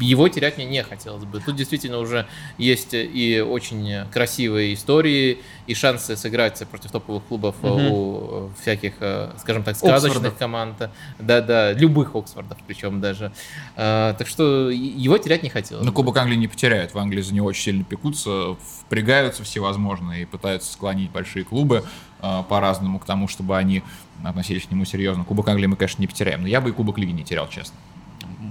его 0.00 0.28
терять 0.28 0.56
мне 0.56 0.66
не 0.66 0.82
хотелось 0.82 1.24
бы. 1.24 1.40
Тут 1.40 1.56
действительно 1.56 1.98
уже 1.98 2.26
есть 2.58 2.90
и 2.92 3.40
очень 3.40 4.06
красивые 4.12 4.74
истории, 4.74 5.38
и 5.66 5.74
шансы 5.74 6.16
сыграть 6.16 6.62
против 6.68 6.90
топовых 6.90 7.24
клубов 7.24 7.54
э, 7.62 7.66
Мгм. 7.68 7.86
у 7.92 8.50
всяких, 8.60 8.94
э, 9.00 9.30
скажем 9.38 9.62
так, 9.62 9.76
сказочных 9.76 10.10
Оксфордов. 10.16 10.38
команд. 10.38 10.90
Да-да, 11.18 11.72
любых 11.72 12.14
Оксфордов 12.14 12.58
причем 12.66 13.00
даже. 13.00 13.32
А, 13.76 14.12
Так 14.14 14.28
что 14.28 14.70
его 14.70 15.18
терять 15.18 15.42
не 15.42 15.48
хотелось. 15.48 15.84
Но. 15.84 15.92
Кубок 15.92 16.16
Англии 16.16 16.36
не 16.36 16.48
потеряют. 16.48 16.92
В 16.94 16.98
Англии 16.98 17.22
за 17.22 17.34
него 17.34 17.46
очень 17.46 17.62
сильно 17.62 17.84
пекутся, 17.84 18.56
впрягаются 18.80 19.42
всевозможные 19.44 20.22
и 20.22 20.24
пытаются 20.24 20.72
склонить 20.72 21.10
большие 21.10 21.44
клубы 21.44 21.84
э, 22.22 22.42
по-разному 22.48 22.98
к 22.98 23.04
тому, 23.04 23.28
чтобы 23.28 23.56
они 23.56 23.82
относились 24.22 24.64
к 24.66 24.70
нему 24.70 24.84
серьезно. 24.84 25.24
Кубок 25.24 25.48
Англии 25.48 25.66
мы, 25.66 25.76
конечно, 25.76 26.00
не 26.00 26.06
потеряем. 26.06 26.42
Но 26.42 26.48
я 26.48 26.60
бы 26.60 26.70
и 26.70 26.72
Кубок 26.72 26.98
Лиги 26.98 27.12
не 27.12 27.24
терял, 27.24 27.48
честно. 27.48 27.76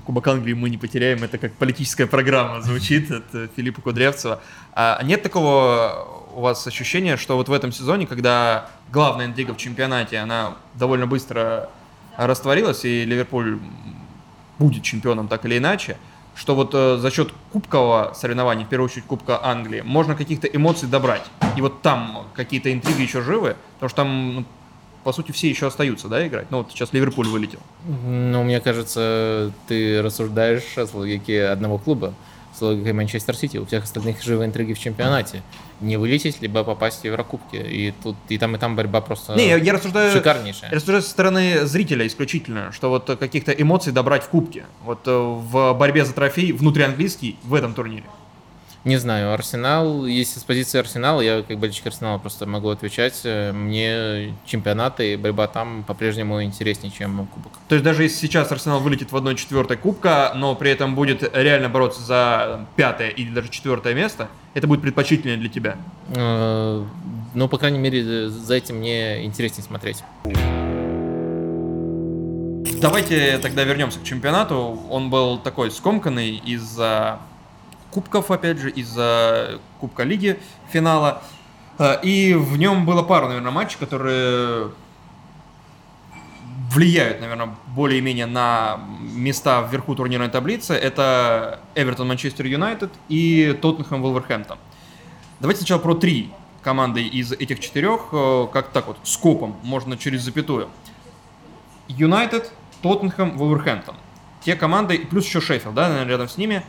Кубок 0.06 0.28
Англии 0.28 0.54
мы 0.54 0.70
не 0.70 0.78
потеряем, 0.78 1.24
это 1.24 1.38
как 1.38 1.54
политическая 1.54 2.08
программа 2.08 2.62
звучит 2.62 3.10
от 3.10 3.24
э, 3.34 3.48
Филиппа 3.56 3.82
Кудрявцева. 3.82 4.42
А 4.74 5.02
нет 5.04 5.24
такого 5.24 6.24
у 6.36 6.42
вас 6.42 6.66
ощущения, 6.68 7.16
что 7.16 7.38
вот 7.38 7.48
в 7.48 7.54
этом 7.54 7.72
сезоне, 7.72 8.06
когда 8.06 8.70
главная 8.92 9.28
интрига 9.28 9.54
в 9.54 9.58
чемпионате, 9.58 10.18
она 10.18 10.56
довольно 10.74 11.08
быстро 11.08 11.70
растворилась, 12.18 12.84
и 12.86 13.06
Ливерпуль 13.06 13.60
будет 14.60 14.84
чемпионом 14.84 15.28
так 15.28 15.46
или 15.46 15.58
иначе, 15.58 15.98
что 16.36 16.56
вот 16.56 16.72
э, 16.74 16.98
за 16.98 17.12
счет 17.12 17.32
кубкового 17.52 18.14
соревнования, 18.14 18.66
в 18.66 18.70
первую 18.70 18.90
очередь 18.90 19.06
Кубка 19.06 19.44
Англии, 19.46 19.82
можно 19.82 20.16
каких-то 20.16 20.48
эмоций 20.48 20.90
добрать. 20.90 21.24
И 21.56 21.62
вот 21.62 21.82
там 21.82 22.28
какие-то 22.34 22.74
интриги 22.74 23.02
еще 23.02 23.22
живы, 23.22 23.56
потому 23.76 23.90
что 23.90 23.96
там, 23.98 24.36
ну, 24.36 24.46
по 25.04 25.14
сути, 25.14 25.32
все 25.32 25.50
еще 25.50 25.68
остаются, 25.68 26.08
да, 26.08 26.26
играть. 26.26 26.48
Ну 26.50 26.60
вот 26.60 26.72
сейчас 26.72 26.94
Ливерпуль 26.94 27.28
вылетел. 27.28 27.60
Ну, 27.86 28.44
мне 28.44 28.60
кажется, 28.60 29.52
ты 29.68 30.02
рассуждаешь 30.02 30.64
с 30.76 30.94
логики 30.94 31.32
одного 31.32 31.78
клуба, 31.78 32.14
с 32.58 32.62
логикой 32.62 32.94
Манчестер 32.94 33.36
Сити. 33.36 33.58
У 33.58 33.66
всех 33.66 33.84
остальных 33.84 34.22
живы 34.22 34.46
интриги 34.46 34.74
в 34.74 34.80
чемпионате. 34.80 35.42
Не 35.82 35.98
вылететь, 35.98 36.42
либо 36.42 36.64
попасть 36.64 37.02
в 37.02 37.06
Еврокубки. 37.06 37.58
И 37.58 37.94
тут 38.04 38.16
и 38.30 38.38
там, 38.38 38.56
и 38.56 38.60
там 38.60 38.76
борьба 38.76 39.02
просто 39.02 39.36
Не, 39.36 39.58
я, 39.58 39.74
рассуждаю... 39.74 40.12
шикарнейшая. 40.12 40.70
Я 40.70 40.76
рассуждаю 40.76 41.02
со 41.02 41.10
стороны 41.10 41.66
зрителя 41.66 42.08
исключительно, 42.08 42.72
что 42.72 42.90
вот 42.90 43.06
каких-то 43.20 43.52
эмоций 43.52 43.92
добрать 43.92 44.24
в 44.24 44.30
кубке. 44.30 44.66
Вот 44.84 45.00
э, 45.08 45.12
в 45.12 45.74
борьбе 45.74 46.06
за 46.06 46.14
трофей 46.14 46.52
внутрианглийский 46.54 47.38
в 47.44 47.54
этом 47.54 47.74
турнире. 47.74 48.06
Не 48.86 48.98
знаю, 48.98 49.34
Арсенал, 49.34 50.06
если 50.06 50.42
с 50.42 50.44
позиции 50.44 50.78
Арсенала, 50.78 51.22
я 51.22 51.42
как 51.42 51.58
болельщик 51.58 51.88
Арсенала 51.88 52.18
просто 52.18 52.46
могу 52.46 52.68
отвечать, 52.68 53.22
э, 53.24 53.54
мне 53.54 54.36
чемпионаты 54.46 55.14
и 55.14 55.16
борьба 55.16 55.48
там 55.48 55.86
по-прежнему 55.88 56.44
интереснее, 56.44 56.92
чем 56.92 57.26
Кубок. 57.28 57.54
То 57.70 57.76
есть 57.76 57.86
даже 57.86 58.04
если 58.04 58.18
сейчас 58.28 58.52
Арсенал 58.52 58.82
вылетит 58.82 59.14
в 59.14 59.16
1-4 59.16 59.78
кубка, 59.78 60.34
но 60.36 60.54
при 60.56 60.70
этом 60.72 60.96
будет 60.96 61.24
реально 61.34 61.70
бороться 61.70 62.02
за 62.02 62.66
пятое 62.76 63.08
или 63.08 63.30
даже 63.34 63.48
четвертое 63.50 63.94
место, 63.94 64.28
это 64.54 64.68
будет 64.68 64.82
предпочтительнее 64.82 65.38
для 65.38 65.50
тебя. 65.50 65.78
Э, 66.14 66.84
Ну, 67.36 67.48
по 67.48 67.58
крайней 67.58 67.80
мере, 67.80 68.30
за 68.30 68.54
этим 68.54 68.76
мне 68.76 69.24
интереснее 69.26 69.64
смотреть. 69.64 70.04
Давайте 72.82 73.38
тогда 73.38 73.64
вернемся 73.64 74.00
к 74.00 74.04
чемпионату. 74.04 74.78
Он 74.90 75.10
был 75.10 75.38
такой 75.38 75.72
скомканный 75.72 76.36
из-за 76.36 77.20
кубков, 77.94 78.32
опять 78.32 78.58
же, 78.58 78.70
из-за 78.72 79.60
Кубка 79.80 80.04
Лиги 80.04 80.40
финала. 80.72 81.22
Э, 81.78 82.00
И 82.04 82.34
в 82.34 82.58
нем 82.58 82.86
было 82.86 83.04
пару, 83.04 83.28
наверное, 83.28 83.52
матчей, 83.52 83.78
которые 83.80 84.72
влияют, 86.74 87.22
наверное, 87.22 87.56
более-менее 87.68 88.26
на 88.26 88.80
места 89.02 89.62
вверху 89.72 89.96
турнирной 89.96 90.30
таблицы. 90.30 90.74
Это 90.74 91.60
Эвертон, 91.76 92.08
Манчестер 92.08 92.46
Юнайтед 92.48 92.92
и 93.10 93.58
Тоттенхэм, 93.62 94.02
Вулверхэмптон. 94.02 94.58
Давайте 95.40 95.60
сначала 95.60 95.80
про 95.80 95.94
три 95.94 96.32
команды 96.64 97.04
из 97.04 97.32
этих 97.32 97.60
четырех, 97.60 98.10
э, 98.12 98.48
как 98.52 98.70
так 98.70 98.88
вот, 98.88 98.98
скопом, 99.04 99.56
можно 99.64 99.98
через 99.98 100.22
запятую. 100.22 100.70
Юнайтед, 101.88 102.52
Тоттенхэм, 102.82 103.38
Вулверхэмптон. 103.38 103.96
Те 104.42 104.56
команды, 104.56 104.98
плюс 105.00 105.26
еще 105.26 105.42
Шеффилд, 105.42 105.74
да, 105.76 105.90
наверное, 105.90 106.10
рядом 106.10 106.28
с 106.28 106.38
ними, 106.38 106.64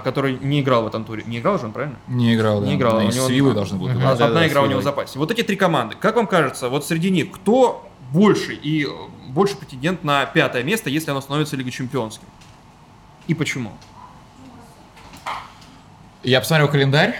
который 0.00 0.38
не 0.38 0.60
играл 0.60 0.84
в 0.84 0.86
этом 0.86 1.04
туре. 1.04 1.24
Не 1.26 1.38
играл 1.38 1.58
же 1.58 1.66
он, 1.66 1.72
правильно? 1.72 1.96
Не 2.06 2.34
играл, 2.34 2.60
да. 2.60 2.66
Не 2.66 2.74
играл, 2.76 2.98
Они 2.98 3.08
у 3.08 3.12
с 3.12 3.16
него- 3.16 3.28
Севиллой 3.28 3.54
должны 3.54 3.78
будут 3.78 3.96
играть. 3.96 4.18
да, 4.18 4.26
Одна 4.26 4.40
да, 4.40 4.46
игра 4.48 4.60
у 4.62 4.64
с 4.66 4.68
него 4.68 4.80
в 4.80 4.82
Виллой. 4.82 4.82
запасе. 4.82 5.18
Вот 5.18 5.30
эти 5.30 5.42
три 5.42 5.56
команды, 5.56 5.96
как 5.98 6.16
вам 6.16 6.26
кажется, 6.26 6.68
вот 6.68 6.84
среди 6.86 7.10
них, 7.10 7.30
кто 7.32 7.88
больше 8.12 8.54
и 8.54 8.84
э, 8.86 8.88
больше 9.28 9.56
претендент 9.56 10.04
на 10.04 10.24
пятое 10.26 10.62
место, 10.62 10.90
если 10.90 11.10
оно 11.10 11.20
становится 11.20 11.56
Лигой 11.56 11.72
Чемпионским? 11.72 12.26
И 13.26 13.34
почему? 13.34 13.72
Я 16.22 16.40
посмотрел 16.40 16.68
календарь 16.68 17.16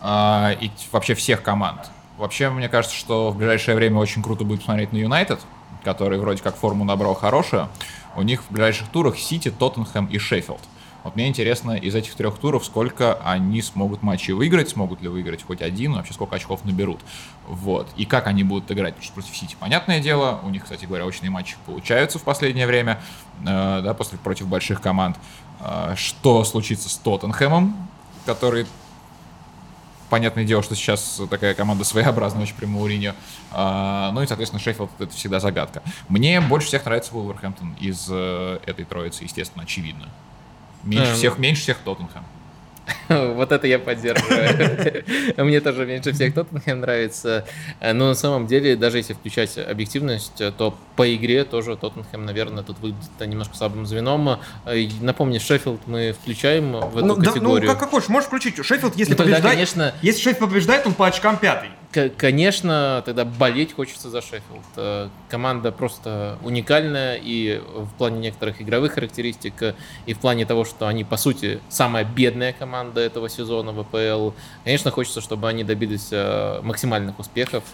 а, 0.00 0.52
и 0.60 0.70
вообще 0.90 1.14
всех 1.14 1.42
команд. 1.42 1.90
Вообще, 2.18 2.50
мне 2.50 2.68
кажется, 2.68 2.96
что 2.96 3.30
в 3.30 3.36
ближайшее 3.36 3.76
время 3.76 3.98
очень 3.98 4.22
круто 4.22 4.44
будет 4.44 4.60
посмотреть 4.60 4.92
на 4.92 4.98
Юнайтед, 4.98 5.40
который 5.84 6.18
вроде 6.18 6.42
как 6.42 6.56
форму 6.56 6.84
набрал 6.84 7.14
хорошую. 7.14 7.68
У 8.14 8.22
них 8.22 8.42
в 8.42 8.50
ближайших 8.52 8.88
турах 8.88 9.18
Сити, 9.18 9.50
Тоттенхэм 9.50 10.06
и 10.06 10.18
Шеффилд. 10.18 10.60
Вот 11.04 11.16
мне 11.16 11.28
интересно 11.28 11.72
из 11.72 11.94
этих 11.94 12.14
трех 12.14 12.38
туров, 12.38 12.64
сколько 12.64 13.14
они 13.24 13.60
смогут 13.62 14.02
матчей 14.02 14.32
выиграть, 14.34 14.68
смогут 14.68 15.02
ли 15.02 15.08
выиграть 15.08 15.42
хоть 15.42 15.62
один, 15.62 15.94
вообще 15.94 16.14
сколько 16.14 16.36
очков 16.36 16.64
наберут. 16.64 17.00
Вот. 17.46 17.88
И 17.96 18.04
как 18.04 18.26
они 18.26 18.44
будут 18.44 18.70
играть, 18.70 18.94
потому 18.94 19.04
что 19.04 19.14
против 19.14 19.36
Сити, 19.36 19.56
понятное 19.58 20.00
дело, 20.00 20.40
у 20.44 20.50
них, 20.50 20.62
кстати 20.62 20.84
говоря, 20.84 21.04
очные 21.04 21.30
матчи 21.30 21.56
получаются 21.66 22.18
в 22.18 22.22
последнее 22.22 22.66
время, 22.66 23.00
э, 23.40 23.80
да, 23.82 23.94
после, 23.94 24.18
против 24.18 24.46
больших 24.46 24.80
команд. 24.80 25.16
Э, 25.60 25.94
что 25.96 26.44
случится 26.44 26.88
с 26.88 26.96
Тоттенхэмом, 26.96 27.76
который 28.26 28.66
понятное 30.12 30.44
дело, 30.44 30.62
что 30.62 30.74
сейчас 30.74 31.22
такая 31.30 31.54
команда 31.54 31.84
своеобразная 31.84 32.42
очень 32.42 32.54
при 32.54 32.66
Мауриньо. 32.66 33.14
А, 33.50 34.10
ну 34.12 34.20
и, 34.20 34.26
соответственно, 34.26 34.60
Шеффилд— 34.60 34.90
это 34.98 35.14
всегда 35.14 35.40
загадка. 35.40 35.82
Мне 36.10 36.38
больше 36.42 36.66
всех 36.66 36.84
нравится 36.84 37.14
Вулверхэмптон 37.14 37.76
из 37.80 38.08
э, 38.10 38.58
этой 38.66 38.84
троицы, 38.84 39.24
естественно, 39.24 39.64
очевидно. 39.64 40.08
Меньше 40.84 41.10
Эм. 41.12 41.16
всех, 41.16 41.38
меньше 41.38 41.62
всех 41.62 41.78
Тоттенхэм. 41.78 42.24
Вот 43.08 43.52
это 43.52 43.66
я 43.66 43.78
поддерживаю. 43.78 45.04
Мне 45.36 45.60
тоже 45.60 45.86
меньше 45.86 46.12
всех 46.12 46.34
Тоттенхэм 46.34 46.80
нравится. 46.80 47.44
Но 47.80 48.08
на 48.08 48.14
самом 48.14 48.46
деле, 48.46 48.74
даже 48.76 48.98
если 48.98 49.12
включать 49.12 49.56
объективность, 49.58 50.42
то 50.56 50.76
по 50.96 51.14
игре 51.14 51.44
тоже 51.44 51.76
Тоттенхэм, 51.76 52.24
наверное, 52.24 52.62
тут 52.64 52.78
выглядит 52.80 53.08
немножко 53.20 53.56
слабым 53.56 53.86
звеном. 53.86 54.38
И 54.72 54.90
Напомню, 55.00 55.40
Шеффилд 55.40 55.86
мы 55.86 56.12
включаем 56.20 56.72
в 56.72 56.96
эту 56.98 57.06
Ну, 57.06 57.14
да, 57.16 57.20
ну 57.20 57.32
категорию. 57.32 57.70
как, 57.70 57.80
как 57.80 57.90
хочешь, 57.90 58.08
можешь 58.08 58.26
включить. 58.28 58.56
Шеффилд, 58.64 58.96
если 58.96 59.12
Ну, 59.12 59.16
тогда, 59.18 59.32
побеждает, 59.36 59.54
конечно, 59.54 59.94
если 60.02 60.20
Шеффилд 60.22 60.50
побеждает, 60.50 60.86
он 60.86 60.94
по 60.94 61.06
очкам 61.06 61.36
пятый. 61.36 61.68
Конечно, 61.92 63.02
тогда 63.04 63.26
болеть 63.26 63.74
хочется 63.74 64.08
за 64.08 64.22
Шеффилд. 64.22 64.64
Э, 64.76 65.08
Команда 65.28 65.72
просто 65.72 66.38
уникальная 66.42 67.16
и 67.22 67.60
в 67.74 67.90
плане 67.98 68.18
некоторых 68.18 68.62
игровых 68.62 68.92
характеристик, 68.94 69.60
э, 69.60 69.74
и 70.06 70.14
в 70.14 70.18
плане 70.18 70.46
того, 70.46 70.64
что 70.64 70.86
они, 70.86 71.04
по 71.04 71.18
сути, 71.18 71.60
самая 71.68 72.04
бедная 72.04 72.54
команда 72.54 73.02
этого 73.02 73.28
сезона 73.28 73.72
в 73.72 73.80
АПЛ. 73.80 74.30
Конечно, 74.64 74.90
хочется, 74.90 75.20
чтобы 75.20 75.48
они 75.48 75.64
добились 75.64 76.08
э, 76.12 76.60
максимальных 76.62 77.18
успехов, 77.18 77.64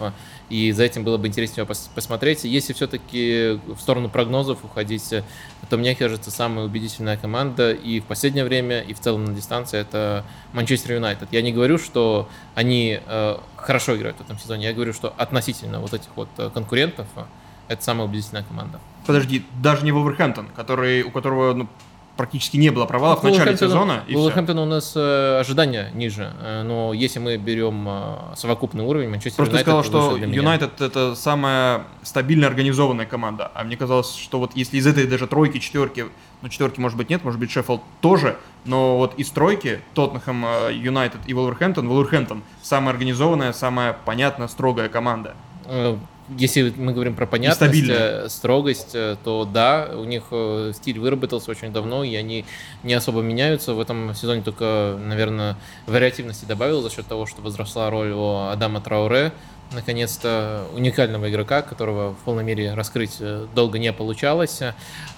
и 0.49 0.73
за 0.73 0.83
этим 0.83 1.05
было 1.05 1.17
бы 1.17 1.27
интереснее 1.27 1.65
пос- 1.65 1.89
посмотреть. 1.95 2.43
Если 2.43 2.73
все-таки 2.73 3.57
в 3.67 3.79
сторону 3.79 4.09
прогнозов 4.09 4.65
уходить, 4.65 5.13
то, 5.69 5.77
мне 5.77 5.95
кажется, 5.95 6.29
самая 6.29 6.65
убедительная 6.65 7.15
команда 7.15 7.71
и 7.71 8.01
в 8.01 8.05
последнее 8.05 8.43
время, 8.43 8.81
и 8.81 8.93
в 8.93 8.99
целом 8.99 9.23
на 9.23 9.33
дистанции 9.33 9.79
это 9.79 10.25
Манчестер 10.51 10.93
Юнайтед. 10.95 11.29
Я 11.31 11.41
не 11.41 11.53
говорю, 11.53 11.77
что 11.77 12.27
они 12.55 12.99
хорошо 13.61 13.95
играют 13.95 14.17
в 14.17 14.21
этом 14.21 14.37
сезоне, 14.37 14.65
я 14.65 14.73
говорю, 14.73 14.93
что 14.93 15.13
относительно 15.17 15.79
вот 15.79 15.93
этих 15.93 16.09
вот 16.15 16.29
э, 16.37 16.49
конкурентов 16.53 17.07
э, 17.15 17.23
это 17.67 17.83
самая 17.83 18.07
убедительная 18.07 18.43
команда. 18.43 18.79
Подожди, 19.05 19.45
даже 19.61 19.85
не 19.85 19.91
Вулверхэмптон, 19.91 20.47
который, 20.55 21.03
у 21.03 21.11
которого 21.11 21.53
ну, 21.53 21.69
практически 22.19 22.57
не 22.57 22.69
было 22.69 22.85
провалов 22.85 23.21
в 23.21 23.23
начале 23.23 23.51
Вулверхэмптону- 23.51 23.69
сезона. 23.69 24.03
и 24.05 24.09
всё. 24.11 24.17
Вулверхэмптону 24.19 24.63
у 24.63 24.65
нас 24.65 24.91
э, 24.93 25.39
ожидания 25.39 25.89
ниже, 25.93 26.33
э, 26.41 26.63
но 26.63 26.91
если 26.91 27.17
мы 27.19 27.37
берем 27.37 27.87
э, 27.87 28.35
совокупный 28.35 28.83
уровень, 28.83 29.07
Манчестер 29.09 29.37
Просто 29.37 29.59
Юнайтед 29.59 29.85
сказал, 29.85 30.17
что. 30.17 30.17
Юнайтед 30.17 30.81
это 30.81 31.15
самая 31.15 31.83
стабильно 32.03 32.47
организованная 32.47 33.05
команда. 33.05 33.49
А 33.55 33.63
мне 33.63 33.77
казалось, 33.77 34.13
что 34.17 34.37
вот 34.39 34.51
если 34.53 34.75
из 34.75 34.85
этой 34.85 35.07
даже 35.07 35.27
тройки, 35.27 35.59
четверки, 35.59 36.07
ну 36.41 36.49
четверки 36.49 36.81
может 36.81 36.97
быть 36.97 37.09
нет, 37.09 37.23
может 37.23 37.39
быть 37.39 37.51
Шеффилд 37.51 37.81
тоже, 38.01 38.35
но 38.65 38.97
вот 38.97 39.13
из 39.15 39.29
тройки 39.29 39.79
Тоттенхэм, 39.93 40.45
э, 40.45 40.73
Юнайтед 40.73 41.21
и 41.25 41.33
Вулверхэмптон, 41.33 41.87
Вулверхэмптон 41.87 42.43
самая 42.61 42.91
организованная, 42.91 43.53
самая 43.53 43.93
понятная, 43.93 44.49
строгая 44.49 44.89
команда. 44.89 45.35
Если 46.37 46.71
мы 46.77 46.93
говорим 46.93 47.15
про 47.15 47.25
понятность, 47.25 47.89
э, 47.89 48.29
строгость, 48.29 48.91
э, 48.93 49.15
то 49.23 49.45
да, 49.45 49.89
у 49.95 50.03
них 50.03 50.23
э, 50.31 50.73
стиль 50.75 50.99
выработался 50.99 51.49
очень 51.49 51.71
давно, 51.71 52.03
и 52.03 52.13
они 52.15 52.45
не 52.83 52.93
особо 52.93 53.21
меняются. 53.21 53.73
В 53.73 53.79
этом 53.79 54.13
сезоне 54.13 54.43
только, 54.43 54.97
наверное, 55.03 55.57
вариативности 55.87 56.45
добавил 56.45 56.81
за 56.81 56.91
счет 56.91 57.07
того, 57.07 57.25
что 57.25 57.41
возросла 57.41 57.89
роль 57.89 58.11
у 58.11 58.47
Адама 58.49 58.79
Трауре, 58.79 59.31
наконец-то 59.71 60.67
уникального 60.75 61.29
игрока, 61.29 61.63
которого 61.63 62.13
в 62.13 62.17
полной 62.17 62.43
мере 62.43 62.73
раскрыть 62.73 63.17
долго 63.53 63.79
не 63.79 63.93
получалось. 63.93 64.61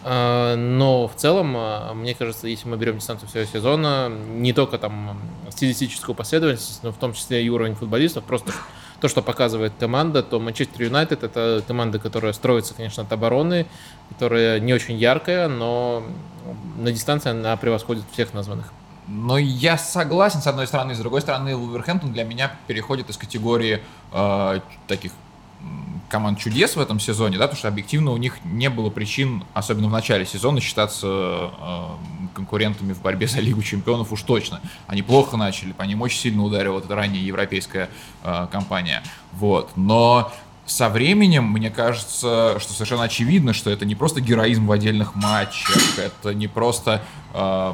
Но 0.04 1.12
в 1.14 1.20
целом, 1.20 1.98
мне 1.98 2.16
кажется, 2.16 2.48
если 2.48 2.68
мы 2.68 2.76
берем 2.76 2.98
дистанцию 2.98 3.30
всего 3.30 3.46
сезона, 3.46 4.10
не 4.10 4.52
только 4.52 4.78
там 4.78 5.22
стилистическую 5.50 6.16
последовательность, 6.16 6.84
но 6.84 6.92
в 6.92 6.98
том 6.98 7.14
числе 7.14 7.44
и 7.46 7.50
уровень 7.50 7.76
футболистов, 7.76 8.26
просто 8.26 8.52
то, 9.02 9.08
что 9.08 9.24
показывает 9.24 9.74
команда, 9.80 10.22
то 10.22 10.40
Манчестер 10.40 10.84
Юнайтед 10.84 11.24
это 11.24 11.64
команда, 11.68 11.98
которая 11.98 12.34
строится, 12.34 12.76
конечно, 12.76 13.04
от 13.04 13.12
обороны, 13.12 13.66
которая 14.10 14.60
не 14.60 14.74
очень 14.74 14.96
яркая, 14.96 15.48
но 15.48 16.04
на 16.78 16.92
дистанции 16.92 17.32
она 17.32 17.58
превосходит 17.58 18.04
всех 18.14 18.34
названных. 18.34 18.72
Но 19.08 19.40
я 19.40 19.78
согласен, 19.78 20.42
с 20.42 20.48
одной 20.48 20.68
стороны, 20.68 20.94
с 20.94 21.00
другой 21.00 21.22
стороны, 21.22 21.56
Вулверхэмптон 21.56 22.14
для 22.14 22.24
меня 22.24 22.52
переходит 22.68 23.10
из 23.10 23.18
категории 23.18 23.82
э, 24.14 24.60
таких 24.88 25.12
команд 26.12 26.38
чудес 26.38 26.76
в 26.76 26.80
этом 26.80 27.00
сезоне, 27.00 27.38
да, 27.38 27.46
потому 27.46 27.58
что 27.58 27.68
объективно 27.70 28.12
у 28.12 28.18
них 28.18 28.38
не 28.44 28.70
было 28.70 28.90
причин, 28.90 29.44
особенно 29.54 29.88
в 29.88 29.92
начале 29.92 30.26
сезона, 30.26 30.60
считаться 30.60 31.08
э, 31.08 31.86
конкурентами 32.36 32.94
в 32.94 33.02
борьбе 33.02 33.28
за 33.28 33.40
Лигу 33.40 33.64
Чемпионов 33.64 34.12
уж 34.12 34.22
точно. 34.24 34.62
Они 34.88 35.02
плохо 35.02 35.38
начали, 35.38 35.72
по 35.72 35.84
ним 35.84 36.02
очень 36.02 36.20
сильно 36.20 36.44
ударила 36.44 36.74
вот 36.74 36.86
эта 36.86 36.96
ранняя 36.96 37.24
европейская 37.24 37.90
э, 38.24 38.48
компания. 38.52 39.02
Вот. 39.32 39.72
Но 39.78 40.32
со 40.66 40.90
временем, 40.90 41.46
мне 41.46 41.72
кажется, 41.72 42.58
что 42.60 42.74
совершенно 42.74 43.04
очевидно, 43.04 43.54
что 43.54 43.70
это 43.70 43.86
не 43.86 43.96
просто 43.96 44.22
героизм 44.22 44.68
в 44.68 44.72
отдельных 44.72 45.16
матчах, 45.16 45.98
это 45.98 46.34
не 46.34 46.48
просто 46.48 47.02
э, 47.34 47.74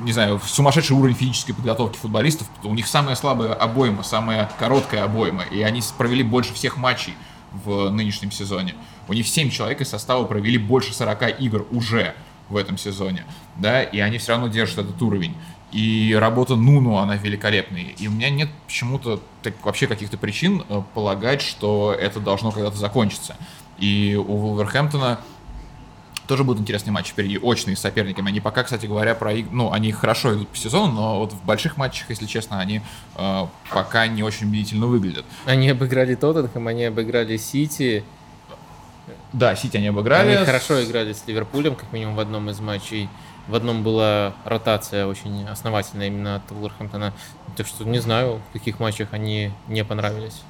не 0.00 0.12
знаю, 0.12 0.40
сумасшедший 0.44 0.96
уровень 0.96 1.14
физической 1.14 1.52
подготовки 1.52 1.96
футболистов. 1.96 2.46
У 2.62 2.74
них 2.74 2.86
самая 2.86 3.16
слабая 3.16 3.54
обойма, 3.54 4.02
самая 4.02 4.50
короткая 4.58 5.04
обойма. 5.04 5.44
И 5.50 5.62
они 5.62 5.82
провели 5.96 6.22
больше 6.22 6.54
всех 6.54 6.76
матчей 6.76 7.14
в 7.52 7.90
нынешнем 7.90 8.30
сезоне. 8.30 8.74
У 9.08 9.12
них 9.12 9.26
7 9.26 9.50
человек 9.50 9.80
из 9.80 9.88
состава 9.88 10.24
провели 10.24 10.58
больше 10.58 10.94
40 10.94 11.40
игр 11.40 11.66
уже 11.70 12.14
в 12.48 12.56
этом 12.56 12.78
сезоне. 12.78 13.24
Да, 13.56 13.82
и 13.82 13.98
они 14.00 14.18
все 14.18 14.32
равно 14.32 14.48
держат 14.48 14.78
этот 14.78 15.00
уровень. 15.02 15.34
И 15.72 16.16
работа 16.18 16.56
Нуну, 16.56 16.96
она 16.96 17.16
великолепная. 17.16 17.92
И 17.98 18.08
у 18.08 18.10
меня 18.10 18.30
нет 18.30 18.48
почему-то 18.66 19.20
так, 19.42 19.54
вообще 19.64 19.86
каких-то 19.86 20.16
причин 20.16 20.64
э, 20.68 20.82
полагать, 20.94 21.42
что 21.42 21.94
это 21.98 22.20
должно 22.20 22.52
когда-то 22.52 22.76
закончиться. 22.76 23.36
И 23.78 24.16
у 24.16 24.36
Вулверхэмптона 24.36 25.20
тоже 26.28 26.44
будут 26.44 26.60
интересные 26.62 26.92
матчи 26.92 27.10
впереди, 27.10 27.38
очные 27.38 27.74
с 27.74 27.80
соперниками. 27.80 28.28
Они 28.28 28.40
пока, 28.40 28.62
кстати 28.62 28.86
говоря, 28.86 29.14
про 29.14 29.32
ну, 29.50 29.72
они 29.72 29.90
хорошо 29.90 30.34
идут 30.34 30.48
по 30.48 30.56
сезону, 30.56 30.92
но 30.92 31.18
вот 31.18 31.32
в 31.32 31.44
больших 31.44 31.76
матчах, 31.76 32.10
если 32.10 32.26
честно, 32.26 32.60
они 32.60 32.82
э, 33.16 33.46
пока 33.70 34.06
не 34.06 34.22
очень 34.22 34.46
убедительно 34.46 34.86
выглядят. 34.86 35.24
Они 35.46 35.68
обыграли 35.70 36.14
Тоттенхэм, 36.14 36.68
они 36.68 36.84
обыграли 36.84 37.36
Сити, 37.38 38.04
Да, 39.32 39.56
Сити 39.56 39.78
они 39.78 39.88
обыграли. 39.88 40.30
они 40.36 40.44
хорошо 40.44 40.84
играли 40.84 41.12
с 41.14 41.24
Ливерпулем, 41.26 41.74
как 41.74 41.92
минимум 41.92 42.14
в 42.14 42.20
одном 42.20 42.50
из 42.50 42.60
матчей. 42.60 43.08
В 43.46 43.54
одном 43.54 43.82
была 43.82 44.34
ротация 44.44 45.06
очень 45.06 45.48
основательная 45.48 46.08
именно 46.08 46.36
от 46.36 46.50
Вулверхэмптона. 46.50 47.14
Так 47.56 47.66
что 47.66 47.84
не 47.84 47.98
знаю, 47.98 48.42
в 48.50 48.52
каких 48.52 48.78
матчах 48.78 49.08
они 49.12 49.50
не 49.68 49.84
понравились. 49.84 50.42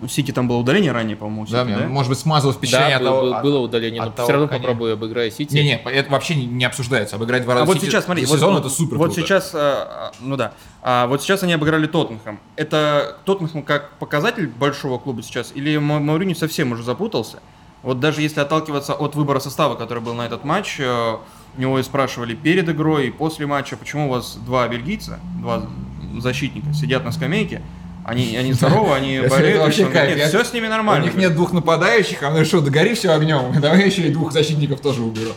У 0.00 0.06
Сити 0.06 0.30
там 0.30 0.46
было 0.46 0.58
удаление 0.58 0.92
ранее, 0.92 1.16
по-моему, 1.16 1.44
Да, 1.46 1.64
Сити, 1.64 1.72
мне, 1.74 1.82
да? 1.82 1.88
может 1.88 2.08
быть, 2.10 2.18
смазывал 2.20 2.54
впечатление 2.54 2.98
да, 3.00 3.04
от 3.08 3.10
был- 3.22 3.30
того... 3.32 3.42
было 3.42 3.58
удаление, 3.58 4.00
от 4.00 4.06
но 4.10 4.12
того, 4.12 4.26
все 4.28 4.32
равно 4.32 4.48
они- 4.48 4.58
попробую 4.60 4.92
обыграя 4.92 5.30
Сити. 5.30 5.52
Не-не, 5.54 5.74
это 5.82 6.10
вообще 6.12 6.36
не, 6.36 6.46
не 6.46 6.64
обсуждается. 6.64 7.16
Обыграть 7.16 7.42
два 7.42 7.54
раза 7.54 7.64
А 7.64 7.66
вот 7.66 7.78
Сити 7.78 7.86
сейчас, 7.90 8.04
смотри, 8.04 8.24
вот, 8.24 8.36
сезон 8.36 8.52
вот- 8.54 8.60
это 8.60 8.68
супер 8.70 8.96
Вот 8.96 9.06
круто. 9.12 9.20
сейчас, 9.20 9.50
а, 9.54 9.58
а, 9.58 10.12
ну 10.20 10.36
да, 10.36 10.52
а 10.82 11.08
вот 11.08 11.20
сейчас 11.22 11.42
они 11.42 11.52
обыграли 11.52 11.86
Тоттенхэм. 11.88 12.38
Это 12.54 13.16
Тоттенхэм 13.24 13.62
как 13.64 13.90
показатель 13.98 14.46
большого 14.46 14.98
клуба 14.98 15.22
сейчас, 15.22 15.50
или 15.54 15.76
Ма- 15.78 15.98
Мауриньо 15.98 16.34
совсем 16.36 16.70
уже 16.70 16.84
запутался? 16.84 17.40
Вот 17.82 17.98
даже 17.98 18.22
если 18.22 18.40
отталкиваться 18.40 18.92
от 18.94 19.14
выбора 19.16 19.40
состава, 19.40 19.74
который 19.74 20.02
был 20.02 20.14
на 20.14 20.22
этот 20.26 20.44
матч, 20.44 20.76
э, 20.78 21.16
у 21.56 21.60
него 21.60 21.78
и 21.78 21.82
спрашивали 21.82 22.34
перед 22.34 22.68
игрой 22.68 23.08
и 23.08 23.10
после 23.10 23.46
матча, 23.46 23.76
почему 23.76 24.06
у 24.06 24.10
вас 24.10 24.36
два 24.36 24.68
бельгийца, 24.68 25.18
два 25.40 25.62
защитника 26.20 26.72
сидят 26.72 27.04
на 27.04 27.12
скамейке, 27.12 27.62
они, 28.08 28.36
они 28.36 28.52
здоровы, 28.54 28.94
они 28.94 29.20
болеют, 29.30 29.60
вообще 29.60 29.86
кайф. 29.86 30.16
нет, 30.16 30.28
все 30.28 30.42
с 30.42 30.52
ними 30.52 30.66
У 30.66 30.70
нормально. 30.70 31.04
них 31.04 31.14
нет 31.14 31.34
двух 31.34 31.52
нападающих, 31.52 32.22
а 32.22 32.30
ну 32.30 32.44
что, 32.44 32.60
догори 32.60 32.94
все 32.94 33.10
огнем. 33.12 33.52
Давай 33.60 33.84
еще 33.84 34.02
и 34.02 34.10
двух 34.10 34.32
защитников 34.32 34.80
тоже 34.80 35.02
уберу. 35.02 35.32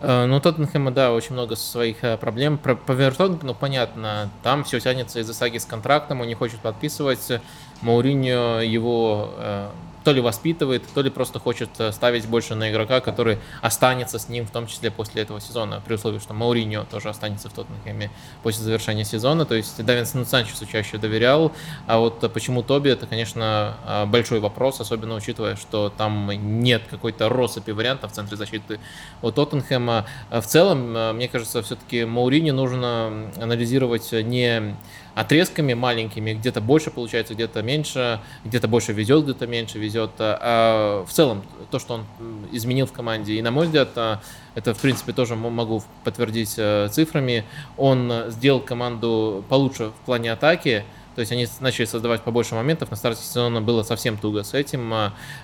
Э, 0.00 0.26
Ну, 0.26 0.38
Тоттенхэма, 0.38 0.90
да, 0.90 1.12
очень 1.12 1.32
много 1.32 1.56
своих 1.56 1.96
э, 2.02 2.18
проблем. 2.18 2.58
Про 2.58 2.74
по 2.76 2.92
ну, 2.94 3.54
понятно, 3.54 4.28
там 4.42 4.64
все 4.64 4.80
тянется 4.80 5.20
из-за 5.20 5.32
саги 5.32 5.56
с 5.56 5.64
контрактом, 5.64 6.20
он 6.20 6.26
не 6.26 6.34
хочет 6.34 6.60
подписывать. 6.60 7.40
Мауриньо 7.80 8.60
его 8.60 9.32
э, 9.38 9.68
то 10.04 10.12
ли 10.12 10.20
воспитывает, 10.20 10.82
то 10.94 11.02
ли 11.02 11.10
просто 11.10 11.38
хочет 11.38 11.70
э, 11.78 11.92
ставить 11.92 12.26
больше 12.26 12.54
на 12.54 12.70
игрока, 12.70 13.00
который 13.00 13.38
останется 13.60 14.18
с 14.18 14.28
ним, 14.28 14.46
в 14.46 14.50
том 14.50 14.66
числе 14.66 14.90
после 14.90 15.22
этого 15.22 15.40
сезона, 15.40 15.82
при 15.84 15.94
условии, 15.94 16.18
что 16.18 16.34
Мауриньо 16.34 16.84
тоже 16.90 17.08
останется 17.08 17.48
в 17.48 17.52
Тоттенхэме 17.52 18.10
после 18.42 18.64
завершения 18.64 19.04
сезона. 19.04 19.44
То 19.44 19.54
есть 19.54 19.84
Давинсон 19.84 20.26
Санчесу 20.26 20.66
чаще 20.66 20.98
доверял, 20.98 21.52
а 21.86 21.98
вот 21.98 22.32
почему 22.32 22.62
Тоби, 22.62 22.90
это, 22.90 23.06
конечно, 23.06 23.76
э, 23.86 24.06
большой 24.06 24.40
вопрос, 24.40 24.80
особенно 24.80 25.14
учитывая, 25.14 25.56
что 25.56 25.92
там 25.96 26.30
нет 26.60 26.82
какой-то 26.90 27.28
россыпи 27.28 27.70
вариантов 27.70 28.12
в 28.12 28.14
центре 28.14 28.36
защиты 28.36 28.80
у 29.22 29.30
Тоттенхэма. 29.30 30.06
В 30.30 30.42
целом, 30.42 31.14
мне 31.16 31.28
кажется, 31.28 31.62
все-таки 31.62 32.04
Мауриньо 32.04 32.52
нужно 32.52 33.30
анализировать 33.40 34.10
не 34.12 34.76
отрезками 35.14 35.74
маленькими, 35.74 36.32
где-то 36.34 36.60
больше 36.60 36.90
получается, 36.90 37.34
где-то 37.34 37.62
меньше, 37.62 38.20
где-то 38.44 38.68
больше 38.68 38.92
везет, 38.92 39.24
где-то 39.24 39.46
меньше 39.46 39.78
везет. 39.78 40.12
А 40.18 41.04
в 41.04 41.12
целом, 41.12 41.42
то, 41.70 41.78
что 41.78 41.94
он 41.94 42.04
изменил 42.52 42.86
в 42.86 42.92
команде, 42.92 43.34
и 43.34 43.42
на 43.42 43.50
мой 43.50 43.66
взгляд, 43.66 43.90
а, 43.96 44.20
это, 44.54 44.74
в 44.74 44.80
принципе, 44.80 45.12
тоже 45.12 45.36
могу 45.36 45.82
подтвердить 46.04 46.54
э, 46.56 46.88
цифрами, 46.90 47.44
он 47.76 48.12
сделал 48.28 48.60
команду 48.60 49.44
получше 49.48 49.88
в 49.88 50.04
плане 50.06 50.32
атаки, 50.32 50.84
то 51.14 51.20
есть 51.20 51.30
они 51.30 51.46
начали 51.60 51.84
создавать 51.84 52.22
побольше 52.22 52.54
моментов. 52.54 52.90
На 52.90 52.96
старте 52.96 53.22
сезона 53.22 53.60
было 53.60 53.82
совсем 53.82 54.16
туго 54.16 54.42
с 54.44 54.54
этим. 54.54 54.92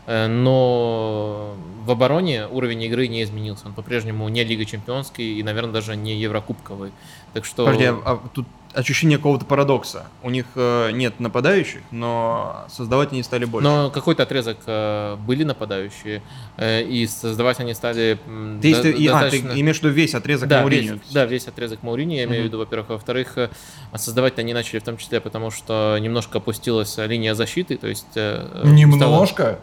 Э, 0.06 0.26
но 0.26 1.54
в 1.84 1.90
обороне 1.90 2.46
уровень 2.46 2.82
игры 2.84 3.06
не 3.06 3.22
изменился. 3.22 3.66
Он 3.66 3.74
по-прежнему 3.74 4.28
не 4.28 4.44
Лига 4.44 4.64
Чемпионский 4.64 5.38
и, 5.38 5.42
наверное, 5.42 5.72
даже 5.72 5.96
не 5.96 6.16
Еврокубковый. 6.16 6.92
Так 7.38 7.44
что... 7.44 7.64
Подожди, 7.64 7.84
а, 7.84 8.02
а 8.04 8.20
тут 8.34 8.46
ощущение 8.74 9.16
какого-то 9.16 9.44
парадокса. 9.44 10.06
У 10.24 10.30
них 10.30 10.44
э, 10.56 10.90
нет 10.90 11.20
нападающих, 11.20 11.82
но 11.92 12.64
создавать 12.68 13.12
они 13.12 13.22
стали 13.22 13.44
больше. 13.44 13.68
Но 13.68 13.90
какой-то 13.90 14.24
отрезок 14.24 14.58
э, 14.66 15.16
были 15.16 15.44
нападающие, 15.44 16.20
э, 16.56 16.82
и 16.82 17.06
создавать 17.06 17.60
они 17.60 17.74
стали 17.74 18.18
ты, 18.60 18.74
до, 18.74 18.82
ты, 18.82 19.04
достаточно... 19.04 19.50
А, 19.50 19.54
ты 19.54 19.60
имеешь 19.60 19.78
в 19.78 19.82
виду 19.82 19.94
весь 19.94 20.14
отрезок 20.14 20.48
да, 20.48 20.60
Мауриньо? 20.60 20.94
Весь, 20.94 21.12
да, 21.12 21.24
весь 21.26 21.46
отрезок 21.46 21.82
Мауриньо, 21.82 22.16
я 22.16 22.24
имею 22.24 22.42
в 22.42 22.46
виду, 22.46 22.58
во-первых. 22.58 22.90
Во-вторых, 22.90 23.38
э, 23.38 23.50
создавать 23.94 24.38
они 24.40 24.52
начали 24.52 24.80
в 24.80 24.84
том 24.84 24.96
числе 24.96 25.20
потому, 25.20 25.52
что 25.52 25.96
немножко 26.00 26.38
опустилась 26.38 26.96
линия 26.98 27.34
защиты, 27.34 27.76
то 27.76 27.86
есть... 27.86 28.06
Э, 28.16 28.62
немножко? 28.64 29.34
Стало... 29.34 29.58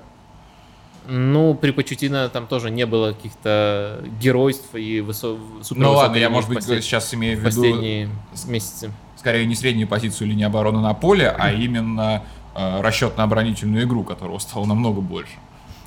Ну, 1.07 1.53
при 1.55 1.71
Почетино 1.71 2.29
там 2.29 2.47
тоже 2.47 2.71
не 2.71 2.85
было 2.85 3.13
каких-то 3.13 4.03
геройств 4.19 4.73
и 4.75 5.01
высо... 5.01 5.37
супер 5.61 5.81
Ну 5.81 5.93
ладно, 5.93 6.17
я, 6.17 6.29
может 6.29 6.49
быть, 6.49 6.59
послед... 6.59 6.83
сейчас 6.83 7.13
имею 7.13 7.37
в 7.37 7.39
виду... 7.39 7.47
Последние 7.47 8.09
месяцы. 8.47 8.91
Скорее, 9.17 9.45
не 9.45 9.55
среднюю 9.55 9.87
позицию 9.87 10.27
линии 10.29 10.45
обороны 10.45 10.81
на 10.81 10.93
поле, 10.93 11.29
а 11.29 11.51
именно 11.51 12.23
э, 12.55 12.81
расчет 12.81 13.17
на 13.17 13.23
оборонительную 13.23 13.85
игру, 13.85 14.03
которого 14.03 14.37
стало 14.39 14.65
намного 14.65 15.01
больше. 15.01 15.33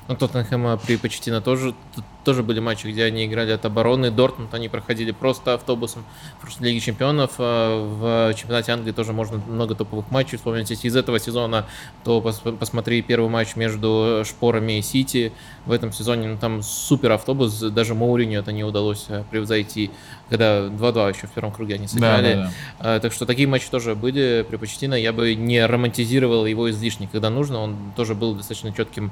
Ну, 0.07 0.15
Тоттенхэма 0.15 0.77
при 0.77 0.97
Почетино 0.97 1.39
тоже 1.39 1.75
тоже 2.23 2.43
были 2.43 2.59
матчи, 2.59 2.87
где 2.87 3.05
они 3.05 3.25
играли 3.25 3.51
от 3.51 3.65
обороны. 3.65 4.11
Дортмунд 4.11 4.53
они 4.53 4.69
проходили 4.69 5.11
просто 5.11 5.53
автобусом 5.53 6.03
в 6.41 6.61
Лиге 6.61 6.79
Чемпионов. 6.79 7.31
А 7.37 8.31
в 8.31 8.33
чемпионате 8.35 8.71
Англии 8.71 8.91
тоже 8.91 9.13
можно 9.13 9.41
много 9.47 9.75
топовых 9.75 10.11
матчей 10.11 10.37
вспомнить. 10.37 10.69
Если 10.69 10.87
из 10.87 10.95
этого 10.95 11.19
сезона, 11.19 11.65
то 12.03 12.21
посмотри 12.21 13.01
первый 13.01 13.29
матч 13.29 13.55
между 13.55 14.23
Шпорами 14.25 14.79
и 14.79 14.81
Сити. 14.81 15.31
В 15.65 15.71
этом 15.71 15.93
сезоне 15.93 16.27
ну, 16.27 16.37
там 16.37 16.61
супер 16.61 17.11
автобус. 17.11 17.59
Даже 17.59 17.95
Мауриню 17.95 18.39
это 18.39 18.51
не 18.51 18.63
удалось 18.63 19.05
э, 19.09 19.23
превзойти, 19.29 19.91
когда 20.29 20.67
2-2 20.67 21.15
еще 21.15 21.27
в 21.27 21.31
первом 21.31 21.51
круге 21.51 21.75
они 21.75 21.87
сыграли. 21.87 22.33
Да, 22.33 22.43
да, 22.43 22.83
да. 22.83 22.99
Так 22.99 23.13
что 23.13 23.25
такие 23.25 23.47
матчи 23.47 23.69
тоже 23.69 23.95
были 23.95 24.45
при 24.49 24.57
Почтино. 24.57 24.95
Я 24.95 25.13
бы 25.13 25.35
не 25.35 25.65
романтизировал 25.65 26.45
его 26.45 26.69
излишне, 26.69 27.07
когда 27.11 27.29
нужно. 27.29 27.59
Он 27.59 27.93
тоже 27.95 28.15
был 28.15 28.35
достаточно 28.35 28.73
четким 28.73 29.11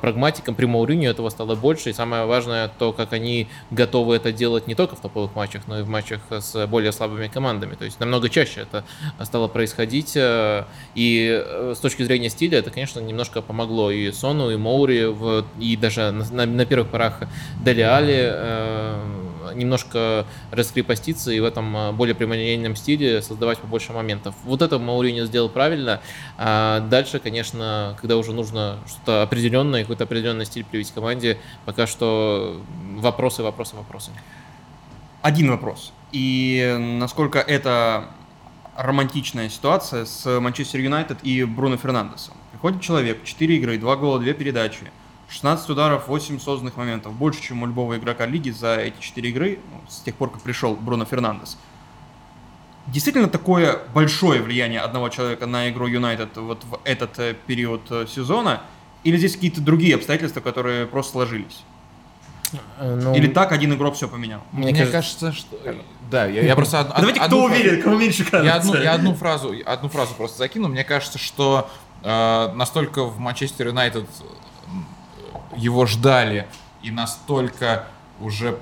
прагматиком. 0.00 0.54
При 0.54 0.66
Мауриню 0.66 1.10
этого 1.10 1.28
стало 1.28 1.54
больше. 1.54 1.90
И 1.90 1.92
самое 1.92 2.24
важное, 2.24 2.45
важно 2.46 2.70
то, 2.78 2.92
как 2.92 3.12
они 3.12 3.48
готовы 3.70 4.16
это 4.16 4.32
делать 4.32 4.66
не 4.66 4.74
только 4.74 4.96
в 4.96 5.00
топовых 5.00 5.34
матчах, 5.34 5.62
но 5.66 5.80
и 5.80 5.82
в 5.82 5.88
матчах 5.88 6.20
с 6.30 6.66
более 6.66 6.92
слабыми 6.92 7.28
командами. 7.28 7.74
То 7.74 7.84
есть 7.84 8.00
намного 8.00 8.28
чаще 8.28 8.62
это 8.62 8.84
стало 9.24 9.48
происходить. 9.48 10.16
Э, 10.16 10.64
и 10.94 11.42
э, 11.44 11.74
с 11.76 11.80
точки 11.80 12.02
зрения 12.02 12.30
стиля 12.30 12.58
это, 12.58 12.70
конечно, 12.70 13.00
немножко 13.00 13.42
помогло 13.42 13.90
и 13.90 14.10
Сону, 14.12 14.50
и 14.50 14.56
Моури, 14.56 15.14
и 15.60 15.76
даже 15.76 16.10
на, 16.10 16.66
первых 16.66 16.88
порах 16.90 17.22
Дели 17.64 17.82
Али 17.82 18.14
э, 18.18 19.25
немножко 19.56 20.26
раскрепоститься 20.50 21.32
и 21.32 21.40
в 21.40 21.44
этом 21.44 21.96
более 21.96 22.14
прямолинейном 22.14 22.76
стиле 22.76 23.22
создавать 23.22 23.58
побольше 23.58 23.92
моментов. 23.92 24.34
Вот 24.44 24.62
это 24.62 24.78
Мауриньо 24.78 25.24
сделал 25.24 25.48
правильно. 25.48 26.00
А 26.38 26.80
дальше, 26.80 27.18
конечно, 27.18 27.96
когда 28.00 28.16
уже 28.16 28.32
нужно 28.32 28.78
что-то 28.86 29.22
определенное, 29.22 29.82
какой-то 29.82 30.04
определенный 30.04 30.46
стиль 30.46 30.64
привить 30.64 30.92
команде, 30.92 31.38
пока 31.64 31.86
что 31.86 32.60
вопросы, 32.96 33.42
вопросы, 33.42 33.76
вопросы. 33.76 34.10
Один 35.22 35.50
вопрос. 35.50 35.92
И 36.12 36.76
насколько 36.78 37.38
это 37.40 38.10
романтичная 38.76 39.48
ситуация 39.48 40.04
с 40.04 40.40
Манчестер 40.40 40.80
Юнайтед 40.80 41.18
и 41.22 41.44
Бруно 41.44 41.76
Фернандесом. 41.76 42.34
Приходит 42.52 42.82
человек, 42.82 43.24
4 43.24 43.56
игры, 43.56 43.78
2 43.78 43.96
гола, 43.96 44.18
2 44.18 44.32
передачи, 44.34 44.90
16 45.28 45.70
ударов, 45.70 46.08
8 46.08 46.38
созданных 46.38 46.76
моментов. 46.76 47.12
Больше, 47.14 47.42
чем 47.42 47.62
у 47.62 47.66
любого 47.66 47.96
игрока 47.96 48.26
лиги 48.26 48.50
за 48.50 48.76
эти 48.76 49.00
4 49.00 49.28
игры, 49.30 49.58
ну, 49.70 49.80
с 49.88 50.00
тех 50.00 50.14
пор, 50.14 50.30
как 50.30 50.42
пришел 50.42 50.74
Бруно 50.74 51.04
Фернандес. 51.04 51.58
Действительно 52.86 53.28
такое 53.28 53.80
большое 53.92 54.40
влияние 54.40 54.80
одного 54.80 55.08
человека 55.08 55.46
на 55.46 55.68
игру 55.70 55.88
Юнайтед 55.88 56.36
вот 56.36 56.62
в 56.64 56.78
этот 56.84 57.18
э, 57.18 57.34
период 57.46 57.82
э, 57.90 58.06
сезона? 58.06 58.62
Или 59.02 59.16
здесь 59.16 59.34
какие-то 59.34 59.60
другие 59.60 59.96
обстоятельства, 59.96 60.40
которые 60.40 60.86
просто 60.86 61.12
сложились? 61.12 61.64
Э, 62.78 62.94
ну, 62.94 63.14
Или 63.14 63.26
так 63.26 63.50
один 63.50 63.74
игрок 63.74 63.96
все 63.96 64.06
поменял? 64.06 64.40
Мне, 64.52 64.72
мне 64.72 64.86
кажется, 64.86 65.32
что... 65.32 65.56
Да, 66.10 66.26
я, 66.26 66.42
я 66.42 66.54
просто... 66.54 66.80
Од, 66.80 66.94
Давайте, 66.96 67.20
одну 67.20 67.38
кто 67.38 67.46
уверен, 67.46 67.82
кому 67.82 67.98
меньше 67.98 68.24
кажется. 68.24 68.44
Я 68.44 68.54
одну, 68.54 68.74
я 68.76 68.92
одну 68.94 69.14
фразу, 69.14 69.52
одну 69.64 69.88
фразу 69.88 70.14
просто 70.14 70.38
закину. 70.38 70.68
Мне 70.68 70.84
кажется, 70.84 71.18
что 71.18 71.68
э, 72.02 72.52
настолько 72.54 73.04
в 73.04 73.18
Манчестер 73.18 73.68
Юнайтед 73.68 74.06
его 75.56 75.86
ждали 75.86 76.46
и 76.82 76.90
настолько 76.90 77.86
уже 78.20 78.58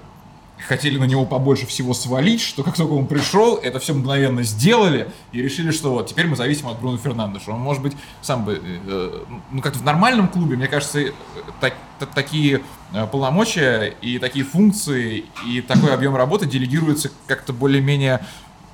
хотели 0.69 0.99
на 0.99 1.05
него 1.05 1.27
побольше 1.27 1.67
всего 1.67 1.95
свалить, 1.95 2.41
что 2.41 2.63
как 2.63 2.77
только 2.77 2.93
он 2.93 3.07
пришел, 3.07 3.57
это 3.57 3.79
все 3.81 3.93
мгновенно 3.93 4.43
сделали 4.43 5.11
и 5.33 5.43
решили, 5.43 5.71
что 5.71 5.93
вот 5.93 6.09
теперь 6.09 6.27
мы 6.27 6.37
зависим 6.37 6.69
от 6.69 6.79
Бруно 6.81 6.97
Фернандеша. 6.97 7.51
Он, 7.53 7.61
может 7.61 7.83
быть, 7.83 7.95
сам 8.23 8.45
бы, 8.45 8.61
э, 8.63 9.25
ну 9.51 9.61
как-то 9.61 9.79
в 9.79 9.85
нормальном 9.85 10.29
клубе, 10.29 10.57
мне 10.57 10.69
кажется, 10.69 11.01
э, 11.01 11.13
так, 11.61 11.75
так, 11.99 12.11
такие 12.15 12.63
э, 12.93 13.07
полномочия 13.07 13.95
и 14.01 14.19
такие 14.19 14.45
функции 14.45 15.25
и 15.47 15.61
такой 15.61 15.93
объем 15.93 16.17
работы 16.17 16.47
делегируются 16.47 17.11
как-то 17.27 17.53
более-менее 17.53 18.25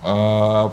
э, 0.03 0.71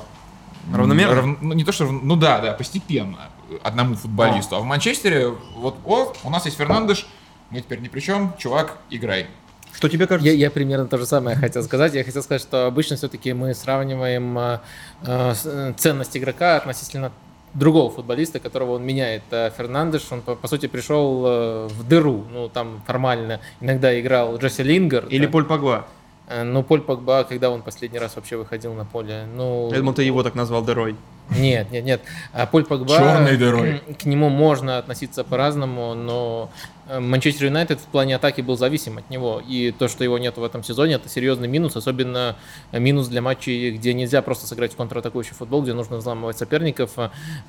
равномерно. 0.73 1.15
Рав, 1.15 1.25
ну, 1.41 1.53
не 1.53 1.63
то 1.63 1.71
что, 1.71 1.85
ну 1.85 2.15
да, 2.15 2.39
да, 2.39 2.53
постепенно 2.53 3.29
одному 3.63 3.95
футболисту. 3.95 4.55
А, 4.55 4.59
а 4.59 4.61
в 4.61 4.65
Манчестере 4.65 5.29
вот, 5.55 5.77
о, 5.85 6.13
у 6.23 6.29
нас 6.29 6.45
есть 6.45 6.57
Фернандеш, 6.57 7.07
мы 7.49 7.61
теперь 7.61 7.79
ни 7.79 7.87
при 7.87 7.99
чем, 7.99 8.33
чувак, 8.37 8.77
играй. 8.89 9.27
Что 9.73 9.89
тебе 9.89 10.07
кажется? 10.07 10.27
Я, 10.27 10.35
я 10.35 10.49
примерно 10.49 10.87
то 10.87 10.97
же 10.97 11.05
самое 11.05 11.35
хотел 11.37 11.63
сказать. 11.63 11.93
Я 11.93 12.03
хотел 12.03 12.23
сказать, 12.23 12.41
что 12.41 12.65
обычно 12.65 12.95
все-таки 12.95 13.33
мы 13.33 13.53
сравниваем 13.53 14.37
э, 14.37 14.59
э, 15.03 15.73
ценность 15.77 16.17
игрока 16.17 16.57
относительно 16.57 17.11
другого 17.53 17.91
футболиста, 17.91 18.39
которого 18.39 18.73
он 18.73 18.83
меняет. 18.83 19.23
А 19.31 19.51
Фернандеш, 19.51 20.07
он, 20.11 20.21
по, 20.21 20.35
по 20.35 20.47
сути, 20.47 20.67
пришел 20.67 21.23
э, 21.25 21.67
в 21.67 21.87
дыру. 21.87 22.25
Ну, 22.31 22.49
там 22.49 22.81
формально 22.87 23.39
иногда 23.61 23.99
играл 23.99 24.37
Джесси 24.37 24.63
Лингер. 24.63 25.05
Или 25.09 25.25
да. 25.25 25.31
Поль 25.31 25.45
Погба. 25.45 25.85
Э, 26.27 26.43
ну, 26.43 26.63
Поль 26.63 26.81
Погба, 26.81 27.23
когда 27.23 27.49
он 27.49 27.61
последний 27.61 27.99
раз 27.99 28.15
вообще 28.15 28.37
выходил 28.37 28.73
на 28.73 28.85
поле? 28.85 29.27
Ну, 29.35 29.71
думал, 29.73 29.93
ты 29.93 30.03
его 30.03 30.23
так 30.23 30.35
назвал 30.35 30.63
дырой. 30.63 30.95
Нет, 31.29 31.71
нет, 31.71 31.83
нет. 31.83 32.01
А 32.33 32.45
Поль 32.45 32.65
Погба... 32.65 32.95
Черной 32.97 33.37
дырой. 33.37 33.81
К 33.99 34.05
нему 34.05 34.29
можно 34.29 34.77
относиться 34.77 35.23
по-разному, 35.23 35.93
но 35.93 36.49
Манчестер 36.89 37.45
Юнайтед 37.45 37.79
в 37.79 37.85
плане 37.85 38.15
атаки 38.15 38.41
был 38.41 38.57
зависим 38.57 38.97
от 38.97 39.09
него. 39.09 39.41
И 39.47 39.71
то, 39.71 39.87
что 39.87 40.03
его 40.03 40.17
нет 40.17 40.37
в 40.37 40.43
этом 40.43 40.63
сезоне, 40.63 40.95
это 40.95 41.09
серьезный 41.09 41.47
минус, 41.47 41.75
особенно 41.75 42.35
минус 42.71 43.07
для 43.07 43.21
матчей, 43.21 43.71
где 43.71 43.93
нельзя 43.93 44.21
просто 44.21 44.47
сыграть 44.47 44.73
в 44.73 44.75
контратакующий 44.77 45.33
футбол, 45.33 45.63
где 45.63 45.73
нужно 45.73 45.97
взламывать 45.97 46.37
соперников. 46.37 46.91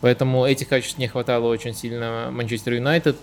Поэтому 0.00 0.44
этих 0.44 0.68
качеств 0.68 0.98
не 0.98 1.08
хватало 1.08 1.46
очень 1.48 1.74
сильно 1.74 2.30
Манчестер 2.30 2.74
Юнайтед. 2.74 3.16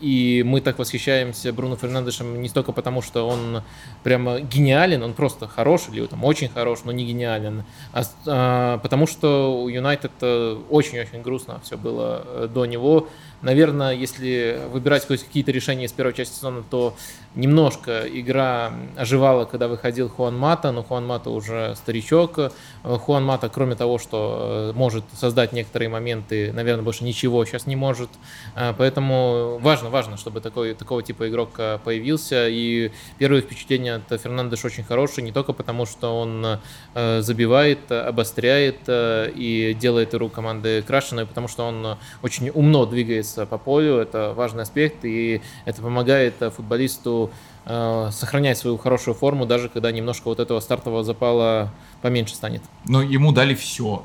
И 0.00 0.42
мы 0.46 0.60
так 0.60 0.78
восхищаемся 0.78 1.52
Бруно 1.52 1.76
Фернандешем 1.76 2.40
не 2.40 2.48
столько 2.48 2.72
потому, 2.72 3.02
что 3.02 3.28
он 3.28 3.62
прямо 4.02 4.40
гениален, 4.40 5.02
он 5.02 5.14
просто 5.14 5.48
хорош 5.48 5.82
или 5.92 6.04
там 6.06 6.24
очень 6.24 6.48
хорош, 6.48 6.80
но 6.84 6.92
не 6.92 7.04
гениален, 7.04 7.64
а, 7.92 8.02
а 8.26 8.78
потому 8.78 9.06
что 9.06 9.62
у 9.62 9.68
Юнайтед 9.68 10.12
очень-очень 10.22 11.22
грустно 11.22 11.60
все 11.64 11.76
было 11.76 12.48
до 12.48 12.66
него. 12.66 13.08
Наверное, 13.42 13.94
если 13.94 14.60
выбирать 14.70 15.06
какие-то 15.06 15.52
решения 15.52 15.84
из 15.84 15.92
первой 15.92 16.14
части 16.14 16.36
сезона, 16.36 16.64
то 16.68 16.96
немножко 17.36 18.04
игра 18.06 18.72
оживала, 18.96 19.44
когда 19.44 19.68
выходил 19.68 20.08
Хуан 20.08 20.36
Мата, 20.36 20.72
но 20.72 20.82
Хуан 20.82 21.06
Мата 21.06 21.30
уже 21.30 21.74
старичок. 21.76 22.52
Хуан 22.82 23.24
Мата, 23.24 23.48
кроме 23.48 23.76
того, 23.76 23.98
что 23.98 24.70
э, 24.70 24.76
может 24.76 25.04
создать 25.12 25.52
некоторые 25.52 25.88
моменты, 25.90 26.52
наверное, 26.52 26.82
больше 26.82 27.04
ничего 27.04 27.44
сейчас 27.44 27.66
не 27.66 27.76
может. 27.76 28.08
Э, 28.54 28.72
поэтому 28.76 29.58
важно, 29.60 29.90
важно, 29.90 30.16
чтобы 30.16 30.40
такой, 30.40 30.74
такого 30.74 31.02
типа 31.02 31.28
игрок 31.28 31.50
э, 31.58 31.78
появился. 31.84 32.48
И 32.48 32.90
первое 33.18 33.42
впечатление 33.42 33.96
от 33.96 34.20
Фернандеш 34.20 34.64
очень 34.64 34.84
хорошее, 34.84 35.24
не 35.24 35.32
только 35.32 35.52
потому, 35.52 35.84
что 35.86 36.18
он 36.18 36.58
забивает, 36.94 37.90
обостряет 37.90 38.80
и 38.88 39.76
делает 39.78 40.14
игру 40.14 40.28
команды 40.28 40.82
краше, 40.82 41.14
но 41.14 41.22
и 41.22 41.24
потому, 41.26 41.48
что 41.48 41.64
он 41.64 41.98
очень 42.22 42.50
умно 42.50 42.86
двигается 42.86 43.35
по 43.44 43.58
полю. 43.58 43.96
Это 43.96 44.32
важный 44.34 44.62
аспект, 44.62 45.04
и 45.04 45.42
это 45.66 45.82
помогает 45.82 46.36
футболисту 46.54 47.30
э, 47.66 48.08
сохранять 48.12 48.56
свою 48.56 48.78
хорошую 48.78 49.14
форму, 49.14 49.44
даже 49.44 49.68
когда 49.68 49.92
немножко 49.92 50.28
вот 50.28 50.40
этого 50.40 50.60
стартового 50.60 51.04
запала 51.04 51.70
поменьше 52.00 52.34
станет. 52.34 52.62
Но 52.86 53.02
ему 53.02 53.32
дали 53.32 53.54
все. 53.54 54.04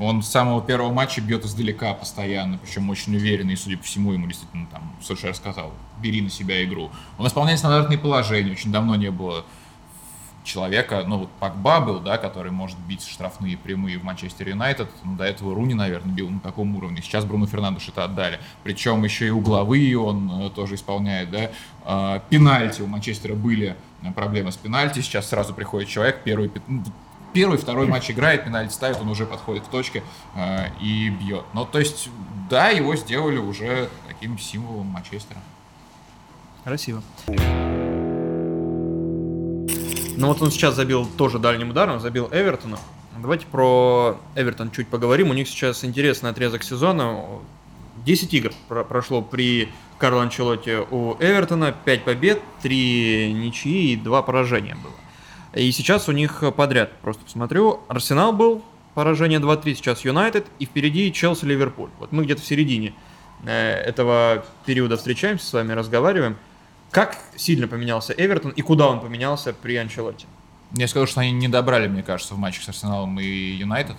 Он 0.00 0.22
с 0.22 0.28
самого 0.28 0.62
первого 0.62 0.90
матча 0.90 1.20
бьет 1.20 1.44
издалека 1.44 1.92
постоянно, 1.92 2.58
причем 2.58 2.88
очень 2.88 3.14
уверенно, 3.14 3.50
и, 3.50 3.56
судя 3.56 3.76
по 3.76 3.84
всему, 3.84 4.12
ему 4.12 4.26
действительно 4.26 4.66
там, 4.72 4.96
Сульшер 5.02 5.34
сказал, 5.34 5.72
бери 6.00 6.22
на 6.22 6.30
себя 6.30 6.64
игру. 6.64 6.90
Он 7.18 7.26
исполняет 7.26 7.58
стандартные 7.58 7.98
положения, 7.98 8.52
очень 8.52 8.72
давно 8.72 8.96
не 8.96 9.10
было 9.10 9.44
человека, 10.50 11.04
ну 11.06 11.18
вот 11.18 11.30
Пакба 11.38 11.80
был, 11.80 12.00
да, 12.00 12.18
который 12.18 12.50
может 12.50 12.78
бить 12.78 13.06
штрафные 13.06 13.56
прямые 13.56 13.98
в 13.98 14.04
Манчестер 14.04 14.48
Юнайтед, 14.48 14.88
ну, 15.04 15.16
до 15.16 15.24
этого 15.24 15.54
Руни, 15.54 15.74
наверное, 15.74 16.12
бил 16.12 16.28
на 16.28 16.40
таком 16.40 16.74
уровне, 16.76 17.00
сейчас 17.02 17.24
Бруно 17.24 17.46
Фернандеш 17.46 17.88
это 17.88 18.04
отдали, 18.04 18.40
причем 18.64 19.04
еще 19.04 19.26
и 19.26 19.30
угловые 19.30 19.98
он 19.98 20.46
э, 20.46 20.50
тоже 20.50 20.74
исполняет, 20.74 21.30
да, 21.30 21.50
э, 21.84 22.20
пенальти 22.28 22.82
у 22.82 22.86
Манчестера 22.86 23.34
были 23.34 23.76
э, 24.02 24.12
проблемы 24.12 24.50
с 24.50 24.56
пенальти, 24.56 25.00
сейчас 25.00 25.28
сразу 25.28 25.54
приходит 25.54 25.88
человек, 25.88 26.22
первый, 26.24 26.50
ну, 26.66 26.82
первый, 27.32 27.58
второй 27.58 27.86
матч 27.86 28.10
играет, 28.10 28.44
пенальти 28.44 28.72
ставит, 28.72 29.00
он 29.00 29.08
уже 29.08 29.26
подходит 29.26 29.64
к 29.64 29.68
точке 29.68 30.02
э, 30.34 30.66
и 30.80 31.10
бьет. 31.10 31.44
Ну, 31.52 31.64
то 31.64 31.78
есть, 31.78 32.08
да, 32.48 32.70
его 32.70 32.96
сделали 32.96 33.38
уже 33.38 33.88
таким 34.08 34.38
символом 34.38 34.86
Манчестера. 34.86 35.40
Красиво. 36.64 37.02
Ну 40.20 40.26
вот 40.26 40.42
он 40.42 40.50
сейчас 40.50 40.74
забил 40.74 41.08
тоже 41.16 41.38
дальним 41.38 41.70
ударом, 41.70 41.98
забил 41.98 42.28
Эвертона. 42.30 42.78
Давайте 43.22 43.46
про 43.46 44.18
Эвертон 44.34 44.70
чуть 44.70 44.86
поговорим. 44.88 45.30
У 45.30 45.32
них 45.32 45.48
сейчас 45.48 45.82
интересный 45.82 46.28
отрезок 46.28 46.62
сезона. 46.62 47.24
10 48.04 48.34
игр 48.34 48.52
прошло 48.68 49.22
при 49.22 49.70
Карло 49.96 50.20
Анчелотте 50.20 50.84
у 50.90 51.14
Эвертона, 51.20 51.72
5 51.72 52.04
побед, 52.04 52.42
3 52.60 53.32
ничьи 53.32 53.94
и 53.94 53.96
2 53.96 54.20
поражения 54.20 54.74
было. 54.74 54.92
И 55.54 55.72
сейчас 55.72 56.06
у 56.06 56.12
них 56.12 56.44
подряд, 56.54 56.92
просто 57.00 57.24
посмотрю, 57.24 57.80
Арсенал 57.88 58.34
был, 58.34 58.62
поражение 58.94 59.40
2-3, 59.40 59.74
сейчас 59.74 60.04
Юнайтед, 60.04 60.46
и 60.58 60.66
впереди 60.66 61.10
Челси-Ливерпуль. 61.10 61.88
Вот 61.98 62.12
мы 62.12 62.24
где-то 62.24 62.42
в 62.42 62.46
середине 62.46 62.92
э, 63.46 63.50
этого 63.52 64.44
периода 64.66 64.98
встречаемся 64.98 65.46
с 65.46 65.52
вами, 65.54 65.72
разговариваем– 65.72 66.36
как 66.90 67.18
сильно 67.36 67.68
поменялся 67.68 68.12
Эвертон 68.12 68.52
и 68.52 68.62
куда 68.62 68.88
он 68.88 69.00
поменялся 69.00 69.52
при 69.52 69.76
Анчелотте? 69.76 70.26
Я 70.72 70.88
скажу, 70.88 71.06
что 71.06 71.20
они 71.20 71.32
не 71.32 71.48
добрали, 71.48 71.88
мне 71.88 72.02
кажется, 72.02 72.34
в 72.34 72.38
матчах 72.38 72.64
с 72.64 72.68
Арсеналом 72.68 73.18
и 73.18 73.24
Юнайтед. 73.24 73.96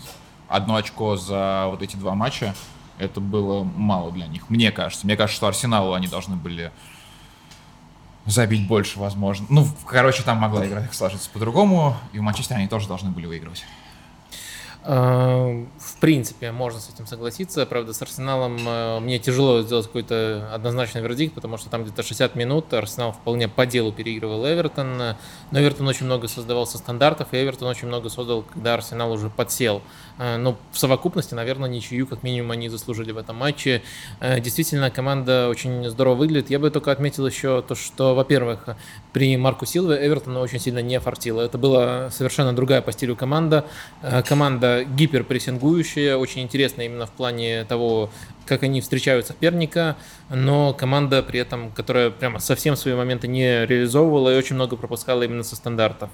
Одно 0.47 0.75
очко 0.75 1.15
за 1.15 1.65
вот 1.67 1.81
эти 1.81 1.95
два 1.95 2.15
матча, 2.15 2.53
это 2.97 3.19
было 3.19 3.63
мало 3.63 4.11
для 4.11 4.27
них, 4.27 4.49
мне 4.49 4.71
кажется. 4.71 5.05
Мне 5.05 5.15
кажется, 5.17 5.37
что 5.37 5.47
Арсеналу 5.47 5.93
они 5.93 6.07
должны 6.07 6.35
были 6.35 6.71
забить 8.25 8.67
больше, 8.67 8.99
возможно. 8.99 9.47
Ну, 9.49 9.67
короче, 9.85 10.23
там 10.23 10.37
могла 10.37 10.65
игра 10.67 10.87
сложиться 10.91 11.29
по-другому, 11.29 11.97
и 12.13 12.19
в 12.19 12.21
Манчестере 12.21 12.59
они 12.59 12.67
тоже 12.67 12.87
должны 12.87 13.09
были 13.09 13.25
выигрывать. 13.25 13.65
Э, 16.01 16.11
принципе, 16.11 16.51
можно 16.51 16.79
с 16.79 16.89
этим 16.89 17.05
согласиться. 17.05 17.65
Правда, 17.67 17.93
с 17.93 18.01
Арсеналом 18.01 18.57
э, 18.67 18.99
мне 19.01 19.19
тяжело 19.19 19.61
сделать 19.61 19.85
какой-то 19.85 20.49
однозначный 20.51 21.01
вердикт, 21.01 21.35
потому 21.35 21.57
что 21.57 21.69
там 21.69 21.83
где-то 21.83 22.01
60 22.01 22.35
минут 22.35 22.73
Арсенал 22.73 23.11
вполне 23.11 23.47
по 23.47 23.67
делу 23.67 23.91
переигрывал 23.91 24.45
Эвертон. 24.47 24.97
Но 24.97 25.15
Эвертон 25.59 25.87
очень 25.87 26.07
много 26.07 26.27
создавал 26.27 26.65
со 26.65 26.79
стандартов, 26.79 27.27
и 27.33 27.37
Эвертон 27.37 27.67
очень 27.67 27.87
много 27.87 28.09
создал, 28.09 28.41
когда 28.41 28.73
Арсенал 28.73 29.11
уже 29.11 29.29
подсел. 29.29 29.83
Э, 30.17 30.37
но 30.37 30.57
в 30.71 30.79
совокупности, 30.79 31.35
наверное, 31.35 31.69
ничью 31.69 32.07
как 32.07 32.23
минимум 32.23 32.51
они 32.51 32.67
заслужили 32.67 33.11
в 33.11 33.17
этом 33.17 33.35
матче. 33.35 33.83
Действительно, 34.19 34.89
команда 34.89 35.49
очень 35.49 35.87
здорово 35.89 36.15
выглядит. 36.15 36.49
Я 36.49 36.57
бы 36.57 36.71
только 36.71 36.91
отметил 36.91 37.27
еще 37.27 37.61
то, 37.61 37.75
что, 37.75 38.15
во-первых, 38.15 38.75
при 39.13 39.37
Марку 39.37 39.67
Силве 39.67 40.07
Эвертона 40.07 40.39
очень 40.39 40.59
сильно 40.59 40.79
не 40.79 40.99
фартило. 40.99 41.41
Это 41.41 41.59
была 41.59 42.09
совершенно 42.09 42.53
другая 42.53 42.81
по 42.81 42.91
стилю 42.91 43.15
команда. 43.15 43.65
Команда 44.27 44.83
гиперпрессингующая, 44.83 45.90
очень 45.97 46.41
интересная 46.41 46.85
именно 46.85 47.05
в 47.05 47.11
плане 47.11 47.65
того, 47.65 48.09
как 48.45 48.63
они 48.63 48.81
встречают 48.81 49.27
соперника, 49.27 49.97
но 50.29 50.73
команда 50.73 51.23
при 51.23 51.39
этом, 51.39 51.71
которая 51.71 52.09
прямо 52.09 52.39
совсем 52.39 52.75
свои 52.75 52.93
моменты 52.95 53.27
не 53.27 53.65
реализовывала 53.65 54.33
и 54.33 54.37
очень 54.37 54.55
много 54.55 54.75
пропускала 54.75 55.23
именно 55.23 55.43
со 55.43 55.55
стандартов. 55.55 56.09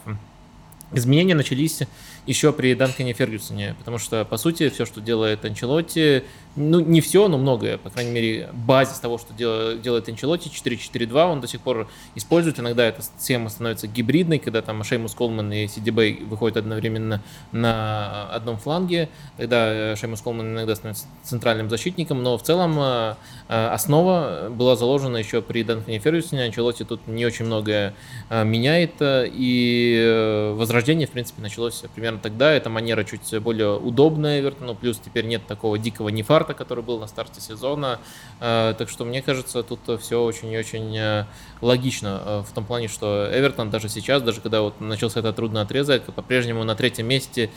Изменения 0.94 1.36
начались 1.36 1.82
еще 2.28 2.52
при 2.52 2.76
Данкане 2.76 3.14
Фергюсоне, 3.14 3.76
потому 3.80 3.98
что, 3.98 4.26
по 4.26 4.38
сути, 4.38 4.70
все, 4.70 4.86
что 4.86 5.02
делает 5.02 5.44
Анчелотти, 5.46 6.24
ну, 6.58 6.80
не 6.80 7.02
все, 7.02 7.28
но 7.28 7.38
многое, 7.38 7.78
по 7.78 7.92
крайней 7.92 8.12
мере, 8.12 8.50
базис 8.52 9.00
того, 9.00 9.20
что 9.20 9.32
делает, 9.32 9.82
делает 9.82 10.10
Анчелотти, 10.10 10.50
4-4-2, 10.50 11.32
он 11.32 11.40
до 11.40 11.48
сих 11.48 11.62
пор 11.62 11.88
использует. 12.16 12.60
Иногда 12.60 12.84
эта 12.84 13.04
схема 13.20 13.50
становится 13.50 13.88
гибридной, 13.88 14.40
когда 14.40 14.64
там 14.64 14.84
Шеймус 14.84 15.14
Колман 15.14 15.54
и 15.54 15.68
Сиди 15.68 15.92
Бэй 15.92 16.24
выходят 16.24 16.58
одновременно 16.58 17.22
на 17.52 18.28
одном 18.30 18.58
фланге, 18.58 19.10
тогда 19.38 19.96
Шеймус 19.96 20.22
Колман 20.22 20.54
иногда 20.54 20.76
становится 20.76 21.06
центральным 21.24 21.70
защитником, 21.70 22.24
но 22.24 22.40
в 22.40 22.44
целом 22.44 22.76
э, 22.80 23.16
э, 23.50 23.68
основа 23.68 24.50
была 24.50 24.76
заложена 24.76 25.18
еще 25.18 25.44
при 25.44 25.64
Данкане 25.64 26.00
Фергюсоне, 26.00 26.46
Анчелотти 26.46 26.84
тут 26.84 27.06
не 27.08 27.26
очень 27.26 27.46
многое 27.46 27.94
э, 28.30 28.44
меняет, 28.44 28.94
и 29.00 30.54
возрождение, 30.56 31.08
в 31.08 31.12
принципе, 31.12 31.44
началось 31.44 31.84
примерно 31.94 32.17
наверное, 32.18 32.24
тогда 32.24 32.52
эта 32.52 32.70
манера 32.70 33.04
чуть 33.04 33.42
более 33.42 33.78
удобная 33.78 34.40
Эвертону, 34.40 34.76
плюс 34.76 35.00
теперь 35.00 35.26
нет 35.26 35.46
такого 35.48 35.78
дикого 35.78 36.10
нефарта, 36.10 36.54
который 36.54 36.84
был 36.84 37.00
на 37.00 37.08
старте 37.08 37.42
сезона. 37.42 38.00
Э, 38.40 38.74
так 38.78 38.90
что, 38.90 39.06
мне 39.06 39.22
кажется, 39.22 39.64
тут 39.64 39.80
все 40.02 40.24
очень 40.24 40.52
и 40.52 40.58
очень 40.58 40.96
э, 40.98 41.26
логично 41.62 42.22
э, 42.26 42.44
в 42.48 42.54
том 42.54 42.66
плане, 42.66 42.88
что 42.88 43.30
Эвертон 43.32 43.70
даже 43.70 43.90
сейчас, 43.90 44.22
даже 44.22 44.42
когда 44.42 44.62
вот 44.62 44.82
начался 44.82 45.20
этот 45.20 45.36
трудный 45.36 45.62
отрезок, 45.62 46.04
по-прежнему 46.14 46.64
на 46.64 46.76
третьем 46.76 47.08
месте 47.08 47.50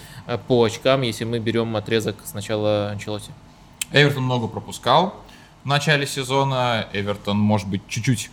по 0.47 0.65
очкам, 0.65 1.03
если 1.03 1.25
мы 1.25 1.39
берем 1.39 1.77
отрезок 1.77 2.17
с 2.25 2.35
начала 2.35 2.91
Анчелоти. 2.91 3.33
Эвертон 3.93 4.25
много 4.25 4.47
пропускал 4.47 5.15
в 5.65 5.67
начале 5.67 6.07
сезона. 6.07 6.87
Эвертон, 6.93 7.37
может 7.39 7.69
быть, 7.69 7.83
чуть-чуть 7.89 8.31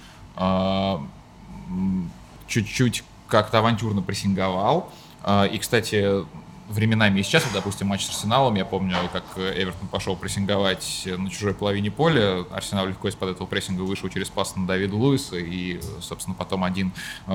чуть-чуть 2.47 3.03
как-то 3.27 3.59
авантюрно 3.59 4.01
прессинговал. 4.01 4.89
А, 5.29 5.43
и, 5.43 5.57
кстати, 5.57 6.25
временами 6.69 7.19
и 7.19 7.23
сейчас, 7.23 7.43
допустим, 7.53 7.87
матч 7.87 8.05
с 8.05 8.09
Арсеналом, 8.09 8.55
я 8.55 8.63
помню, 8.63 8.95
как 9.11 9.25
Эвертон 9.35 9.89
пошел 9.89 10.15
прессинговать 10.15 11.03
на 11.05 11.29
чужой 11.29 11.53
половине 11.53 11.91
поля, 11.91 12.45
Арсенал 12.49 12.87
легко 12.87 13.09
из-под 13.09 13.31
этого 13.31 13.45
прессинга 13.45 13.81
вышел 13.81 14.07
через 14.07 14.29
пас 14.29 14.55
на 14.55 14.65
Давида 14.65 14.95
Луиса, 14.95 15.35
и, 15.35 15.81
собственно, 15.99 16.33
потом 16.33 16.63
один 16.63 16.93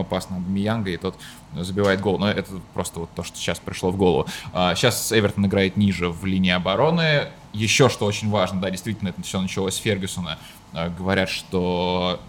пас 0.08 0.30
на 0.30 0.38
Бамиянга, 0.38 0.90
и 0.90 0.96
тот 0.96 1.16
забивает 1.54 2.00
гол. 2.00 2.18
Но 2.18 2.30
это 2.30 2.50
просто 2.72 3.00
вот 3.00 3.10
то, 3.14 3.22
что 3.22 3.36
сейчас 3.36 3.58
пришло 3.58 3.90
в 3.90 3.98
голову. 3.98 4.26
Сейчас 4.52 5.12
а, 5.12 5.18
Эвертон 5.18 5.44
играет 5.44 5.76
ниже 5.76 6.08
в 6.08 6.24
линии 6.24 6.52
обороны. 6.52 7.28
Еще 7.52 7.90
что 7.90 8.06
очень 8.06 8.30
важно, 8.30 8.58
да, 8.58 8.70
действительно, 8.70 9.10
это 9.10 9.20
все 9.20 9.38
началось 9.38 9.74
с 9.74 9.78
Фергюсона. 9.78 10.38
А, 10.72 10.88
говорят, 10.88 11.28
что 11.28 12.20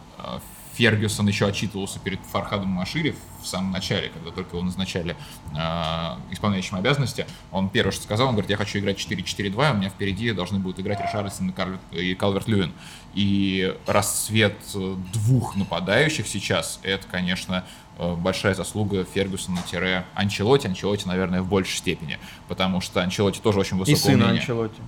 Фергюсон 0.75 1.27
еще 1.27 1.47
отчитывался 1.47 1.99
перед 1.99 2.19
Фархадом 2.31 2.69
Машири 2.69 3.15
в 3.41 3.47
самом 3.47 3.71
начале, 3.71 4.09
когда 4.09 4.31
только 4.31 4.55
его 4.55 4.65
назначали 4.65 5.15
э, 5.51 5.55
исполняющим 6.31 6.77
обязанности. 6.77 7.27
Он 7.51 7.69
первое, 7.69 7.91
что 7.91 8.03
сказал, 8.03 8.27
он 8.29 8.33
говорит, 8.33 8.49
я 8.49 8.57
хочу 8.57 8.79
играть 8.79 8.97
4-4-2, 8.97 9.71
у 9.71 9.77
меня 9.77 9.89
впереди 9.89 10.31
должны 10.31 10.59
будут 10.59 10.79
играть 10.79 10.99
Ришарлисон 11.01 11.53
и 11.91 12.15
Калверт 12.15 12.47
Льюин. 12.47 12.71
И 13.13 13.75
расцвет 13.85 14.55
двух 15.13 15.55
нападающих 15.55 16.27
сейчас, 16.27 16.79
это, 16.83 17.05
конечно, 17.07 17.63
э, 17.97 18.15
большая 18.15 18.55
заслуга 18.55 19.05
Фергюсона-Анчелоти. 19.13 20.67
Анчелоти, 20.67 21.07
наверное, 21.07 21.41
в 21.41 21.47
большей 21.47 21.77
степени, 21.77 22.17
потому 22.47 22.81
что 22.81 23.01
Анчелоти 23.01 23.39
тоже 23.39 23.59
очень 23.59 23.77
высокого 23.77 23.95
И 23.95 24.15
сына 24.15 24.29
Анчелоти. 24.29 24.81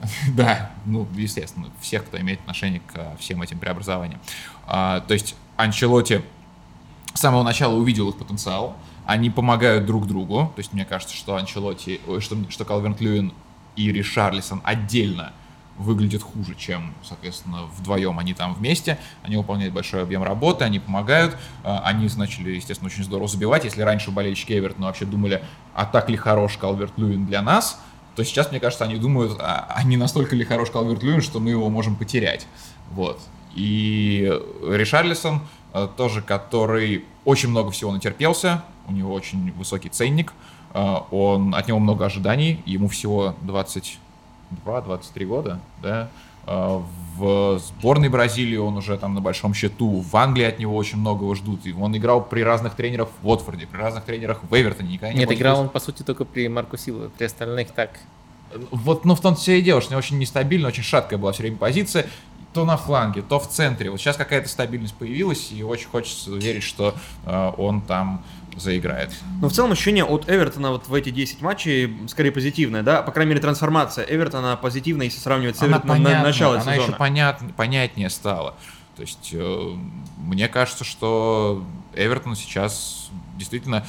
Да, 0.34 0.70
ну, 0.86 1.06
естественно, 1.14 1.70
всех, 1.80 2.04
кто 2.06 2.18
имеет 2.20 2.40
отношение 2.40 2.80
к 2.80 3.16
всем 3.18 3.42
этим 3.42 3.58
преобразованиям. 3.58 4.20
А, 4.66 5.00
то 5.00 5.14
есть 5.14 5.34
Анчелоти 5.56 6.22
с 7.14 7.20
самого 7.20 7.42
начала 7.42 7.74
увидел 7.74 8.08
их 8.08 8.16
потенциал, 8.16 8.76
они 9.06 9.30
помогают 9.30 9.86
друг 9.86 10.06
другу, 10.06 10.52
то 10.54 10.60
есть 10.60 10.72
мне 10.72 10.84
кажется, 10.84 11.14
что 11.14 11.36
Анчелоти, 11.36 12.00
что, 12.20 12.36
что 12.48 12.64
Калверн 12.64 12.94
Клюин 12.94 13.32
и 13.76 13.90
Ришарлисон 13.90 14.60
отдельно 14.64 15.32
выглядит 15.80 16.22
хуже, 16.22 16.54
чем, 16.54 16.94
соответственно, 17.02 17.62
вдвоем 17.76 18.18
они 18.18 18.34
там 18.34 18.54
вместе. 18.54 18.98
Они 19.22 19.36
выполняют 19.36 19.72
большой 19.72 20.02
объем 20.02 20.22
работы, 20.22 20.64
они 20.64 20.78
помогают. 20.78 21.36
А, 21.64 21.80
они 21.84 22.08
начали, 22.16 22.50
естественно, 22.50 22.88
очень 22.88 23.02
здорово 23.02 23.28
забивать. 23.28 23.64
Если 23.64 23.80
раньше 23.80 24.10
болельщики 24.10 24.52
Эвертона 24.52 24.88
вообще 24.88 25.06
думали, 25.06 25.42
а 25.74 25.86
так 25.86 26.10
ли 26.10 26.16
хорош 26.16 26.58
Калверт 26.58 26.92
Льюин 26.98 27.24
для 27.24 27.40
нас, 27.40 27.80
то 28.16 28.24
сейчас, 28.24 28.50
мне 28.50 28.60
кажется, 28.60 28.84
они 28.84 28.96
думают, 28.96 29.38
а, 29.40 29.66
а 29.68 29.82
не 29.84 29.96
настолько 29.96 30.36
ли 30.36 30.44
хорош 30.44 30.70
Калверт 30.70 31.02
Льюин, 31.02 31.22
что 31.22 31.40
мы 31.40 31.50
его 31.50 31.68
можем 31.68 31.96
потерять. 31.96 32.46
Вот. 32.90 33.20
И 33.54 34.30
Ришарлисон 34.66 35.40
э, 35.72 35.88
тоже, 35.96 36.22
который 36.22 37.04
очень 37.24 37.48
много 37.48 37.70
всего 37.70 37.92
натерпелся, 37.92 38.64
у 38.86 38.92
него 38.92 39.12
очень 39.12 39.52
высокий 39.52 39.88
ценник, 39.88 40.32
э, 40.74 40.96
он, 41.10 41.54
от 41.54 41.68
него 41.68 41.78
много 41.78 42.06
ожиданий, 42.06 42.62
ему 42.66 42.88
всего 42.88 43.34
22-23 43.42 45.24
года, 45.26 45.60
да, 45.82 46.08
э, 46.46 46.80
в 47.20 47.58
сборной 47.58 48.08
Бразилии 48.08 48.56
он 48.56 48.78
уже 48.78 48.96
там 48.96 49.14
на 49.14 49.20
большом 49.20 49.52
счету, 49.52 50.00
в 50.00 50.16
Англии 50.16 50.44
от 50.44 50.58
него 50.58 50.74
очень 50.74 50.98
много 50.98 51.24
его 51.24 51.34
ждут, 51.34 51.66
и 51.66 51.72
он 51.72 51.94
играл 51.96 52.24
при 52.24 52.40
разных 52.40 52.74
тренерах 52.74 53.08
в 53.20 53.28
Уотфорде, 53.28 53.66
при 53.66 53.78
разных 53.78 54.04
тренерах 54.04 54.40
в 54.42 54.54
Эвертоне, 54.54 54.94
никогда 54.94 55.12
не 55.12 55.20
Нет, 55.20 55.32
играл 55.32 55.60
он, 55.60 55.68
по 55.68 55.80
сути, 55.80 56.02
только 56.02 56.24
при 56.24 56.48
Марку 56.48 56.78
Силове, 56.78 57.10
при 57.10 57.24
остальных 57.24 57.72
так. 57.72 57.90
Вот, 58.70 59.04
ну, 59.04 59.14
в 59.14 59.20
том 59.20 59.36
все 59.36 59.58
и 59.58 59.62
дело, 59.62 59.80
что 59.80 59.96
очень 59.96 60.18
нестабильно, 60.18 60.68
очень 60.68 60.82
шаткая 60.82 61.18
была 61.18 61.32
все 61.32 61.42
время 61.42 61.58
позиция, 61.58 62.06
то 62.52 62.64
на 62.64 62.76
фланге, 62.76 63.22
то 63.22 63.38
в 63.38 63.48
центре. 63.48 63.90
Вот 63.90 64.00
сейчас 64.00 64.16
какая-то 64.16 64.48
стабильность 64.48 64.94
появилась, 64.94 65.52
и 65.52 65.62
очень 65.62 65.88
хочется 65.88 66.30
верить, 66.30 66.64
что 66.64 66.94
э, 67.26 67.52
он 67.58 67.80
там 67.82 68.24
заиграет. 68.60 69.10
Но 69.40 69.48
в 69.48 69.52
целом 69.52 69.72
ощущение 69.72 70.04
от 70.04 70.28
Эвертона 70.28 70.70
вот 70.70 70.88
в 70.88 70.94
эти 70.94 71.10
10 71.10 71.40
матчей 71.42 71.96
скорее 72.08 72.30
позитивное, 72.30 72.82
да? 72.82 73.02
По 73.02 73.12
крайней 73.12 73.30
мере, 73.30 73.40
трансформация 73.40 74.04
Эвертона 74.08 74.56
позитивная, 74.56 75.06
если 75.06 75.18
сравнивать 75.18 75.56
с 75.56 75.62
Эвертоном 75.62 76.02
на 76.02 76.22
начало 76.22 76.54
она 76.54 76.60
сезона. 76.60 76.76
Она 76.76 76.84
еще 76.84 76.92
понят, 76.96 77.40
понятнее 77.56 78.10
стала. 78.10 78.54
То 78.96 79.02
есть 79.02 79.30
э, 79.32 79.76
мне 80.18 80.48
кажется, 80.48 80.84
что 80.84 81.64
Эвертон 81.94 82.36
сейчас 82.36 83.10
действительно... 83.36 83.86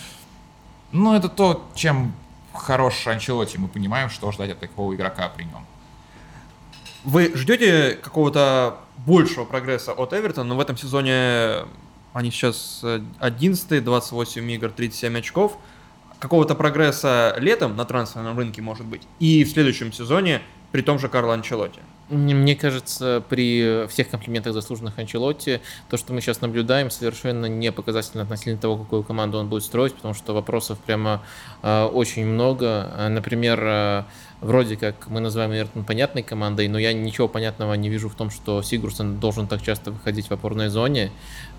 Ну, 0.91 1.15
это 1.15 1.29
то, 1.29 1.69
чем 1.75 2.13
хорош 2.53 3.07
Анчелоти. 3.07 3.57
Мы 3.57 3.67
понимаем, 3.67 4.09
что 4.09 4.31
ждать 4.31 4.51
от 4.51 4.59
такого 4.59 4.93
игрока 4.93 5.29
при 5.29 5.43
нем. 5.43 5.65
Вы 7.03 7.31
ждете 7.35 7.97
какого-то 8.01 8.77
большего 8.97 9.45
прогресса 9.45 9.91
от 9.93 10.13
Эвертона, 10.13 10.49
но 10.49 10.55
в 10.55 10.59
этом 10.59 10.77
сезоне 10.77 11.65
они 12.13 12.31
сейчас 12.31 12.83
11 13.19 13.83
28 13.83 14.51
игр, 14.51 14.69
37 14.69 15.17
очков. 15.17 15.57
Какого-то 16.19 16.55
прогресса 16.55 17.35
летом 17.39 17.75
на 17.75 17.85
трансферном 17.85 18.37
рынке 18.37 18.61
может 18.61 18.85
быть. 18.85 19.01
И 19.19 19.43
в 19.43 19.49
следующем 19.49 19.91
сезоне 19.91 20.41
при 20.71 20.81
том 20.81 20.99
же 20.99 21.09
Карло 21.09 21.33
Анчелотти. 21.33 21.81
Мне 22.09 22.55
кажется, 22.55 23.23
при 23.29 23.87
всех 23.87 24.09
комплиментах 24.09 24.53
заслуженных 24.53 24.99
Анчелотти, 24.99 25.61
то, 25.89 25.95
что 25.95 26.11
мы 26.11 26.19
сейчас 26.19 26.41
наблюдаем, 26.41 26.91
совершенно 26.91 27.45
не 27.45 27.71
показательно 27.71 28.23
относительно 28.23 28.57
того, 28.57 28.77
какую 28.77 29.03
команду 29.03 29.37
он 29.37 29.47
будет 29.47 29.63
строить, 29.63 29.95
потому 29.95 30.13
что 30.13 30.33
вопросов 30.33 30.77
прямо 30.79 31.23
э, 31.61 31.83
очень 31.85 32.25
много. 32.25 33.07
Например, 33.09 33.59
э, 33.63 34.03
вроде 34.41 34.75
как 34.75 35.07
мы 35.07 35.19
называем 35.19 35.53
Эвертон 35.53 35.85
понятной 35.85 36.23
командой, 36.23 36.67
но 36.67 36.79
я 36.79 36.93
ничего 36.93 37.27
понятного 37.27 37.73
не 37.75 37.89
вижу 37.89 38.09
в 38.09 38.15
том, 38.15 38.29
что 38.29 38.61
Сигурсон 38.61 39.19
должен 39.19 39.47
так 39.47 39.61
часто 39.61 39.91
выходить 39.91 40.27
в 40.27 40.31
опорной 40.31 40.69
зоне. 40.69 41.11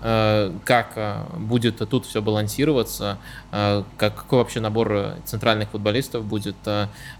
Э, 0.05 0.51
как 0.65 0.91
э, 0.95 1.23
будет 1.37 1.77
тут 1.89 2.05
все 2.05 2.21
балансироваться, 2.21 3.19
э, 3.53 3.83
как, 3.95 4.15
какой 4.15 4.39
вообще 4.39 4.59
набор 4.59 5.15
центральных 5.23 5.69
футболистов 5.69 6.25
будет. 6.25 6.57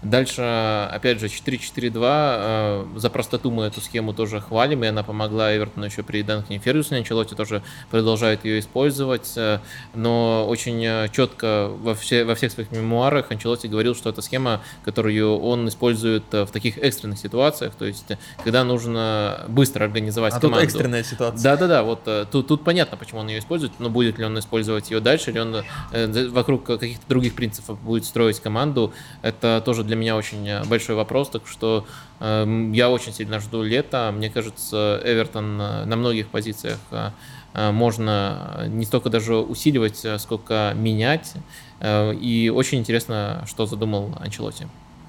Дальше, 0.02 0.42
опять 0.92 1.18
же, 1.18 1.26
4-4-2. 1.26 2.98
За 2.98 3.10
простоту 3.10 3.50
мы 3.50 3.64
эту 3.64 3.80
схему 3.80 4.12
тоже 4.12 4.40
хвалим, 4.40 4.84
и 4.84 4.86
она 4.86 5.02
помогла 5.02 5.56
Эвертону 5.56 5.86
еще 5.86 6.02
при 6.02 6.22
Данкине 6.22 6.58
Фергюсоне. 6.58 6.98
Анчелотти 7.00 7.34
тоже 7.34 7.62
продолжает 7.90 8.44
ее 8.44 8.58
использовать, 8.58 9.34
но 9.94 10.46
очень 10.46 11.10
четко 11.10 11.70
во, 11.80 11.94
все, 11.94 12.24
во 12.24 12.34
всех 12.34 12.52
своих 12.52 12.70
мемуарах 12.70 13.30
Анчелотти 13.30 13.66
говорил, 13.66 13.94
что 13.94 14.10
это 14.10 14.20
схема, 14.20 14.60
которую 14.84 15.38
он 15.38 15.53
он 15.54 15.68
использует 15.68 16.24
э, 16.32 16.44
в 16.44 16.50
таких 16.50 16.78
экстренных 16.78 17.18
ситуациях, 17.18 17.74
то 17.74 17.84
есть 17.84 18.10
э, 18.10 18.18
когда 18.42 18.64
нужно 18.64 19.44
быстро 19.48 19.84
организовать 19.84 20.34
а 20.34 20.40
команду. 20.40 20.60
тут 20.60 20.64
экстренная 20.64 21.02
ситуация. 21.02 21.42
Да-да-да, 21.42 21.82
вот 21.82 22.00
э, 22.06 22.26
тут, 22.30 22.48
тут 22.48 22.64
понятно, 22.64 22.96
почему 22.96 23.20
он 23.20 23.28
ее 23.28 23.38
использует, 23.38 23.72
но 23.78 23.88
будет 23.88 24.18
ли 24.18 24.24
он 24.24 24.38
использовать 24.38 24.90
ее 24.90 25.00
дальше, 25.00 25.30
или 25.30 25.38
он 25.38 25.64
вокруг 26.30 26.64
каких-то 26.64 27.04
других 27.08 27.34
принципов 27.34 27.80
будет 27.80 28.04
строить 28.04 28.40
команду, 28.40 28.92
это 29.22 29.62
тоже 29.64 29.84
для 29.84 29.96
меня 29.96 30.16
очень 30.16 30.64
большой 30.66 30.96
вопрос, 30.96 31.30
так 31.30 31.46
что 31.46 31.86
э, 32.20 32.70
я 32.72 32.90
очень 32.90 33.12
сильно 33.12 33.40
жду 33.40 33.62
лета, 33.62 34.12
мне 34.14 34.30
кажется, 34.30 35.00
Эвертон 35.04 35.56
на 35.56 35.96
многих 35.96 36.28
позициях 36.28 36.78
можно 37.54 38.64
не 38.66 38.84
столько 38.84 39.10
даже 39.10 39.36
усиливать, 39.36 40.04
сколько 40.18 40.72
менять. 40.74 41.34
И 41.84 42.52
очень 42.52 42.78
интересно, 42.78 43.44
что 43.46 43.66
задумал 43.66 44.12
Анчелоти. 44.18 44.66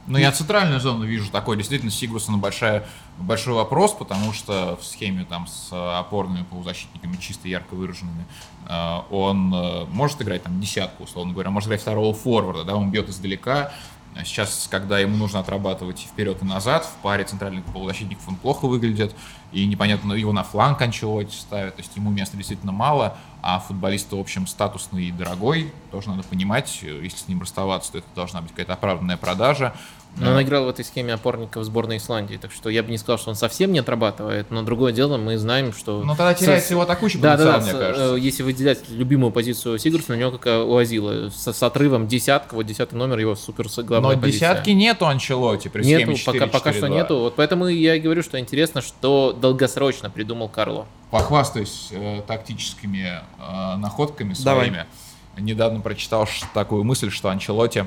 Ну, 0.07 0.19
я 0.19 0.31
центральную 0.31 0.79
зону 0.79 1.03
вижу 1.03 1.31
такой, 1.31 1.57
действительно, 1.57 1.91
Сигурсона 1.91 2.37
большая, 2.37 2.85
большой 3.17 3.55
вопрос, 3.55 3.93
потому 3.93 4.33
что 4.33 4.77
в 4.79 4.85
схеме 4.85 5.25
там 5.27 5.47
с 5.47 5.69
опорными 5.71 6.43
полузащитниками, 6.43 7.17
чисто 7.17 7.47
ярко 7.47 7.73
выраженными, 7.73 8.25
э, 8.69 8.99
он 9.09 9.51
э, 9.51 9.85
может 9.85 10.21
играть 10.21 10.43
там 10.43 10.61
десятку, 10.61 11.05
условно 11.05 11.33
говоря, 11.33 11.49
может 11.49 11.67
играть 11.67 11.81
второго 11.81 12.13
форварда, 12.13 12.65
да, 12.65 12.75
он 12.75 12.91
бьет 12.91 13.09
издалека, 13.09 13.71
Сейчас, 14.23 14.67
когда 14.71 14.97
ему 14.99 15.17
нужно 15.17 15.39
отрабатывать 15.41 15.99
вперед, 15.99 16.41
и 16.41 16.45
назад, 16.45 16.85
в 16.85 17.01
паре 17.01 17.25
центральных 17.25 17.65
полузащитников 17.65 18.27
он 18.27 18.35
плохо 18.35 18.65
выглядит, 18.65 19.13
и 19.51 19.65
непонятно, 19.65 20.13
его 20.13 20.31
на 20.31 20.43
фланг 20.43 20.81
Анчелоти 20.81 21.35
ставят, 21.35 21.75
то 21.75 21.81
есть 21.81 21.95
ему 21.95 22.11
места 22.11 22.37
действительно 22.37 22.71
мало, 22.71 23.17
а 23.41 23.59
футболист, 23.59 24.11
в 24.11 24.19
общем, 24.19 24.47
статусный 24.47 25.05
и 25.05 25.11
дорогой, 25.11 25.73
тоже 25.91 26.09
надо 26.09 26.23
понимать, 26.23 26.79
если 26.81 27.17
с 27.17 27.27
ним 27.27 27.41
расставаться, 27.41 27.91
то 27.91 27.97
это 27.97 28.07
должна 28.15 28.41
быть 28.41 28.51
какая-то 28.51 28.73
оправданная 28.73 29.17
продажа. 29.17 29.75
Но 30.17 30.31
он 30.31 30.41
играл 30.41 30.65
в 30.65 30.69
этой 30.69 30.85
схеме 30.85 31.13
опорника 31.13 31.59
в 31.59 31.63
сборной 31.63 31.97
Исландии, 31.97 32.37
так 32.37 32.51
что 32.51 32.69
я 32.69 32.83
бы 32.83 32.91
не 32.91 32.97
сказал, 32.97 33.17
что 33.17 33.29
он 33.29 33.35
совсем 33.35 33.71
не 33.71 33.79
отрабатывает, 33.79 34.49
но 34.49 34.63
другое 34.63 34.93
дело, 34.93 35.17
мы 35.17 35.37
знаем, 35.37 35.73
что... 35.73 36.03
Ну 36.03 36.15
тогда 36.15 36.33
теряется 36.33 36.67
с... 36.67 36.71
его 36.71 36.81
атакующий 36.81 37.19
да, 37.19 37.33
потенциал, 37.33 37.59
да, 37.59 37.65
да, 37.65 37.71
мне 37.71 37.79
кажется. 37.79 38.15
Э, 38.15 38.19
если 38.19 38.43
выделять 38.43 38.89
любимую 38.89 39.31
позицию 39.31 39.77
Сигурсона, 39.77 40.17
у 40.17 40.19
него 40.19 40.31
как 40.37 40.65
у 40.65 40.77
Азила, 40.77 41.29
с, 41.29 41.51
с 41.51 41.63
отрывом 41.63 42.07
десятка, 42.07 42.55
вот 42.55 42.65
десятый 42.65 42.97
номер 42.97 43.19
его 43.19 43.35
супер 43.35 43.67
главная 43.83 44.15
Но 44.15 44.21
позиция. 44.21 44.51
десятки 44.51 44.69
нету 44.69 45.05
Анчелоти 45.05 45.67
при 45.67 45.83
нету, 45.83 46.03
схеме 46.03 46.17
4, 46.17 46.39
пока, 46.39 46.51
пока 46.51 46.73
что 46.73 46.87
нету, 46.87 47.19
вот 47.19 47.35
поэтому 47.35 47.67
я 47.67 47.95
и 47.95 47.99
говорю, 47.99 48.23
что 48.23 48.39
интересно, 48.39 48.81
что 48.81 49.33
долгосрочно 49.33 50.09
придумал 50.09 50.47
Карло. 50.47 50.85
Похвастаюсь 51.11 51.89
э, 51.91 52.21
тактическими 52.25 53.21
э, 53.39 53.75
находками 53.77 54.33
своими. 54.33 54.71
Давай. 54.73 54.85
Недавно 55.37 55.81
прочитал 55.81 56.27
такую 56.53 56.85
мысль, 56.85 57.11
что 57.11 57.29
Анчелоти 57.29 57.85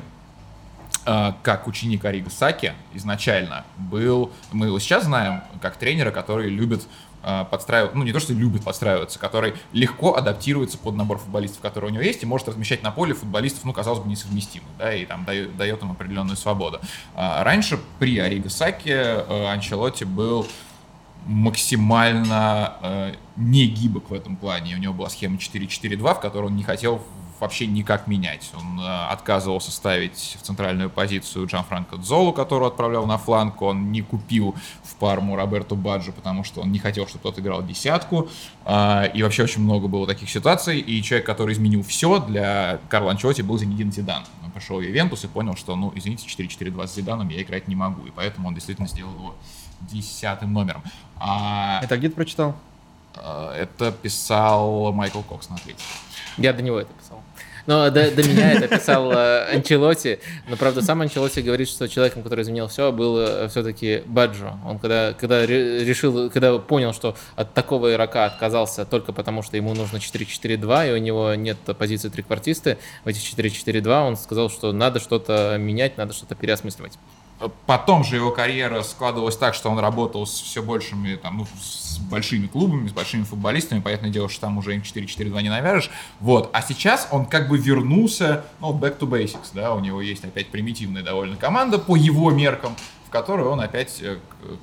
как 1.42 1.66
ученик 1.66 2.04
Арига 2.04 2.30
Саки 2.30 2.72
изначально 2.92 3.64
был, 3.76 4.32
мы 4.52 4.66
его 4.66 4.78
сейчас 4.78 5.04
знаем 5.04 5.42
как 5.62 5.76
тренера, 5.76 6.10
который 6.10 6.50
любит 6.50 6.86
э, 7.22 7.44
подстраивать, 7.50 7.94
ну 7.94 8.04
не 8.04 8.12
то, 8.12 8.20
что 8.20 8.32
любит 8.32 8.64
подстраиваться, 8.64 9.18
который 9.18 9.54
легко 9.72 10.14
адаптируется 10.16 10.76
под 10.76 10.96
набор 10.96 11.18
футболистов, 11.18 11.60
которые 11.60 11.90
у 11.90 11.94
него 11.94 12.02
есть, 12.02 12.22
и 12.22 12.26
может 12.26 12.48
размещать 12.48 12.82
на 12.82 12.90
поле 12.90 13.14
футболистов, 13.14 13.64
ну, 13.64 13.72
казалось 13.72 14.00
бы, 14.00 14.08
несовместимых, 14.08 14.68
да, 14.78 14.92
и 14.92 15.06
там 15.06 15.24
дает, 15.24 15.56
дает 15.56 15.82
им 15.82 15.92
определенную 15.92 16.36
свободу. 16.36 16.80
А 17.14 17.42
раньше 17.44 17.78
при 17.98 18.18
Ариго 18.18 18.50
Саке 18.50 19.24
Анчелотти 19.50 20.04
был 20.04 20.46
максимально 21.26 22.74
э, 22.82 23.14
не 23.36 23.66
гибок 23.66 24.10
в 24.10 24.14
этом 24.14 24.36
плане. 24.36 24.74
У 24.74 24.78
него 24.78 24.94
была 24.94 25.10
схема 25.10 25.36
4-4-2, 25.36 26.14
в 26.14 26.20
которой 26.20 26.46
он 26.46 26.56
не 26.56 26.62
хотел 26.62 27.02
вообще 27.40 27.66
никак 27.66 28.06
менять. 28.06 28.50
Он 28.54 28.80
э, 28.80 29.06
отказывался 29.06 29.70
ставить 29.70 30.36
в 30.40 30.42
центральную 30.44 30.90
позицию 30.90 31.46
Джан 31.46 31.64
Франко 31.64 31.96
Дзолу, 31.96 32.32
которого 32.32 32.68
отправлял 32.68 33.06
на 33.06 33.18
фланг. 33.18 33.60
Он 33.62 33.92
не 33.92 34.02
купил 34.02 34.54
в 34.82 34.94
Парму 34.96 35.36
Роберту 35.36 35.76
Баджо, 35.76 36.12
потому 36.12 36.44
что 36.44 36.60
он 36.60 36.72
не 36.72 36.78
хотел, 36.78 37.06
чтобы 37.06 37.22
тот 37.22 37.38
играл 37.38 37.62
десятку. 37.62 38.28
Э, 38.64 39.10
и 39.12 39.22
вообще 39.22 39.44
очень 39.44 39.62
много 39.62 39.88
было 39.88 40.06
таких 40.06 40.30
ситуаций. 40.30 40.80
И 40.80 41.02
человек, 41.02 41.26
который 41.26 41.54
изменил 41.54 41.82
все 41.82 42.18
для 42.18 42.80
Карла 42.88 43.12
Анчелоти, 43.12 43.42
был 43.42 43.58
Зинедин 43.58 43.92
Зидан. 43.92 44.24
Он 44.44 44.50
пошел 44.50 44.78
в 44.78 44.82
Ювентус 44.82 45.24
и 45.24 45.28
понял, 45.28 45.56
что, 45.56 45.76
ну, 45.76 45.92
извините, 45.94 46.26
4-4-2 46.26 46.86
с 46.86 46.94
Зиданом 46.94 47.28
я 47.28 47.42
играть 47.42 47.68
не 47.68 47.76
могу. 47.76 48.06
И 48.06 48.10
поэтому 48.10 48.48
он 48.48 48.54
действительно 48.54 48.88
сделал 48.88 49.12
его 49.14 49.34
десятым 49.80 50.52
номером. 50.52 50.82
А... 51.16 51.80
Это 51.82 51.96
где 51.96 52.08
ты 52.08 52.14
прочитал? 52.14 52.56
Э, 53.16 53.52
это 53.56 53.92
писал 53.92 54.92
Майкл 54.92 55.22
Кокс 55.22 55.48
на 55.48 55.56
Атлетике. 55.56 55.84
Я 56.36 56.52
до 56.52 56.62
него 56.62 56.78
это 56.78 56.92
писал. 56.92 57.22
Но 57.68 57.90
до, 57.90 58.10
до 58.10 58.26
меня 58.26 58.52
это 58.52 58.66
писал 58.66 59.12
э, 59.12 59.44
Анчелоти. 59.52 60.20
Но, 60.48 60.56
правда, 60.56 60.80
сам 60.80 61.02
Анчелоти 61.02 61.40
говорит, 61.40 61.68
что 61.68 61.86
человеком, 61.86 62.22
который 62.22 62.40
изменил 62.40 62.66
все, 62.68 62.90
был 62.92 63.18
э, 63.18 63.48
все-таки 63.48 64.04
Баджо. 64.06 64.54
Он 64.64 64.78
когда, 64.78 65.12
когда 65.12 65.44
решил, 65.44 66.30
когда 66.30 66.56
понял, 66.60 66.94
что 66.94 67.14
от 67.36 67.52
такого 67.52 67.92
игрока 67.92 68.24
отказался 68.24 68.86
только 68.86 69.12
потому, 69.12 69.42
что 69.42 69.58
ему 69.58 69.74
нужно 69.74 69.98
4-4-2, 69.98 70.88
и 70.88 70.92
у 70.94 70.96
него 70.96 71.34
нет 71.34 71.58
позиции 71.78 72.08
триквартисты 72.08 72.78
в 73.04 73.08
эти 73.08 73.18
4-4-2, 73.18 74.06
он 74.06 74.16
сказал, 74.16 74.48
что 74.48 74.72
надо 74.72 74.98
что-то 74.98 75.58
менять, 75.58 75.98
надо 75.98 76.14
что-то 76.14 76.36
переосмысливать. 76.36 76.98
Потом 77.66 78.02
же 78.02 78.16
его 78.16 78.32
карьера 78.32 78.82
складывалась 78.82 79.36
так, 79.36 79.54
что 79.54 79.70
он 79.70 79.78
работал 79.78 80.26
с 80.26 80.40
все 80.40 80.60
большими, 80.60 81.14
там, 81.14 81.38
ну, 81.38 81.46
с 81.60 81.98
большими 81.98 82.48
клубами, 82.48 82.88
с 82.88 82.92
большими 82.92 83.22
футболистами. 83.22 83.80
Понятное 83.80 84.10
дело, 84.10 84.28
что 84.28 84.40
там 84.42 84.58
уже 84.58 84.74
им 84.74 84.82
4-4-2 84.82 85.42
не 85.42 85.48
навяжешь. 85.48 85.90
Вот. 86.18 86.50
А 86.52 86.62
сейчас 86.62 87.08
он 87.12 87.26
как 87.26 87.48
бы 87.48 87.56
вернулся, 87.56 88.44
ну, 88.60 88.72
back 88.76 88.98
to 88.98 89.08
basics, 89.08 89.50
да, 89.54 89.72
у 89.72 89.80
него 89.80 90.02
есть 90.02 90.24
опять 90.24 90.48
примитивная 90.48 91.02
довольно 91.02 91.36
команда 91.36 91.78
по 91.78 91.94
его 91.94 92.30
меркам 92.30 92.74
в 93.08 93.10
которую 93.10 93.48
он 93.48 93.58
опять 93.60 94.02
э, 94.02 94.18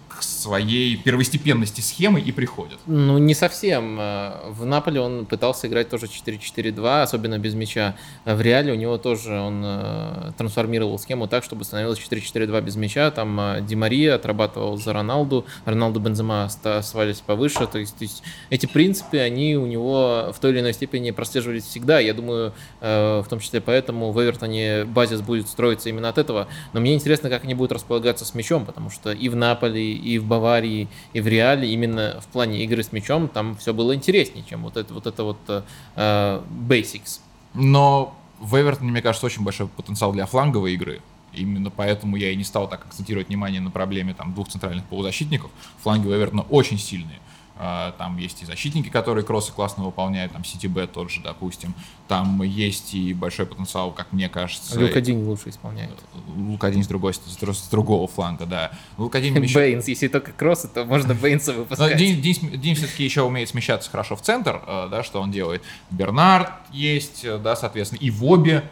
к 0.08 0.22
своей 0.22 0.98
первостепенности 0.98 1.82
схемы 1.82 2.20
и 2.20 2.32
приходит. 2.32 2.78
Ну, 2.86 3.18
не 3.18 3.34
совсем. 3.34 3.98
Э, 4.00 4.50
в 4.50 4.66
Наполе 4.66 5.02
он 5.02 5.26
пытался 5.26 5.66
играть 5.66 5.90
тоже 5.90 6.06
4-4-2, 6.06 7.02
особенно 7.02 7.40
без 7.40 7.56
мяча. 7.56 7.96
В 8.24 8.40
Реале 8.40 8.72
у 8.72 8.76
него 8.76 9.00
тоже 9.00 9.40
он 9.40 9.64
э, 9.66 10.32
трансформировал 10.38 11.00
схему 11.00 11.28
так, 11.28 11.44
чтобы 11.44 11.64
становилось 11.64 11.98
4-4-2 11.98 12.62
без 12.62 12.76
мяча. 12.76 13.10
Там 13.10 13.66
Ди 13.66 13.76
Мария 13.76 14.14
отрабатывал 14.14 14.78
за 14.78 14.94
Роналду, 14.94 15.48
Роналду 15.66 16.00
Бензема 16.00 16.44
оставались 16.44 17.22
повыше. 17.22 17.66
То 17.66 17.80
есть, 17.80 17.98
то 17.98 18.04
есть 18.04 18.22
эти 18.52 18.68
принципы, 18.68 19.18
они 19.18 19.58
у 19.58 19.66
него 19.66 20.32
в 20.32 20.40
той 20.40 20.52
или 20.52 20.60
иной 20.60 20.74
степени 20.74 21.10
прослеживались 21.10 21.64
всегда. 21.64 21.98
Я 22.00 22.14
думаю, 22.14 22.54
в 22.80 23.26
том 23.28 23.40
числе 23.40 23.60
поэтому 23.60 24.12
в 24.12 24.22
Эвертоне 24.22 24.86
базис 24.86 25.22
будет 25.22 25.48
строиться 25.48 25.90
именно 25.90 26.10
от 26.10 26.20
этого. 26.20 26.48
Но 26.74 26.80
мне 26.80 26.94
интересно, 26.94 27.32
как 27.32 27.44
они 27.44 27.56
будут 27.56 27.72
располагаться 27.72 28.24
с 28.24 28.35
мячом, 28.36 28.66
потому 28.66 28.90
что 28.90 29.12
и 29.12 29.30
в 29.30 29.36
Наполе, 29.36 29.94
и 29.94 30.20
в 30.20 30.26
Баварии, 30.26 30.88
и 31.14 31.22
в 31.22 31.28
Реале 31.28 31.72
именно 31.72 32.20
в 32.22 32.28
плане 32.28 32.64
игры 32.64 32.84
с 32.84 32.92
мячом 32.92 33.28
там 33.28 33.56
все 33.56 33.74
было 33.74 33.96
интереснее, 33.96 34.46
чем 34.48 34.64
вот 34.64 34.78
это 34.78 34.94
вот, 34.94 35.08
это 35.08 35.24
вот 35.24 35.38
э, 35.48 35.62
э, 35.96 36.42
basics. 36.68 37.20
Но 37.54 38.16
в 38.40 38.60
Эвертоне, 38.60 38.92
мне 38.92 39.02
кажется, 39.02 39.26
очень 39.26 39.44
большой 39.44 39.68
потенциал 39.68 40.12
для 40.12 40.26
фланговой 40.26 40.74
игры. 40.74 41.02
Именно 41.34 41.70
поэтому 41.70 42.16
я 42.16 42.32
и 42.32 42.36
не 42.36 42.44
стал 42.44 42.70
так 42.70 42.86
акцентировать 42.86 43.28
внимание 43.28 43.62
на 43.62 43.72
проблеме 43.72 44.14
там, 44.14 44.34
двух 44.34 44.48
центральных 44.48 44.86
полузащитников. 44.86 45.52
Фланги 45.84 46.08
у 46.08 46.14
Эвертона 46.14 46.44
очень 46.44 46.80
сильные. 46.80 47.20
А, 47.58 47.94
там 47.94 48.18
есть 48.18 48.42
и 48.42 48.46
защитники, 48.46 48.90
которые 48.90 49.24
кроссы 49.24 49.54
классно 49.54 49.86
выполняют, 49.86 50.34
там 50.34 50.44
Б 50.44 50.88
тот 50.88 51.10
же, 51.10 51.22
допустим. 51.22 51.74
Там 52.08 52.42
есть 52.44 52.94
и 52.94 53.14
большой 53.14 53.46
потенциал, 53.46 53.92
как 53.92 54.12
мне 54.12 54.28
кажется. 54.28 54.78
Лукадинь 54.80 55.24
лучше 55.24 55.50
исполняет. 55.50 55.98
Лукадинь 56.36 56.84
с, 56.84 56.88
другой, 56.88 57.14
с 57.14 57.70
другого 57.70 58.08
фланга, 58.08 58.46
да. 58.46 58.72
Лукадинь 58.98 59.36
еще... 59.44 59.56
Бейнс, 59.56 59.88
если 59.88 60.10
только 60.10 60.34
кроссы, 60.34 60.68
то 60.68 60.84
можно 60.84 61.14
Бейнса 61.22 61.54
выпускать. 61.54 61.98
Дин, 61.98 62.20
Дин, 62.22 62.60
Дин 62.60 62.76
все-таки 62.76 63.06
еще 63.06 63.22
умеет 63.22 63.48
смещаться 63.48 63.90
хорошо 63.90 64.18
в 64.18 64.22
центр, 64.22 64.62
э, 64.68 64.88
да, 64.92 65.04
что 65.04 65.22
он 65.22 65.32
делает. 65.32 65.64
Бернард 65.92 66.52
есть, 66.72 67.24
э, 67.24 67.38
да, 67.38 67.56
соответственно, 67.56 68.00
и 68.00 68.10
Воби, 68.10 68.64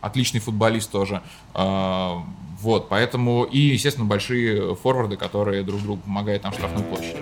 отличный 0.00 0.40
футболист 0.40 0.90
тоже. 0.90 1.22
А, 1.54 2.24
вот, 2.60 2.88
поэтому, 2.88 3.44
и, 3.44 3.58
естественно, 3.58 4.06
большие 4.06 4.74
форварды, 4.74 5.16
которые 5.16 5.62
друг 5.62 5.80
другу 5.80 6.02
помогают 6.02 6.42
там 6.42 6.52
штрафную 6.52 6.84
площадь. 6.84 7.16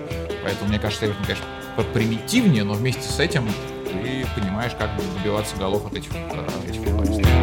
Поэтому, 0.51 0.71
мне 0.71 0.81
кажется, 0.81 1.07
Эвертон, 1.07 1.25
конечно, 1.27 1.47
примитивнее, 1.95 2.65
но 2.65 2.73
вместе 2.73 3.03
с 3.03 3.21
этим 3.21 3.49
ты 3.85 4.27
понимаешь, 4.35 4.73
как 4.77 4.91
добиваться 5.23 5.57
голов 5.57 5.87
от 5.87 5.95
этих, 5.95 6.11
от 6.11 6.69
этих 6.69 6.83
футболистов. 6.83 7.40